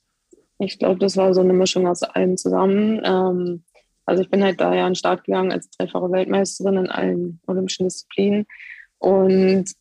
Ich 0.59 0.79
glaube, 0.79 0.99
das 1.01 1.17
war 1.17 1.35
so 1.35 1.41
eine 1.41 1.53
Mischung 1.53 1.87
aus 1.87 2.03
allem 2.03 2.37
zusammen. 2.37 3.01
Ähm, 3.05 3.65
also 4.07 4.23
ich 4.23 4.31
bin 4.31 4.43
halt 4.43 4.61
da 4.61 4.75
ja 4.75 4.85
an 4.85 4.91
den 4.91 4.97
Start 4.97 5.25
gegangen 5.25 5.53
als 5.53 5.71
dreifache 5.71 6.11
Weltmeisterin 6.11 6.77
in 6.77 6.89
allen 6.89 7.41
olympischen 7.47 7.85
Disziplinen. 7.85 8.47
Und 8.99 9.73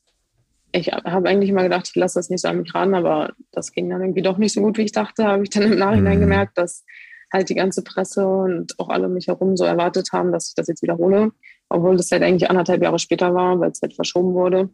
ich 0.74 0.92
habe 0.92 1.28
eigentlich 1.28 1.50
immer 1.50 1.64
gedacht, 1.64 1.88
ich 1.90 1.96
lasse 1.96 2.20
das 2.20 2.30
nicht 2.30 2.42
so 2.42 2.48
an 2.48 2.62
mich 2.62 2.74
ran, 2.74 2.94
aber 2.94 3.34
das 3.52 3.72
ging 3.72 3.90
dann 3.90 4.02
irgendwie 4.02 4.22
doch 4.22 4.38
nicht 4.38 4.54
so 4.54 4.62
gut, 4.62 4.78
wie 4.78 4.84
ich 4.84 4.92
dachte. 4.92 5.26
Habe 5.26 5.44
ich 5.44 5.50
dann 5.50 5.64
im 5.64 5.78
Nachhinein 5.78 6.18
mhm. 6.18 6.22
gemerkt, 6.22 6.58
dass 6.58 6.86
halt 7.32 7.50
die 7.50 7.56
ganze 7.56 7.84
Presse 7.84 8.26
und 8.26 8.78
auch 8.80 8.90
alle 8.90 9.08
um 9.08 9.14
mich 9.14 9.28
herum 9.28 9.56
so 9.58 9.64
erwartet 9.64 10.10
haben, 10.12 10.32
dass 10.32 10.50
ich 10.50 10.56
das 10.56 10.68
jetzt 10.68 10.82
wiederhole, 10.82 11.32
obwohl 11.70 11.98
das 11.98 12.12
halt 12.12 12.24
eigentlich 12.24 12.50
anderthalb 12.50 12.82
Jahre 12.84 13.00
später 13.00 13.34
war, 13.34 13.60
weil 13.60 13.72
es 13.72 13.82
halt 13.82 13.94
verschoben 13.94 14.34
wurde. 14.34 14.70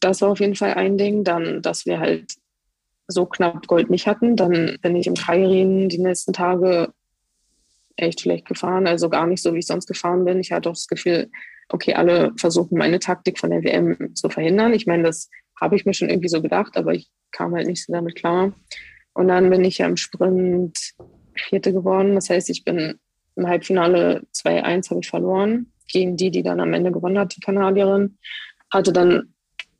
Das 0.00 0.20
war 0.20 0.30
auf 0.30 0.40
jeden 0.40 0.56
Fall 0.56 0.74
ein 0.74 0.98
Ding. 0.98 1.24
Dann, 1.24 1.62
dass 1.62 1.86
wir 1.86 2.00
halt 2.00 2.34
so 3.08 3.26
knapp 3.26 3.66
Gold 3.66 3.90
nicht 3.90 4.06
hatten. 4.06 4.36
Dann 4.36 4.78
bin 4.80 4.96
ich 4.96 5.06
im 5.06 5.14
Kairin 5.14 5.88
die 5.88 5.98
nächsten 5.98 6.32
Tage 6.32 6.92
echt 7.96 8.22
schlecht 8.22 8.46
gefahren, 8.46 8.86
also 8.86 9.10
gar 9.10 9.26
nicht 9.26 9.42
so, 9.42 9.54
wie 9.54 9.58
ich 9.58 9.66
sonst 9.66 9.86
gefahren 9.86 10.24
bin. 10.24 10.40
Ich 10.40 10.50
hatte 10.50 10.68
auch 10.68 10.74
das 10.74 10.88
Gefühl, 10.88 11.30
okay, 11.72 11.94
alle 11.94 12.32
versuchen 12.36 12.78
meine 12.78 12.98
Taktik 12.98 13.38
von 13.38 13.50
der 13.50 13.62
WM 13.62 14.14
zu 14.14 14.28
verhindern. 14.28 14.74
Ich 14.74 14.86
meine, 14.86 15.02
das 15.02 15.30
habe 15.60 15.76
ich 15.76 15.84
mir 15.84 15.94
schon 15.94 16.10
irgendwie 16.10 16.28
so 16.28 16.42
gedacht, 16.42 16.76
aber 16.76 16.92
ich 16.92 17.10
kam 17.30 17.54
halt 17.54 17.66
nicht 17.66 17.84
so 17.84 17.92
damit 17.92 18.16
klar. 18.16 18.52
Und 19.14 19.28
dann 19.28 19.50
bin 19.50 19.64
ich 19.64 19.78
ja 19.78 19.86
im 19.86 19.96
Sprint 19.96 20.78
Vierte 21.34 21.72
geworden. 21.72 22.14
Das 22.14 22.30
heißt, 22.30 22.50
ich 22.50 22.64
bin 22.64 22.98
im 23.36 23.46
Halbfinale 23.46 24.22
2-1 24.34 24.90
habe 24.90 25.00
ich 25.00 25.08
verloren 25.08 25.72
gegen 25.88 26.16
die, 26.16 26.30
die 26.30 26.42
dann 26.42 26.60
am 26.60 26.74
Ende 26.74 26.92
gewonnen 26.92 27.18
hat, 27.18 27.34
die 27.36 27.40
Kanadierin. 27.40 28.18
Hatte 28.70 28.92
dann 28.92 29.34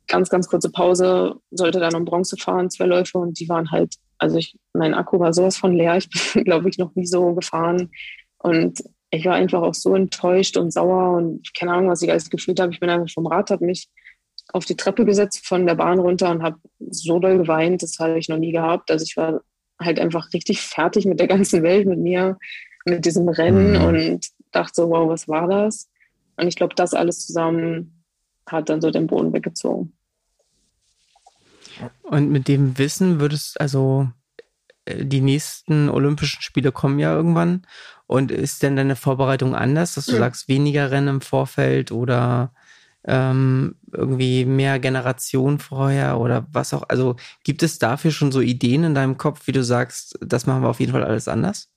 ganz, 0.07 0.29
ganz 0.29 0.47
kurze 0.47 0.71
Pause, 0.71 1.35
sollte 1.51 1.79
dann 1.79 1.95
um 1.95 2.05
Bronze 2.05 2.37
fahren, 2.37 2.69
zwei 2.69 2.85
Läufe 2.85 3.17
und 3.17 3.39
die 3.39 3.49
waren 3.49 3.71
halt, 3.71 3.95
also 4.17 4.37
ich, 4.37 4.57
mein 4.73 4.93
Akku 4.93 5.19
war 5.19 5.33
sowas 5.33 5.57
von 5.57 5.75
leer. 5.75 5.97
Ich 5.97 6.09
bin, 6.33 6.43
glaube 6.43 6.69
ich, 6.69 6.77
noch 6.77 6.93
nie 6.95 7.05
so 7.05 7.33
gefahren. 7.33 7.91
Und 8.37 8.83
ich 9.13 9.25
war 9.25 9.35
einfach 9.35 9.61
auch 9.61 9.75
so 9.75 9.95
enttäuscht 9.95 10.57
und 10.57 10.73
sauer 10.73 11.17
und 11.17 11.53
keine 11.53 11.73
Ahnung, 11.73 11.91
was 11.91 12.01
ich 12.01 12.09
alles 12.09 12.31
gefühlt 12.31 12.59
habe. 12.59 12.73
Ich 12.73 12.79
bin 12.79 12.89
einfach 12.89 13.13
vom 13.13 13.27
Rad, 13.27 13.51
habe 13.51 13.63
mich 13.63 13.87
auf 14.51 14.65
die 14.65 14.75
Treppe 14.75 15.05
gesetzt 15.05 15.45
von 15.45 15.67
der 15.67 15.75
Bahn 15.75 15.99
runter 15.99 16.31
und 16.31 16.41
habe 16.41 16.57
so 16.89 17.19
doll 17.19 17.37
geweint. 17.37 17.83
Das 17.83 17.99
habe 17.99 18.17
ich 18.17 18.27
noch 18.27 18.39
nie 18.39 18.51
gehabt. 18.51 18.89
Also 18.89 19.03
ich 19.03 19.15
war 19.15 19.41
halt 19.79 19.99
einfach 19.99 20.33
richtig 20.33 20.61
fertig 20.61 21.05
mit 21.05 21.19
der 21.19 21.27
ganzen 21.27 21.61
Welt, 21.61 21.87
mit 21.87 21.99
mir, 21.99 22.39
mit 22.85 23.05
diesem 23.05 23.29
Rennen 23.29 23.73
mhm. 23.73 23.83
und 23.83 24.29
dachte 24.51 24.73
so, 24.73 24.89
wow, 24.89 25.07
was 25.07 25.27
war 25.27 25.47
das? 25.47 25.89
Und 26.37 26.47
ich 26.47 26.55
glaube, 26.55 26.73
das 26.73 26.95
alles 26.95 27.27
zusammen 27.27 28.03
hat 28.47 28.69
dann 28.69 28.81
so 28.81 28.89
den 28.89 29.05
Boden 29.05 29.31
weggezogen. 29.31 29.93
Und 32.01 32.31
mit 32.31 32.47
dem 32.47 32.79
Wissen 32.79 33.19
würdest, 33.19 33.61
also 33.61 34.09
die 34.87 35.21
nächsten 35.21 35.89
Olympischen 35.89 36.41
Spiele 36.41 36.71
kommen 36.71 36.99
ja 36.99 37.15
irgendwann. 37.15 37.63
Und 38.05 38.31
ist 38.31 38.63
denn 38.63 38.75
deine 38.75 38.95
Vorbereitung 38.95 39.55
anders, 39.55 39.95
dass 39.95 40.05
du 40.05 40.13
ja. 40.13 40.19
sagst, 40.19 40.47
weniger 40.47 40.91
Rennen 40.91 41.07
im 41.07 41.21
Vorfeld 41.21 41.91
oder 41.91 42.53
ähm, 43.05 43.75
irgendwie 43.91 44.45
mehr 44.45 44.79
Generation 44.79 45.59
vorher 45.59 46.19
oder 46.19 46.45
was 46.51 46.73
auch? 46.73 46.83
Also 46.89 47.15
gibt 47.43 47.63
es 47.63 47.79
dafür 47.79 48.11
schon 48.11 48.31
so 48.31 48.41
Ideen 48.41 48.83
in 48.83 48.95
deinem 48.95 49.17
Kopf, 49.17 49.47
wie 49.47 49.51
du 49.51 49.63
sagst, 49.63 50.17
das 50.21 50.45
machen 50.45 50.61
wir 50.61 50.69
auf 50.69 50.79
jeden 50.79 50.91
Fall 50.91 51.03
alles 51.03 51.27
anders? 51.27 51.69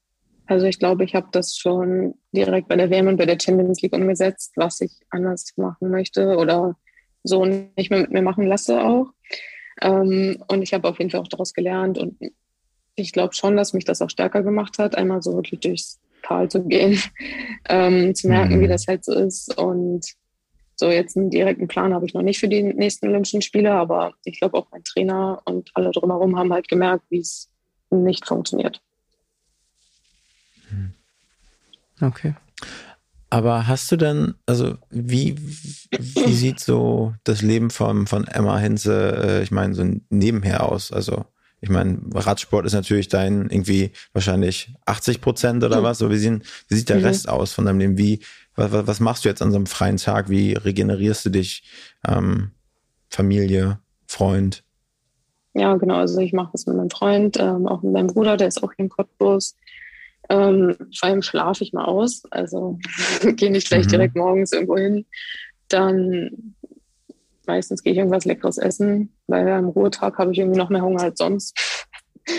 Also 0.47 0.66
ich 0.66 0.79
glaube, 0.79 1.05
ich 1.05 1.14
habe 1.14 1.29
das 1.33 1.57
schon 1.57 2.14
direkt 2.33 2.69
bei 2.69 2.77
der 2.77 2.90
WM 2.90 3.09
und 3.09 3.16
bei 3.16 3.27
der 3.27 3.38
Champions 3.40 3.83
League 3.83 3.95
umgesetzt, 3.95 4.53
was 4.57 4.81
ich 4.81 4.92
anders 5.11 5.53
machen 5.57 5.90
möchte 5.90 6.37
oder 6.37 6.77
so 7.25 7.45
nicht 7.45 7.90
mehr 7.90 8.01
mit 8.01 8.12
mir 8.12 8.23
machen 8.23 8.47
lasse 8.47 8.83
auch. 8.83 9.09
Ähm, 9.81 10.42
und 10.49 10.62
ich 10.62 10.73
habe 10.73 10.88
auf 10.88 10.99
jeden 10.99 11.11
Fall 11.11 11.21
auch 11.21 11.29
daraus 11.29 11.53
gelernt 11.53 11.99
und 11.99 12.16
ich 12.97 13.13
glaube 13.13 13.35
schon, 13.35 13.57
dass 13.57 13.73
mich 13.73 13.85
das 13.85 14.03
auch 14.03 14.11
stärker 14.11 14.43
gemacht 14.43 14.79
hat, 14.79 14.97
einmal 14.97 15.23
so 15.23 15.35
wirklich 15.35 15.61
durchs 15.61 16.01
Tal 16.23 16.51
zu 16.51 16.65
gehen, 16.65 17.01
ähm, 17.69 18.15
zu 18.15 18.29
merken, 18.29 18.57
mhm. 18.57 18.61
wie 18.63 18.69
das 18.69 18.87
halt 18.87 19.05
so 19.05 19.13
ist. 19.13 19.57
Und 19.57 20.07
so 20.75 20.91
jetzt 20.91 21.17
einen 21.17 21.31
direkten 21.31 21.69
Plan 21.69 21.95
habe 21.95 22.07
ich 22.07 22.14
noch 22.14 22.23
nicht 22.23 22.41
für 22.41 22.49
die 22.49 22.62
nächsten 22.62 23.07
Olympischen 23.09 23.43
Spiele, 23.43 23.73
aber 23.73 24.12
ich 24.25 24.41
glaube 24.41 24.59
auch 24.59 24.66
mein 24.73 24.85
Trainer 24.85 25.41
und 25.45 25.70
alle 25.75 25.91
drumherum 25.91 26.37
haben 26.37 26.53
halt 26.53 26.68
gemerkt, 26.68 27.05
wie 27.11 27.20
es 27.20 27.51
nicht 27.91 28.27
funktioniert. 28.27 28.81
Okay. 32.01 32.35
Aber 33.29 33.66
hast 33.66 33.91
du 33.91 33.97
denn, 33.97 34.35
also 34.47 34.77
wie, 34.91 35.37
wie 35.39 36.33
sieht 36.33 36.61
so 36.61 37.14
das 37.25 37.43
Leben 37.43 37.70
von, 37.70 38.07
von 38.07 38.27
Emma 38.29 38.59
Hinze, 38.59 39.23
äh, 39.23 39.43
ich 39.43 39.51
meine, 39.51 39.75
so 39.75 39.85
nebenher 40.11 40.70
aus? 40.70 40.93
Also 40.93 41.25
Ich 41.61 41.71
meine, 41.71 41.99
Radsport 42.15 42.67
ist 42.67 42.75
natürlich 42.75 43.09
dein 43.09 43.49
irgendwie 43.51 43.91
wahrscheinlich 44.13 44.75
80 44.85 45.21
Prozent 45.21 45.65
oder 45.65 45.83
was. 45.83 45.99
So, 45.99 46.11
wie, 46.11 46.19
sehen, 46.19 46.43
wie 46.69 46.75
sieht 46.77 46.89
der 46.89 46.99
Mhm. 46.99 47.05
Rest 47.05 47.29
aus 47.29 47.53
von 47.53 47.65
deinem 47.65 47.79
Leben? 47.79 47.99
Wie, 47.99 48.21
was, 48.55 48.71
was 48.87 49.01
machst 49.01 49.25
du 49.25 49.29
jetzt 49.29 49.43
an 49.43 49.51
so 49.51 49.57
einem 49.57 49.67
freien 49.67 49.97
Tag? 49.97 50.29
Wie 50.29 50.53
regenerierst 50.53 51.25
du 51.25 51.31
dich? 51.31 51.65
Ähm, 52.07 52.53
Familie, 53.11 53.81
Freund? 54.07 54.65
Ja, 55.55 55.75
genau. 55.77 55.97
Also 55.97 56.21
ich 56.21 56.33
mache 56.35 56.51
das 56.53 56.67
mit 56.67 56.77
meinem 56.77 56.91
Freund, 56.91 57.39
ähm, 57.41 57.67
auch 57.67 57.83
mit 57.83 57.93
meinem 57.93 58.09
Bruder, 58.09 58.37
der 58.37 58.49
ist 58.49 58.63
auch 58.63 58.73
hier 58.77 58.85
in 58.85 58.89
Cottbus. 58.91 59.57
Ähm, 60.29 60.77
vor 60.99 61.09
allem 61.09 61.23
schlafe 61.23 61.65
ich 61.65 61.73
mal 61.73 61.85
aus. 61.87 62.23
Also 62.31 62.79
gehe 63.37 63.51
nicht 63.51 63.69
gleich 63.69 63.87
Mhm. 63.87 63.91
direkt 63.91 64.17
morgens 64.17 64.53
irgendwo 64.53 64.77
hin. 64.77 65.07
Dann 65.69 66.55
meistens 67.47 67.83
gehe 67.83 67.93
ich 67.93 67.99
irgendwas 67.99 68.25
Leckeres 68.27 68.59
essen, 68.59 69.16
weil 69.27 69.49
am 69.49 69.68
Ruhetag 69.68 70.18
habe 70.18 70.33
ich 70.33 70.39
irgendwie 70.39 70.59
noch 70.59 70.70
mehr 70.70 70.83
Hunger 70.83 71.03
als 71.03 71.18
sonst. 71.18 71.57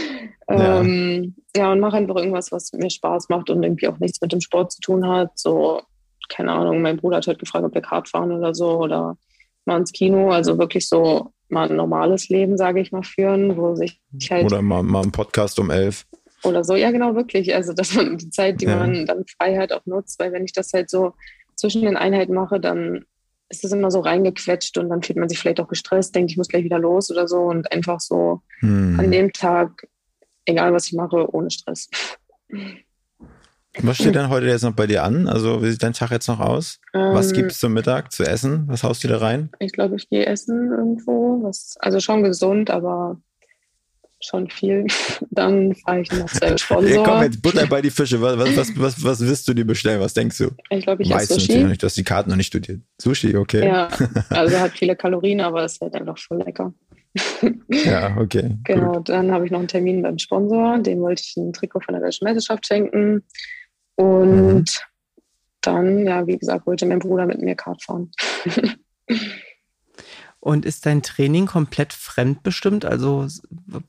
Ja. 0.49 0.79
ähm, 0.81 1.35
ja, 1.55 1.71
und 1.73 1.79
mache 1.81 1.97
einfach 1.97 2.15
irgendwas, 2.15 2.51
was 2.53 2.71
mir 2.71 2.89
Spaß 2.89 3.27
macht 3.29 3.49
und 3.49 3.63
irgendwie 3.63 3.87
auch 3.89 3.99
nichts 3.99 4.21
mit 4.21 4.31
dem 4.31 4.39
Sport 4.41 4.71
zu 4.71 4.79
tun 4.81 5.05
hat. 5.07 5.31
So, 5.37 5.81
keine 6.29 6.53
Ahnung, 6.53 6.81
mein 6.81 6.95
Bruder 6.97 7.17
hat 7.17 7.27
halt 7.27 7.39
gefragt, 7.39 7.65
ob 7.65 7.73
wir 7.73 7.81
Kart 7.81 8.07
fahren 8.07 8.31
oder 8.31 8.53
so 8.53 8.77
oder 8.79 9.17
mal 9.65 9.77
ins 9.77 9.91
Kino. 9.91 10.31
Also 10.31 10.57
wirklich 10.57 10.87
so 10.87 11.33
mal 11.49 11.69
ein 11.69 11.75
normales 11.75 12.29
Leben, 12.29 12.57
sage 12.57 12.79
ich 12.79 12.91
mal, 12.93 13.03
führen, 13.03 13.57
wo 13.57 13.75
sich 13.75 13.99
halt 14.29 14.45
Oder 14.45 14.61
mal, 14.61 14.83
mal 14.83 15.03
einen 15.03 15.11
Podcast 15.11 15.59
um 15.59 15.69
elf? 15.69 16.05
oder 16.43 16.63
so. 16.63 16.75
Ja, 16.75 16.91
genau, 16.91 17.15
wirklich. 17.15 17.53
Also, 17.53 17.73
dass 17.73 17.93
man 17.93 18.17
die 18.17 18.29
Zeit, 18.29 18.61
die 18.61 18.65
Ja. 18.65 18.77
man 18.77 19.05
dann 19.05 19.25
frei 19.37 19.57
hat, 19.57 19.73
auch 19.73 19.85
nutzt, 19.85 20.17
weil 20.19 20.31
wenn 20.31 20.45
ich 20.45 20.53
das 20.53 20.71
halt 20.71 20.89
so 20.89 21.13
zwischen 21.55 21.81
den 21.81 21.97
Einheiten 21.97 22.33
mache, 22.33 22.59
dann 22.59 23.03
ist 23.49 23.63
es 23.63 23.71
immer 23.71 23.91
so 23.91 23.99
reingequetscht 24.01 24.77
und 24.77 24.89
dann 24.89 25.01
fühlt 25.01 25.17
man 25.17 25.29
sich 25.29 25.39
vielleicht 25.39 25.59
auch 25.59 25.67
gestresst, 25.67 26.13
denkt, 26.15 26.31
ich 26.31 26.37
muss 26.37 26.47
gleich 26.49 26.63
wieder 26.63 26.79
los 26.79 27.09
oder 27.11 27.27
so 27.27 27.43
und 27.43 27.71
einfach 27.71 27.99
so 27.99 28.41
Hm. 28.59 28.99
an 28.99 29.11
dem 29.11 29.31
Tag, 29.33 29.87
egal 30.45 30.73
was 30.73 30.87
ich 30.87 30.93
mache, 30.93 31.33
ohne 31.33 31.49
Stress. 31.51 31.89
Was 33.79 33.97
steht 33.97 34.15
denn 34.15 34.29
heute 34.29 34.47
jetzt 34.47 34.63
noch 34.63 34.73
bei 34.73 34.87
dir 34.87 35.03
an? 35.03 35.27
Also, 35.27 35.61
wie 35.61 35.69
sieht 35.69 35.83
dein 35.83 35.93
Tag 35.93 36.09
jetzt 36.09 36.27
noch 36.27 36.39
aus? 36.39 36.79
Was 36.93 37.27
Ähm, 37.29 37.33
gibt's 37.35 37.59
zum 37.59 37.73
Mittag 37.73 38.11
zu 38.11 38.23
essen? 38.23 38.63
Was 38.67 38.83
haust 38.83 39.03
du 39.03 39.07
da 39.07 39.17
rein? 39.19 39.51
Ich 39.59 39.71
glaube, 39.71 39.95
ich 39.97 40.09
gehe 40.09 40.25
essen 40.25 40.71
irgendwo. 40.71 41.43
Was, 41.43 41.75
also 41.79 41.99
schon 41.99 42.23
gesund, 42.23 42.71
aber 42.71 43.21
schon 44.19 44.49
viel. 44.49 44.85
Dann 45.31 45.75
fahre 45.75 46.01
ich 46.01 46.11
noch 46.11 46.29
zu 46.29 46.57
Sponsor. 46.57 47.03
komm 47.03 47.23
jetzt, 47.23 47.41
Butter 47.41 47.67
bei 47.67 47.81
die 47.81 47.91
Fische. 47.91 48.19
Was, 48.21 48.37
was, 48.37 48.57
was, 48.57 48.79
was, 48.79 49.03
was 49.03 49.19
wirst 49.21 49.47
du 49.47 49.53
dir 49.53 49.65
bestellen? 49.65 49.99
Was 49.99 50.13
denkst 50.13 50.37
du? 50.39 50.49
ich 50.69 50.83
glaube, 50.83 51.03
ich 51.03 51.09
weißt 51.09 51.31
esse 51.31 51.39
Sushi. 51.39 51.63
nicht, 51.63 51.81
du 51.81 51.85
hast 51.85 51.97
die 51.97 52.03
Karten 52.03 52.29
noch 52.29 52.37
nicht 52.37 52.47
studiert. 52.47 52.81
Sushi, 53.01 53.35
okay. 53.35 53.65
Ja, 53.67 53.89
also 54.29 54.59
hat 54.59 54.71
viele 54.77 54.95
Kalorien, 54.95 55.41
aber 55.41 55.65
ist 55.65 55.79
halt 55.81 55.93
einfach 55.95 56.17
voll 56.17 56.41
lecker. 56.43 56.73
Ja, 57.69 58.15
okay. 58.17 58.57
Genau, 58.63 58.93
Gut. 58.93 59.09
dann 59.09 59.31
habe 59.31 59.45
ich 59.45 59.51
noch 59.51 59.59
einen 59.59 59.67
Termin 59.67 60.01
beim 60.01 60.19
Sponsor. 60.19 60.79
Dem 60.79 60.99
wollte 61.01 61.23
ich 61.25 61.35
ein 61.37 61.53
Trikot 61.53 61.79
von 61.81 61.93
der 61.93 62.01
Deutschen 62.03 62.25
Meisterschaft 62.25 62.65
schenken. 62.67 63.23
Und 63.95 64.27
Mhm. 64.61 64.63
dann, 65.61 66.05
ja, 66.05 66.27
wie 66.27 66.37
gesagt, 66.37 66.67
wollte 66.67 66.85
mein 66.85 66.99
Bruder 66.99 67.25
mit 67.25 67.41
mir 67.41 67.55
Kart 67.55 67.81
fahren. 67.83 68.11
Und 70.47 70.63
ist 70.63 70.85
dein 70.85 71.03
Training 71.03 71.45
komplett 71.45 71.91
fremdbestimmt? 71.91 72.85
Also 72.85 73.27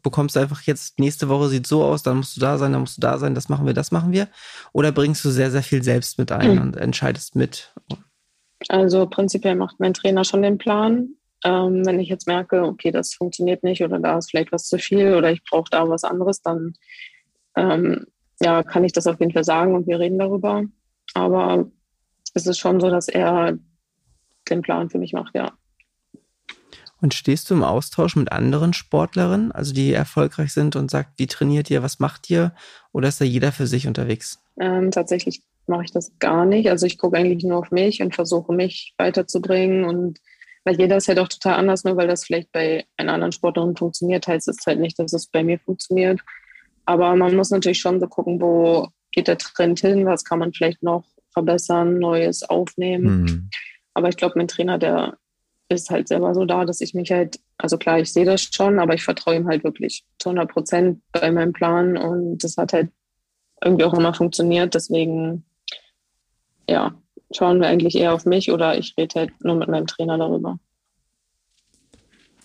bekommst 0.03 0.35
du 0.35 0.41
einfach 0.41 0.63
jetzt, 0.63 0.99
nächste 0.99 1.29
Woche 1.29 1.47
sieht 1.47 1.69
so 1.69 1.85
aus, 1.85 2.03
dann 2.03 2.17
musst 2.17 2.37
du 2.37 2.41
da 2.41 2.59
sein, 2.59 2.73
dann 2.73 2.81
musst 2.81 2.97
du 2.97 3.01
da 3.01 3.17
sein, 3.17 3.37
das 3.37 3.49
machen 3.49 3.65
wir, 3.65 3.75
das 3.75 3.93
machen 3.93 4.11
wir? 4.11 4.27
Oder 4.73 4.91
bringst 4.91 5.25
du 5.25 5.31
sehr, 5.31 5.53
sehr 5.53 5.63
viel 5.63 5.85
selbst 5.85 6.19
mit 6.19 6.33
ein 6.33 6.57
Mhm. 6.57 6.61
und 6.61 6.77
entscheidest 6.77 7.37
mit? 7.37 7.73
Also 8.69 9.07
prinzipiell 9.07 9.55
macht 9.55 9.79
mein 9.79 9.95
Trainer 9.95 10.25
schon 10.25 10.43
den 10.43 10.59
Plan. 10.59 11.11
Ähm, 11.45 11.87
wenn 11.87 12.01
ich 12.01 12.09
jetzt 12.09 12.27
merke, 12.27 12.65
okay, 12.65 12.91
das 12.91 13.15
funktioniert 13.15 13.63
nicht 13.63 13.85
oder 13.85 14.01
da 14.01 14.19
ist 14.19 14.31
vielleicht 14.31 14.51
was 14.51 14.67
zu 14.67 14.79
viel 14.79 15.15
oder 15.15 15.31
ich 15.31 15.45
brauche 15.45 15.71
da 15.71 15.89
was 15.89 16.03
anderes, 16.03 16.43
dann 16.43 16.73
ähm, 17.55 18.05
ja, 18.41 18.65
kann 18.65 18.83
ich 18.83 18.93
das 18.93 19.07
auf 19.07 19.21
jeden 19.21 19.33
Fall 19.33 19.45
sagen 19.45 19.77
und 19.77 19.87
wir 19.87 20.01
reden 20.01 20.19
darüber. 20.19 20.65
Aber 21.15 21.71
es 22.35 22.49
ist 22.49 22.59
schon 22.59 22.81
so, 22.81 22.91
dass 22.91 23.07
er 23.07 23.57
den 24.51 24.63
Plan 24.63 24.91
für 24.91 24.99
mich 24.99 25.13
macht, 25.13 25.37
ja. 25.37 25.53
Und 27.01 27.15
stehst 27.15 27.49
du 27.49 27.55
im 27.55 27.63
Austausch 27.63 28.17
mit 28.17 28.33
anderen 28.33 28.73
Sportlerinnen, 28.73 29.53
also 29.53 29.73
die 29.73 29.93
erfolgreich 29.93 30.53
sind 30.53 30.75
und 30.75 30.91
sagt, 30.91 31.19
wie 31.19 31.29
trainiert 31.29 31.71
ihr, 31.71 31.83
was 31.83 32.01
macht 32.01 32.29
ihr? 32.29 32.53
Oder 32.93 33.09
ist 33.09 33.21
da 33.21 33.25
jeder 33.25 33.53
für 33.53 33.69
sich 33.69 33.87
unterwegs? 33.87 34.43
Ähm, 34.61 34.91
tatsächlich 34.91 35.43
mache 35.69 35.85
ich 35.85 35.93
das 35.93 36.13
gar 36.19 36.45
nicht. 36.45 36.69
Also 36.69 36.87
ich 36.87 36.99
gucke 36.99 37.17
eigentlich 37.17 37.45
nur 37.45 37.59
auf 37.59 37.71
mich 37.71 38.03
und 38.03 38.15
versuche 38.15 38.53
mich 38.53 38.95
weiterzubringen. 38.99 39.85
Und 39.85 40.19
weil 40.65 40.77
jeder 40.77 40.97
ist 40.97 41.07
halt 41.07 41.21
auch 41.21 41.29
total 41.29 41.55
anders, 41.55 41.85
nur 41.85 41.97
weil 41.97 42.09
das 42.09 42.25
vielleicht 42.25 42.51
bei 42.51 42.85
einer 42.97 43.13
anderen 43.13 43.33
Sportlerin 43.33 43.77
funktioniert, 43.77 44.27
heißt 44.27 44.49
es 44.49 44.67
halt 44.67 44.81
nicht, 44.81 44.99
dass 44.99 45.13
es 45.13 45.29
bei 45.29 45.45
mir 45.45 45.61
funktioniert. 45.61 46.21
Aber 46.85 47.15
man 47.15 47.37
muss 47.37 47.51
natürlich 47.51 47.79
schon 47.79 48.01
so 48.01 48.09
gucken, 48.09 48.41
wo 48.41 48.89
geht 49.13 49.29
der 49.29 49.39
Trend 49.39 49.79
hin, 49.81 50.07
was 50.07 50.25
kann 50.25 50.39
man 50.39 50.53
vielleicht 50.53 50.83
noch 50.83 51.05
verbessern, 51.33 51.99
Neues 51.99 52.43
aufnehmen. 52.43 53.29
Hm. 53.29 53.51
Aber 53.95 54.09
ich 54.09 54.17
glaube, 54.17 54.35
mein 54.37 54.49
Trainer, 54.49 54.79
der 54.79 55.17
ist 55.69 55.91
halt 55.91 56.09
selber 56.09 56.35
so 56.35 56.45
da, 56.45 56.65
dass 56.65 56.81
ich 56.81 56.95
mich 56.95 57.11
halt, 57.11 57.41
also 57.59 57.77
klar, 57.77 57.99
ich 57.99 58.13
sehe 58.13 58.25
das 58.25 58.43
schon, 58.43 58.79
aber 58.79 58.95
ich 58.95 59.03
vertraue 59.03 59.37
ihm 59.37 59.49
halt 59.49 59.65
wirklich 59.65 60.05
zu 60.19 60.31
100 60.31 60.51
Prozent 60.51 61.03
bei 61.13 61.31
meinem 61.31 61.53
Plan 61.53 61.97
und 61.97 62.43
das 62.43 62.57
hat 62.57 62.73
halt 62.73 62.91
irgendwie 63.63 63.85
auch 63.85 63.95
immer 63.95 64.15
funktioniert. 64.15 64.75
Deswegen, 64.75 65.45
ja, 66.69 66.95
schauen 67.35 67.61
wir 67.61 67.69
eigentlich 67.69 67.97
eher 67.97 68.15
auf 68.15 68.25
mich 68.25 68.51
oder 68.51 68.79
ich 68.79 68.95
rede 68.99 69.21
halt 69.21 69.45
nur 69.45 69.57
mit 69.57 69.69
meinem 69.69 69.87
Trainer 69.87 70.17
darüber. 70.17 70.59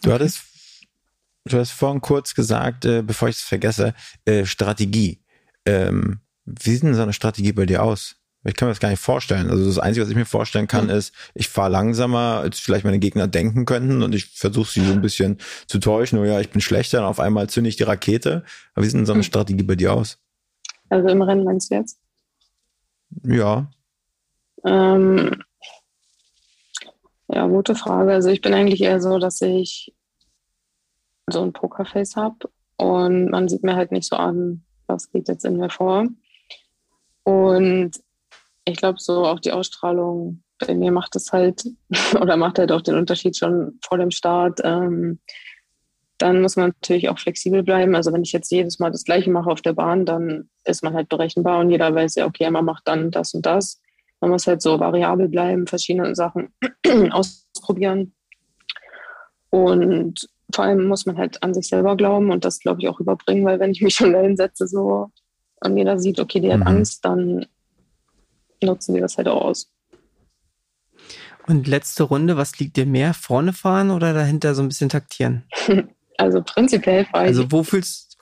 Du 0.01 0.11
hattest, 0.11 0.41
du 1.45 1.57
hast 1.57 1.71
vorhin 1.71 2.01
kurz 2.01 2.36
gesagt, 2.36 2.84
äh, 2.86 3.01
bevor 3.01 3.30
ich 3.30 3.38
es 3.38 3.41
vergesse, 3.41 3.93
äh, 4.26 4.45
Strategie. 4.45 5.24
Ähm, 5.65 6.19
wie 6.45 6.71
sieht 6.71 6.84
denn 6.84 6.93
so 6.93 7.03
eine 7.03 7.13
Strategie 7.13 7.53
bei 7.53 7.65
dir 7.65 7.84
aus? 7.84 8.17
Ich 8.46 8.56
kann 8.56 8.68
mir 8.68 8.72
das 8.74 8.80
gar 8.82 8.89
nicht 8.89 9.00
vorstellen. 9.00 9.50
Also 9.50 9.66
das 9.66 9.80
Einzige, 9.80 10.04
was 10.06 10.10
ich 10.10 10.18
mir 10.18 10.26
vorstellen 10.26 10.68
kann, 10.68 10.89
Hm. 10.89 10.98
ist, 10.98 11.14
ich 11.34 11.48
fahre 11.48 11.72
langsamer, 11.72 12.39
als 12.41 12.60
vielleicht 12.60 12.84
meine 12.84 13.00
Gegner 13.00 13.28
denken 13.28 13.66
könnten 13.66 14.04
und 14.04 14.14
ich 14.14 14.26
versuche 14.38 14.70
sie 14.70 14.86
so 14.86 14.91
ein 14.94 15.02
bisschen 15.02 15.38
zu 15.68 15.80
täuschen. 15.80 16.20
Oh 16.20 16.26
ja, 16.26 16.41
ich 16.41 16.50
bin 16.50 16.60
schlechter 16.62 17.00
und 17.00 17.06
auf 17.06 17.20
einmal 17.22 17.50
zünde 17.50 17.70
ich 17.70 17.78
die 17.78 17.84
Rakete. 17.84 18.44
Aber 18.74 18.84
wie 18.84 18.89
sieht 18.89 18.98
denn 18.98 19.06
so 19.06 19.14
eine 19.14 19.22
Hm. 19.22 19.28
Strategie 19.28 19.64
bei 19.64 19.76
dir 19.76 19.94
aus? 19.94 20.20
Also 20.89 21.08
im 21.08 21.22
Rennen 21.22 21.46
meinst 21.46 21.72
du 21.72 21.76
jetzt? 21.76 22.00
Ja. 23.24 23.70
Ähm, 24.66 25.41
ja, 27.30 27.48
gute 27.48 27.76
Frage. 27.76 28.12
Also 28.14 28.30
ich 28.30 28.41
bin 28.41 28.54
eigentlich 28.54 28.82
eher 28.82 29.00
so, 29.02 29.20
dass 29.20 29.41
ich 29.41 29.94
so 31.30 31.41
ein 31.41 31.54
Pokerface 31.54 32.16
habe 32.18 32.50
und 32.78 33.30
man 33.30 33.48
sieht 33.48 33.64
mir 33.64 33.76
halt 33.76 33.91
nicht 33.91 34.08
so 34.10 34.18
an, 34.18 34.64
was 34.88 35.10
geht 35.10 35.30
jetzt 35.30 35.46
in 35.46 35.58
mir 35.58 35.70
vor. 35.70 36.08
Und 37.24 37.91
ich 38.66 38.78
glaube, 38.78 38.99
so 38.99 39.26
auch 39.26 39.39
die 39.39 39.51
Ausstrahlung 39.51 40.43
bei 40.59 40.74
mir 40.74 40.91
macht 40.91 41.16
es 41.16 41.32
halt 41.32 41.64
oder 42.20 42.38
macht 42.38 42.59
halt 42.59 42.72
auch 42.72 42.82
den 42.82 42.95
Unterschied 42.95 43.38
schon 43.38 43.80
vor 43.84 43.97
dem 43.97 44.11
Start. 44.11 44.61
Ähm, 44.64 45.20
dann 46.18 46.41
muss 46.41 46.55
man 46.55 46.70
natürlich 46.70 47.09
auch 47.09 47.20
flexibel 47.20 47.64
bleiben. 47.64 47.95
Also 47.95 48.14
wenn 48.14 48.24
ich 48.24 48.32
jetzt 48.32 48.51
jedes 48.51 48.80
Mal 48.80 48.91
das 48.91 49.03
Gleiche 49.03 49.30
mache 49.30 49.49
auf 49.49 49.61
der 49.61 49.74
Bahn, 49.74 50.05
dann 50.05 50.49
ist 50.64 50.84
man 50.84 50.93
halt 50.93 51.09
berechenbar 51.09 51.59
und 51.59 51.70
jeder 51.70 51.93
weiß 51.93 52.16
ja, 52.16 52.26
okay, 52.26 52.49
man 52.49 52.66
macht 52.66 52.88
dann 52.88 53.11
das 53.11 53.34
und 53.34 53.45
das. 53.45 53.82
Man 54.22 54.30
muss 54.30 54.47
halt 54.47 54.61
so 54.61 54.80
variabel 54.80 55.28
bleiben, 55.28 55.68
verschiedene 55.68 56.16
Sachen 56.16 56.53
ausprobieren. 57.11 58.14
Und 59.49 60.30
vor 60.53 60.66
allem 60.66 60.88
muss 60.88 61.05
man 61.05 61.18
halt 61.18 61.43
an 61.43 61.53
sich 61.53 61.68
selber 61.68 61.97
glauben 61.97 62.32
und 62.32 62.45
das, 62.45 62.59
glaube 62.59 62.82
ich, 62.82 62.88
auch 62.88 62.99
überbringen, 62.99 63.45
weil 63.45 63.59
wenn 63.59 63.72
ich 63.72 63.82
mich 63.82 63.95
schon 63.95 64.14
dahin 64.14 64.38
setze 64.38 64.68
so 64.68 65.09
und 65.61 65.78
jeder 65.78 65.99
sieht, 65.99 66.20
okay, 66.20 66.39
die 66.39 66.51
hat 66.51 66.59
Mhm. 66.59 66.68
Angst, 66.68 67.03
dann 67.03 67.45
nutzen 68.64 68.95
die 68.95 69.01
das 69.01 69.18
halt 69.18 69.28
auch 69.28 69.41
aus. 69.41 69.72
Und 71.47 71.68
letzte 71.68 72.03
Runde, 72.03 72.38
was 72.38 72.57
liegt 72.59 72.78
dir 72.78 72.86
mehr? 72.86 73.14
Vorne 73.14 73.53
fahren 73.53 73.91
oder 73.91 74.14
dahinter 74.14 74.55
so 74.55 74.61
ein 74.61 74.70
bisschen 74.70 74.89
taktieren? 74.89 75.43
Also 76.20 76.43
prinzipiell 76.43 77.05
fahre 77.05 77.24
ich, 77.24 77.30
Also 77.30 77.51
wo 77.51 77.64
fühlst 77.64 78.20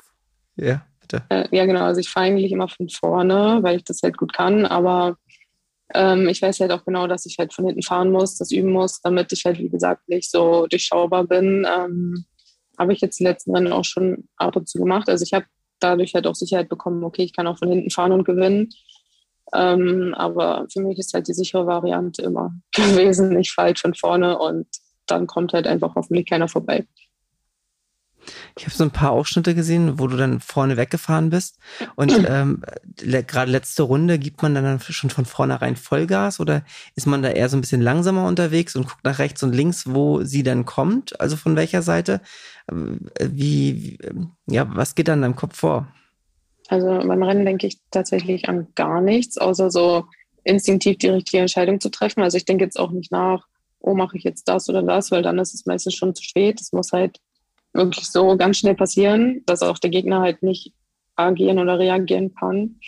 Ja, 0.56 0.86
bitte. 1.02 1.24
äh, 1.28 1.46
ja 1.52 1.66
genau, 1.66 1.84
also 1.84 2.00
ich 2.00 2.08
fahre 2.08 2.28
eigentlich 2.28 2.54
immer 2.54 2.70
von 2.70 2.88
vorne, 2.88 3.60
weil 3.64 3.76
ich 3.76 3.84
das 3.84 4.00
halt 4.02 4.18
gut 4.18 4.32
kann, 4.32 4.66
aber 4.66 5.18
ähm, 5.94 6.30
ich 6.30 6.42
weiß 6.42 6.62
halt 6.62 6.72
auch 6.72 6.86
genau, 6.86 7.08
dass 7.08 7.26
ich 7.26 7.38
halt 7.38 7.54
von 7.54 7.66
hinten 7.66 7.82
fahren 7.82 8.10
muss, 8.10 8.38
das 8.38 8.52
üben 8.52 8.72
muss, 8.72 9.02
damit 9.02 9.34
ich 9.34 9.44
halt, 9.44 9.60
wie 9.60 9.68
gesagt, 9.68 10.08
nicht 10.08 10.32
so 10.32 10.68
durchschaubar 10.68 11.26
bin. 11.26 11.68
Ähm, 11.70 12.26
habe 12.80 12.94
ich 12.94 13.02
jetzt 13.02 13.20
die 13.20 13.26
letzten 13.26 13.54
Rennen 13.54 13.74
auch 13.74 13.86
schon 13.86 14.30
ab 14.38 14.56
und 14.56 14.70
zu 14.70 14.80
gemacht. 14.80 15.10
Also 15.10 15.24
ich 15.24 15.34
habe 15.34 15.46
dadurch 15.80 16.14
halt 16.14 16.28
auch 16.28 16.36
Sicherheit 16.36 16.70
bekommen, 16.70 17.04
okay, 17.04 17.24
ich 17.24 17.34
kann 17.34 17.48
auch 17.48 17.58
von 17.58 17.70
hinten 17.70 17.90
fahren 17.90 18.12
und 18.14 18.24
gewinnen. 18.24 18.70
Ähm, 19.54 20.14
aber 20.16 20.66
für 20.72 20.82
mich 20.82 20.98
ist 20.98 21.14
halt 21.14 21.28
die 21.28 21.34
sichere 21.34 21.66
Variante 21.66 22.22
immer 22.22 22.54
gewesen, 22.74 23.38
ich 23.38 23.52
fahre 23.52 23.68
halt 23.68 23.80
von 23.80 23.94
vorne 23.94 24.38
und 24.38 24.68
dann 25.08 25.28
kommt 25.28 25.54
halt 25.54 25.68
einfach 25.68 25.96
hoffentlich 25.96 26.26
keiner 26.28 26.48
vorbei. 26.48 26.86
Ich 28.58 28.66
habe 28.66 28.76
so 28.76 28.84
ein 28.84 28.92
paar 28.92 29.12
Ausschnitte 29.12 29.56
gesehen, 29.56 30.00
wo 30.00 30.08
du 30.08 30.16
dann 30.18 30.40
vorne 30.42 30.78
weggefahren 30.78 31.30
bist. 31.30 31.58
Und 31.96 32.12
ähm, 32.30 32.62
le 33.02 33.24
gerade 33.24 33.52
letzte 33.52 33.84
Runde, 33.84 34.20
gibt 34.20 34.42
man 34.42 34.54
dann 34.54 34.80
schon 34.80 35.10
von 35.10 35.26
vornherein 35.26 35.76
Vollgas 35.76 36.40
oder 36.40 36.64
ist 36.96 37.08
man 37.08 37.24
da 37.24 37.30
eher 37.30 37.50
so 37.50 37.58
ein 37.58 37.62
bisschen 37.62 37.82
langsamer 37.82 38.26
unterwegs 38.28 38.76
und 38.76 38.88
guckt 38.88 39.04
nach 39.04 39.20
rechts 39.20 39.44
und 39.44 39.54
links, 39.54 39.86
wo 39.88 40.24
sie 40.24 40.44
dann 40.44 40.66
kommt? 40.66 41.20
Also 41.20 41.36
von 41.36 41.56
welcher 41.56 41.82
Seite? 41.82 42.22
Äh, 42.68 42.76
wie, 43.32 43.98
wie 44.00 44.28
ja, 44.48 44.68
was 44.76 44.96
geht 44.96 45.08
dann 45.08 45.20
in 45.20 45.24
deinem 45.24 45.36
Kopf 45.36 45.58
vor? 45.58 45.88
Also 46.72 46.88
beim 47.06 47.22
Rennen 47.22 47.44
denke 47.44 47.68
ich 47.68 47.80
tatsächlich 47.92 48.48
an 48.48 48.68
gar 48.76 49.02
nichts, 49.02 49.38
außer 49.38 49.70
so 49.70 50.06
instinktiv 50.46 51.00
die 51.00 51.10
richtige 51.10 51.42
Entscheidung 51.42 51.82
zu 51.82 51.90
treffen. 51.90 52.22
Also 52.22 52.38
ich 52.38 52.46
denke 52.46 52.64
jetzt 52.64 52.80
auch 52.80 52.92
nicht 52.92 53.12
nach, 53.12 53.46
oh, 53.82 53.94
mache 53.94 54.18
ich 54.18 54.24
jetzt 54.24 54.48
das 54.48 54.70
oder 54.70 54.82
das, 54.82 55.12
weil 55.12 55.22
dann 55.22 55.38
ist 55.38 55.54
es 55.54 55.66
meistens 55.66 55.96
schon 55.96 56.16
zu 56.16 56.24
spät. 56.24 56.62
Es 56.62 56.72
muss 56.72 56.94
halt 56.94 57.20
wirklich 57.74 58.10
so 58.10 58.38
ganz 58.38 58.58
schnell 58.58 58.76
passieren, 58.76 59.44
dass 59.46 59.64
auch 59.64 59.80
der 59.80 59.90
Gegner 59.90 60.22
halt 60.22 60.44
nicht 60.44 60.72
agieren 61.18 61.60
oder 61.60 61.78
reagieren 61.78 62.34
kann. 62.36 62.80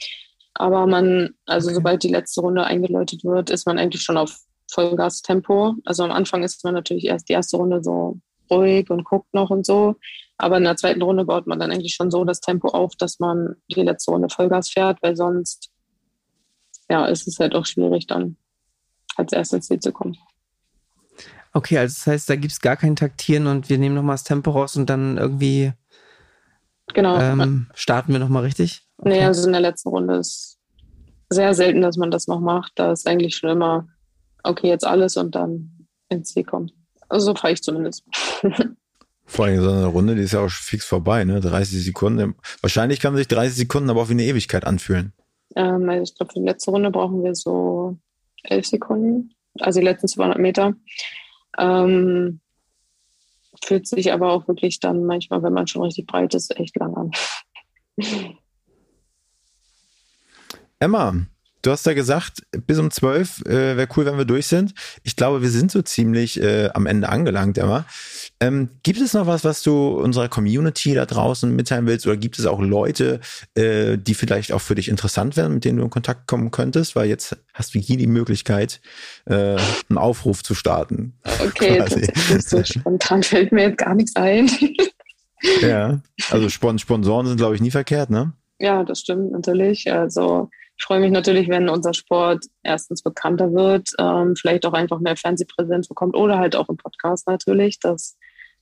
Aber 0.53 0.87
man, 0.87 1.31
also 1.45 1.67
okay. 1.67 1.75
sobald 1.75 2.03
die 2.03 2.09
letzte 2.09 2.39
Runde 2.39 2.63
eingeläutet 2.63 3.25
wird, 3.25 3.49
ist 3.49 3.67
man 3.67 3.77
eigentlich 3.77 4.01
schon 4.01 4.17
auf 4.17 4.33
Vollgas-Tempo. 4.71 5.75
Also 5.83 6.03
am 6.05 6.11
Anfang 6.11 6.41
ist 6.43 6.63
man 6.63 6.73
natürlich 6.73 7.07
erst 7.07 7.27
die 7.27 7.33
erste 7.33 7.57
Runde 7.57 7.83
so 7.83 8.17
ruhig 8.49 8.89
und 8.89 9.03
guckt 9.03 9.33
noch 9.33 9.49
und 9.49 9.65
so. 9.65 9.95
Aber 10.37 10.57
in 10.57 10.63
der 10.63 10.75
zweiten 10.75 11.01
Runde 11.01 11.25
baut 11.25 11.47
man 11.47 11.59
dann 11.59 11.71
eigentlich 11.71 11.93
schon 11.93 12.11
so 12.11 12.25
das 12.25 12.41
Tempo 12.41 12.69
auf, 12.69 12.95
dass 12.95 13.19
man 13.19 13.55
die 13.69 13.81
letzte 13.81 14.11
Runde 14.11 14.29
Vollgas 14.29 14.69
fährt, 14.69 15.01
weil 15.01 15.15
sonst 15.15 15.71
ja, 16.89 17.05
ist 17.05 17.27
es 17.27 17.39
halt 17.39 17.55
auch 17.55 17.65
schwierig, 17.65 18.07
dann 18.07 18.37
als 19.15 19.31
erstes 19.31 19.67
Ziel 19.67 19.79
zu 19.79 19.91
kommen. 19.91 20.17
Okay, 21.53 21.77
also 21.77 21.93
das 21.93 22.07
heißt, 22.07 22.29
da 22.29 22.35
gibt 22.35 22.51
es 22.51 22.61
gar 22.61 22.75
kein 22.75 22.95
Taktieren 22.95 23.47
und 23.47 23.69
wir 23.69 23.77
nehmen 23.77 23.95
nochmal 23.95 24.15
das 24.15 24.23
Tempo 24.23 24.51
raus 24.51 24.75
und 24.75 24.89
dann 24.89 25.17
irgendwie 25.17 25.71
genau. 26.93 27.19
Ähm, 27.19 27.67
starten 27.75 28.11
wir 28.11 28.19
nochmal 28.19 28.43
richtig? 28.43 28.81
Okay. 28.97 29.09
Nee, 29.09 29.23
also 29.23 29.45
in 29.45 29.53
der 29.53 29.61
letzten 29.61 29.89
Runde 29.89 30.15
ist 30.15 30.57
sehr 31.29 31.53
selten, 31.53 31.81
dass 31.81 31.97
man 31.97 32.11
das 32.11 32.27
noch 32.27 32.39
macht. 32.39 32.73
Da 32.75 32.91
ist 32.91 33.07
eigentlich 33.07 33.35
schon 33.35 33.51
immer, 33.51 33.87
okay, 34.43 34.67
jetzt 34.67 34.85
alles 34.85 35.15
und 35.15 35.35
dann 35.35 35.87
ins 36.09 36.29
Ziel 36.33 36.43
kommt. 36.43 36.73
Also 37.07 37.27
so 37.27 37.35
fahre 37.35 37.53
ich 37.53 37.61
zumindest. 37.61 38.03
Vor 39.25 39.45
allem 39.45 39.61
so 39.61 39.69
eine 39.69 39.85
Runde, 39.85 40.15
die 40.15 40.21
ist 40.21 40.33
ja 40.33 40.41
auch 40.41 40.49
fix 40.49 40.85
vorbei, 40.85 41.23
ne? 41.23 41.39
30 41.39 41.83
Sekunden. 41.83 42.35
Wahrscheinlich 42.61 42.99
kann 42.99 43.15
sich 43.15 43.27
30 43.27 43.55
Sekunden 43.55 43.89
aber 43.89 44.01
auch 44.01 44.09
wie 44.09 44.13
eine 44.13 44.23
Ewigkeit 44.23 44.65
anfühlen. 44.65 45.13
Ähm, 45.55 45.89
also 45.89 46.03
ich 46.03 46.15
glaube, 46.15 46.33
für 46.33 46.39
die 46.39 46.45
letzte 46.45 46.71
Runde 46.71 46.91
brauchen 46.91 47.23
wir 47.23 47.33
so 47.35 47.97
11 48.43 48.67
Sekunden, 48.67 49.33
also 49.59 49.79
die 49.79 49.85
letzten 49.85 50.07
200 50.07 50.39
Meter. 50.39 50.75
Ähm, 51.57 52.41
fühlt 53.63 53.87
sich 53.87 54.11
aber 54.11 54.31
auch 54.31 54.47
wirklich 54.47 54.79
dann 54.79 55.05
manchmal, 55.05 55.43
wenn 55.43 55.53
man 55.53 55.67
schon 55.67 55.83
richtig 55.83 56.07
breit 56.07 56.33
ist, 56.33 56.57
echt 56.57 56.75
lang 56.77 56.95
an. 56.95 57.11
Emma, 60.79 61.15
du 61.63 61.71
hast 61.71 61.85
ja 61.85 61.93
gesagt, 61.93 62.43
bis 62.67 62.77
um 62.77 62.91
12 62.91 63.45
äh, 63.45 63.77
wäre 63.77 63.87
cool, 63.95 64.05
wenn 64.05 64.17
wir 64.17 64.25
durch 64.25 64.47
sind. 64.47 64.73
Ich 65.03 65.15
glaube, 65.15 65.41
wir 65.41 65.49
sind 65.49 65.71
so 65.71 65.81
ziemlich 65.81 66.39
äh, 66.39 66.69
am 66.73 66.85
Ende 66.85 67.09
angelangt, 67.09 67.57
Emma. 67.57 67.85
Ähm, 68.39 68.69
gibt 68.83 68.99
es 68.99 69.13
noch 69.13 69.25
was, 69.25 69.43
was 69.43 69.63
du 69.63 69.97
unserer 69.97 70.27
Community 70.27 70.93
da 70.93 71.05
draußen 71.05 71.53
mitteilen 71.55 71.87
willst? 71.87 72.05
Oder 72.05 72.17
gibt 72.17 72.37
es 72.37 72.45
auch 72.45 72.59
Leute, 72.59 73.21
äh, 73.55 73.97
die 73.97 74.13
vielleicht 74.13 74.51
auch 74.51 74.59
für 74.59 74.75
dich 74.75 74.89
interessant 74.89 75.37
wären, 75.37 75.55
mit 75.55 75.65
denen 75.65 75.79
du 75.79 75.85
in 75.85 75.89
Kontakt 75.89 76.27
kommen 76.27 76.51
könntest? 76.51 76.95
Weil 76.95 77.07
jetzt 77.07 77.37
hast 77.53 77.73
du 77.73 77.79
hier 77.79 77.97
die 77.97 78.07
Möglichkeit, 78.07 78.81
äh, 79.25 79.55
einen 79.89 79.97
Aufruf 79.97 80.43
zu 80.43 80.53
starten. 80.55 81.13
Okay, 81.39 81.77
tatsächlich 81.79 82.45
so 82.45 82.63
spontan 82.63 83.23
fällt 83.23 83.51
mir 83.53 83.69
jetzt 83.69 83.77
gar 83.77 83.95
nichts 83.95 84.15
ein. 84.17 84.51
ja, 85.61 86.01
also 86.29 86.49
Sponsoren 86.49 87.27
sind, 87.27 87.37
glaube 87.37 87.55
ich, 87.55 87.61
nie 87.61 87.71
verkehrt, 87.71 88.09
ne? 88.09 88.33
Ja, 88.59 88.83
das 88.83 88.99
stimmt 88.99 89.31
natürlich. 89.31 89.91
Also 89.91 90.49
ich 90.83 90.87
freue 90.87 90.99
mich 90.99 91.11
natürlich, 91.11 91.47
wenn 91.47 91.69
unser 91.69 91.93
Sport 91.93 92.43
erstens 92.61 93.03
bekannter 93.03 93.53
wird, 93.53 93.91
ähm, 93.99 94.35
vielleicht 94.35 94.65
auch 94.65 94.73
einfach 94.73 94.99
mehr 94.99 95.15
Fernsehpräsenz 95.15 95.87
bekommt 95.87 96.13
oder 96.13 96.39
halt 96.39 96.57
auch 96.57 96.67
im 96.67 96.75
Podcast 96.75 97.25
natürlich, 97.25 97.79
dass 97.79 98.17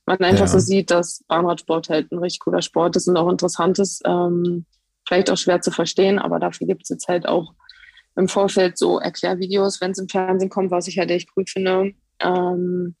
man 0.06 0.18
einfach 0.18 0.42
ja. 0.42 0.46
so 0.46 0.60
sieht, 0.60 0.92
dass 0.92 1.24
Bahnradsport 1.26 1.88
halt 1.88 2.12
ein 2.12 2.18
richtig 2.18 2.38
cooler 2.38 2.62
Sport 2.62 2.94
ist 2.94 3.08
und 3.08 3.16
auch 3.16 3.28
interessant 3.28 3.80
ist. 3.80 4.02
Ähm, 4.06 4.66
vielleicht 5.04 5.30
auch 5.32 5.36
schwer 5.36 5.62
zu 5.62 5.72
verstehen, 5.72 6.20
aber 6.20 6.38
dafür 6.38 6.68
gibt 6.68 6.84
es 6.84 6.90
jetzt 6.90 7.08
halt 7.08 7.26
auch 7.26 7.54
im 8.14 8.28
Vorfeld 8.28 8.78
so 8.78 9.00
Erklärvideos, 9.00 9.80
wenn 9.80 9.90
es 9.90 9.98
im 9.98 10.08
Fernsehen 10.08 10.48
kommt, 10.48 10.70
was 10.70 10.86
ich 10.86 11.00
halt 11.00 11.10
echt 11.10 11.30
cool 11.36 11.44
finde. 11.48 11.92
Ähm, 12.20 12.94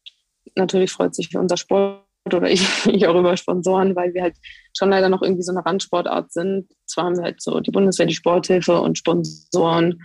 natürlich 0.56 0.90
freut 0.90 1.14
sich 1.14 1.36
unser 1.36 1.56
Sport 1.56 2.04
oder 2.24 2.50
ich, 2.50 2.62
ich 2.86 3.06
auch 3.06 3.18
über 3.18 3.36
Sponsoren, 3.36 3.96
weil 3.96 4.14
wir 4.14 4.22
halt 4.22 4.36
schon 4.76 4.90
leider 4.90 5.08
noch 5.08 5.22
irgendwie 5.22 5.42
so 5.42 5.52
eine 5.52 5.64
Randsportart 5.64 6.32
sind. 6.32 6.68
Zwar 6.86 7.04
haben 7.04 7.16
wir 7.16 7.24
halt 7.24 7.42
so 7.42 7.60
die 7.60 7.70
Bundeswehr, 7.70 8.06
die 8.06 8.14
Sporthilfe 8.14 8.80
und 8.80 8.98
Sponsoren, 8.98 10.00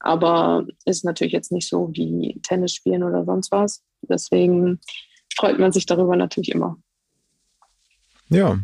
aber 0.00 0.66
ist 0.84 1.04
natürlich 1.04 1.32
jetzt 1.32 1.52
nicht 1.52 1.68
so 1.68 1.90
wie 1.92 2.40
Tennis 2.42 2.74
spielen 2.74 3.02
oder 3.02 3.24
sonst 3.24 3.52
was. 3.52 3.82
Deswegen 4.02 4.80
freut 5.36 5.58
man 5.58 5.72
sich 5.72 5.86
darüber 5.86 6.16
natürlich 6.16 6.50
immer. 6.50 6.76
Ja, 8.28 8.58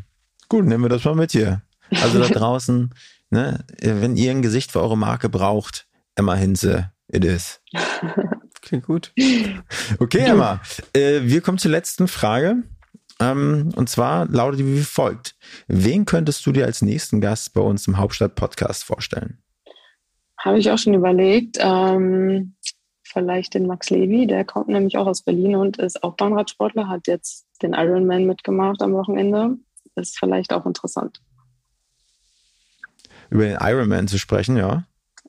gut, 0.49 0.65
nehmen 0.65 0.85
wir 0.85 0.89
das 0.89 1.05
mal 1.05 1.15
mit 1.15 1.33
hier. 1.33 1.63
Also 1.91 2.19
da 2.19 2.29
draußen, 2.29 2.93
ne, 3.31 3.65
wenn 3.81 4.17
ihr 4.17 4.31
ein 4.31 4.43
Gesicht 4.43 4.73
für 4.73 4.81
eure 4.81 4.99
Marke 4.99 5.29
braucht, 5.29 5.87
Emma 6.17 6.35
Hinze, 6.35 6.93
it 7.07 7.25
is. 7.25 7.61
Klingt 8.61 8.85
gut. 8.85 9.13
Okay, 9.99 10.19
Emma, 10.19 10.61
äh, 10.93 11.21
wir 11.23 11.41
kommen 11.41 11.59
zur 11.59 11.71
letzten 11.71 12.09
Frage. 12.09 12.65
Ähm, 13.21 13.71
und 13.75 13.89
zwar 13.89 14.27
lautet 14.27 14.61
die 14.61 14.67
wie 14.67 14.83
folgt. 14.83 15.37
Wen 15.67 16.05
könntest 16.05 16.47
du 16.47 16.53
dir 16.53 16.67
als 16.67 16.83
nächsten 16.83 17.21
Gast 17.21 17.53
bei 17.53 17.61
uns 17.61 17.87
im 17.89 17.99
Hauptstadt-Podcast 17.99 18.85
vorstellen? 18.85 19.39
Habe 20.39 20.59
ich 20.59 20.71
auch 20.71 20.79
schon 20.79 20.95
überlegt. 20.95 21.59
Ähm, 21.61 22.55
vielleicht 23.03 23.55
den 23.55 23.67
Max 23.67 23.91
Levy, 23.91 24.27
der 24.27 24.45
kommt 24.45 24.69
nämlich 24.69 24.97
auch 24.97 25.07
aus 25.07 25.23
Berlin 25.23 25.57
und 25.57 25.79
ist 25.79 26.03
auch 26.05 26.15
Bahnradsportler, 26.15 26.89
hat 26.89 27.07
jetzt 27.09 27.47
den 27.63 27.73
Ironman 27.73 28.27
mitgemacht 28.27 28.83
am 28.83 28.93
Wochenende. 28.93 29.57
Ist 29.97 30.19
vielleicht 30.19 30.53
auch 30.53 30.65
interessant. 30.65 31.21
Über 33.31 33.45
den 33.45 33.59
Ironman 33.61 34.07
zu 34.07 34.19
sprechen, 34.19 34.57
ja. 34.57 34.85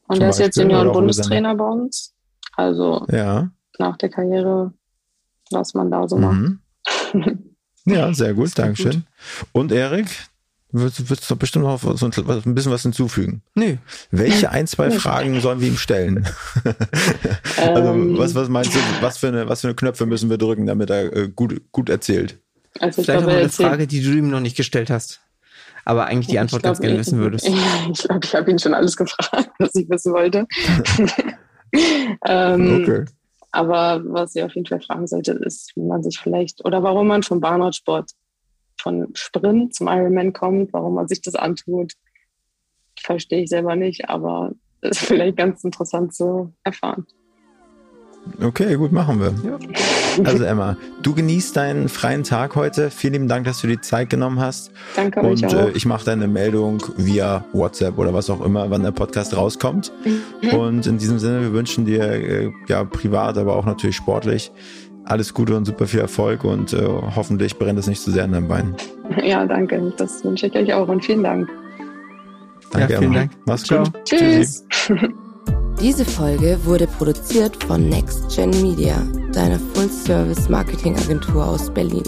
Und 0.07 0.21
er 0.21 0.29
ist 0.29 0.39
jetzt 0.39 0.57
Junioren-Bundestrainer 0.57 1.55
bei 1.55 1.65
uns. 1.65 2.13
Also 2.55 3.05
ja. 3.09 3.49
nach 3.77 3.97
der 3.97 4.09
Karriere, 4.09 4.73
was 5.49 5.73
man 5.73 5.89
da 5.89 6.07
so 6.07 6.17
mhm. 6.17 6.61
macht. 7.13 7.37
ja, 7.85 8.13
sehr 8.13 8.33
gut, 8.33 8.57
Dankeschön. 8.57 8.91
Gut. 8.91 9.03
Und 9.51 9.71
Erik, 9.71 10.07
Würdest, 10.71 11.09
würdest 11.09 11.31
du 11.31 11.35
bestimmt 11.35 11.65
noch 11.65 11.81
so 11.81 12.05
ein 12.05 12.55
bisschen 12.55 12.71
was 12.71 12.83
hinzufügen? 12.83 13.41
Nee. 13.55 13.79
Welche 14.11 14.51
ein, 14.51 14.67
zwei 14.67 14.91
Fragen 14.91 15.41
sollen 15.41 15.61
wir 15.61 15.67
ihm 15.67 15.77
stellen? 15.77 16.27
also, 17.57 17.89
ähm. 17.91 18.17
was, 18.17 18.35
was 18.35 18.49
meinst 18.49 18.75
du, 18.75 18.79
was 19.01 19.17
für, 19.17 19.29
eine, 19.29 19.49
was 19.49 19.61
für 19.61 19.67
eine 19.67 19.75
Knöpfe 19.75 20.05
müssen 20.05 20.29
wir 20.29 20.37
drücken, 20.37 20.67
damit 20.67 20.91
er 20.91 21.11
äh, 21.15 21.27
gut, 21.27 21.59
gut 21.71 21.89
erzählt? 21.89 22.37
Also 22.79 23.01
Vielleicht 23.01 23.21
glaube, 23.21 23.33
auch 23.33 23.39
eine 23.39 23.49
Frage, 23.49 23.87
die 23.87 24.03
du 24.03 24.11
ihm 24.11 24.29
noch 24.29 24.41
nicht 24.41 24.55
gestellt 24.55 24.91
hast. 24.91 25.21
Aber 25.85 26.05
eigentlich 26.05 26.27
die 26.27 26.37
Antwort 26.37 26.61
glaub, 26.61 26.73
ganz 26.73 26.81
gerne 26.81 26.99
wissen 26.99 27.17
würdest. 27.17 27.49
Ich 27.91 28.03
glaube, 28.03 28.19
ich 28.23 28.35
habe 28.35 28.51
ihn 28.51 28.59
schon 28.59 28.75
alles 28.75 28.95
gefragt, 28.95 29.49
was 29.57 29.73
ich 29.73 29.89
wissen 29.89 30.13
wollte. 30.13 30.45
ähm, 32.27 32.81
okay. 32.83 33.05
Aber 33.51 34.01
was 34.05 34.35
ihr 34.35 34.45
auf 34.45 34.53
jeden 34.53 34.67
Fall 34.67 34.81
fragen 34.81 35.07
solltet, 35.07 35.43
ist, 35.43 35.75
wie 35.75 35.81
man 35.81 36.03
sich 36.03 36.19
vielleicht 36.19 36.63
oder 36.65 36.83
warum 36.83 37.07
man 37.07 37.23
vom 37.23 37.39
Bahnradsport 37.39 38.11
von 38.79 39.07
Sprint 39.13 39.73
zum 39.73 39.87
Ironman 39.87 40.33
kommt, 40.33 40.71
warum 40.73 40.95
man 40.95 41.07
sich 41.07 41.21
das 41.21 41.35
antut, 41.35 41.93
verstehe 42.97 43.43
ich 43.43 43.49
selber 43.49 43.75
nicht, 43.75 44.09
aber 44.09 44.51
ist 44.81 44.99
vielleicht 44.99 45.37
ganz 45.37 45.63
interessant 45.63 46.13
zu 46.13 46.53
erfahren. 46.63 47.05
Okay, 48.41 48.75
gut, 48.75 48.91
machen 48.91 49.19
wir. 49.19 49.33
Ja. 49.43 49.57
Also 50.23 50.43
Emma, 50.43 50.75
du 51.01 51.13
genießt 51.13 51.55
deinen 51.55 51.89
freien 51.89 52.23
Tag 52.23 52.55
heute. 52.55 52.89
Vielen 52.89 53.13
lieben 53.13 53.27
Dank, 53.27 53.45
dass 53.45 53.61
du 53.61 53.67
die 53.67 53.79
Zeit 53.79 54.09
genommen 54.09 54.39
hast. 54.39 54.71
Danke 54.95 55.21
Und 55.21 55.43
euch 55.43 55.53
äh, 55.53 55.71
ich 55.71 55.85
mache 55.85 56.05
deine 56.05 56.27
Meldung 56.27 56.83
via 56.97 57.45
WhatsApp 57.53 57.97
oder 57.97 58.13
was 58.13 58.29
auch 58.29 58.43
immer, 58.43 58.69
wann 58.69 58.83
der 58.83 58.91
Podcast 58.91 59.35
rauskommt. 59.35 59.91
Mhm. 60.03 60.49
Und 60.49 60.87
in 60.87 60.97
diesem 60.97 61.19
Sinne, 61.19 61.41
wir 61.41 61.53
wünschen 61.53 61.85
dir 61.85 62.03
äh, 62.03 62.51
ja 62.67 62.83
privat, 62.83 63.37
aber 63.37 63.55
auch 63.55 63.65
natürlich 63.65 63.95
sportlich 63.95 64.51
alles 65.05 65.33
Gute 65.33 65.55
und 65.55 65.65
super 65.65 65.87
viel 65.87 66.01
Erfolg 66.01 66.43
und 66.43 66.71
äh, 66.73 66.85
hoffentlich 67.15 67.57
brennt 67.57 67.79
es 67.79 67.87
nicht 67.87 68.01
zu 68.01 68.11
sehr 68.11 68.25
in 68.25 68.31
deinem 68.31 68.47
Bein. 68.47 68.75
Ja, 69.23 69.45
danke. 69.45 69.91
Das 69.97 70.23
wünsche 70.23 70.47
ich 70.47 70.55
euch 70.55 70.71
auch 70.73 70.87
und 70.87 71.03
vielen 71.03 71.23
Dank. 71.23 71.49
Danke, 72.71 72.93
ja, 72.93 72.99
vielen 72.99 73.13
Dank. 73.13 73.31
Mach's 73.45 73.63
Ciao. 73.63 73.83
gut. 73.83 74.05
Tschüss. 74.05 74.65
Diese 75.81 76.03
Folge 76.03 76.59
wurde 76.65 76.87
produziert 76.87 77.63
von 77.63 77.87
Next 77.87 78.35
Gen 78.35 78.49
Media, 78.61 79.01
deiner 79.31 79.57
Full-Service-Marketing-Agentur 79.73 81.47
aus 81.47 81.73
Berlin. 81.73 82.03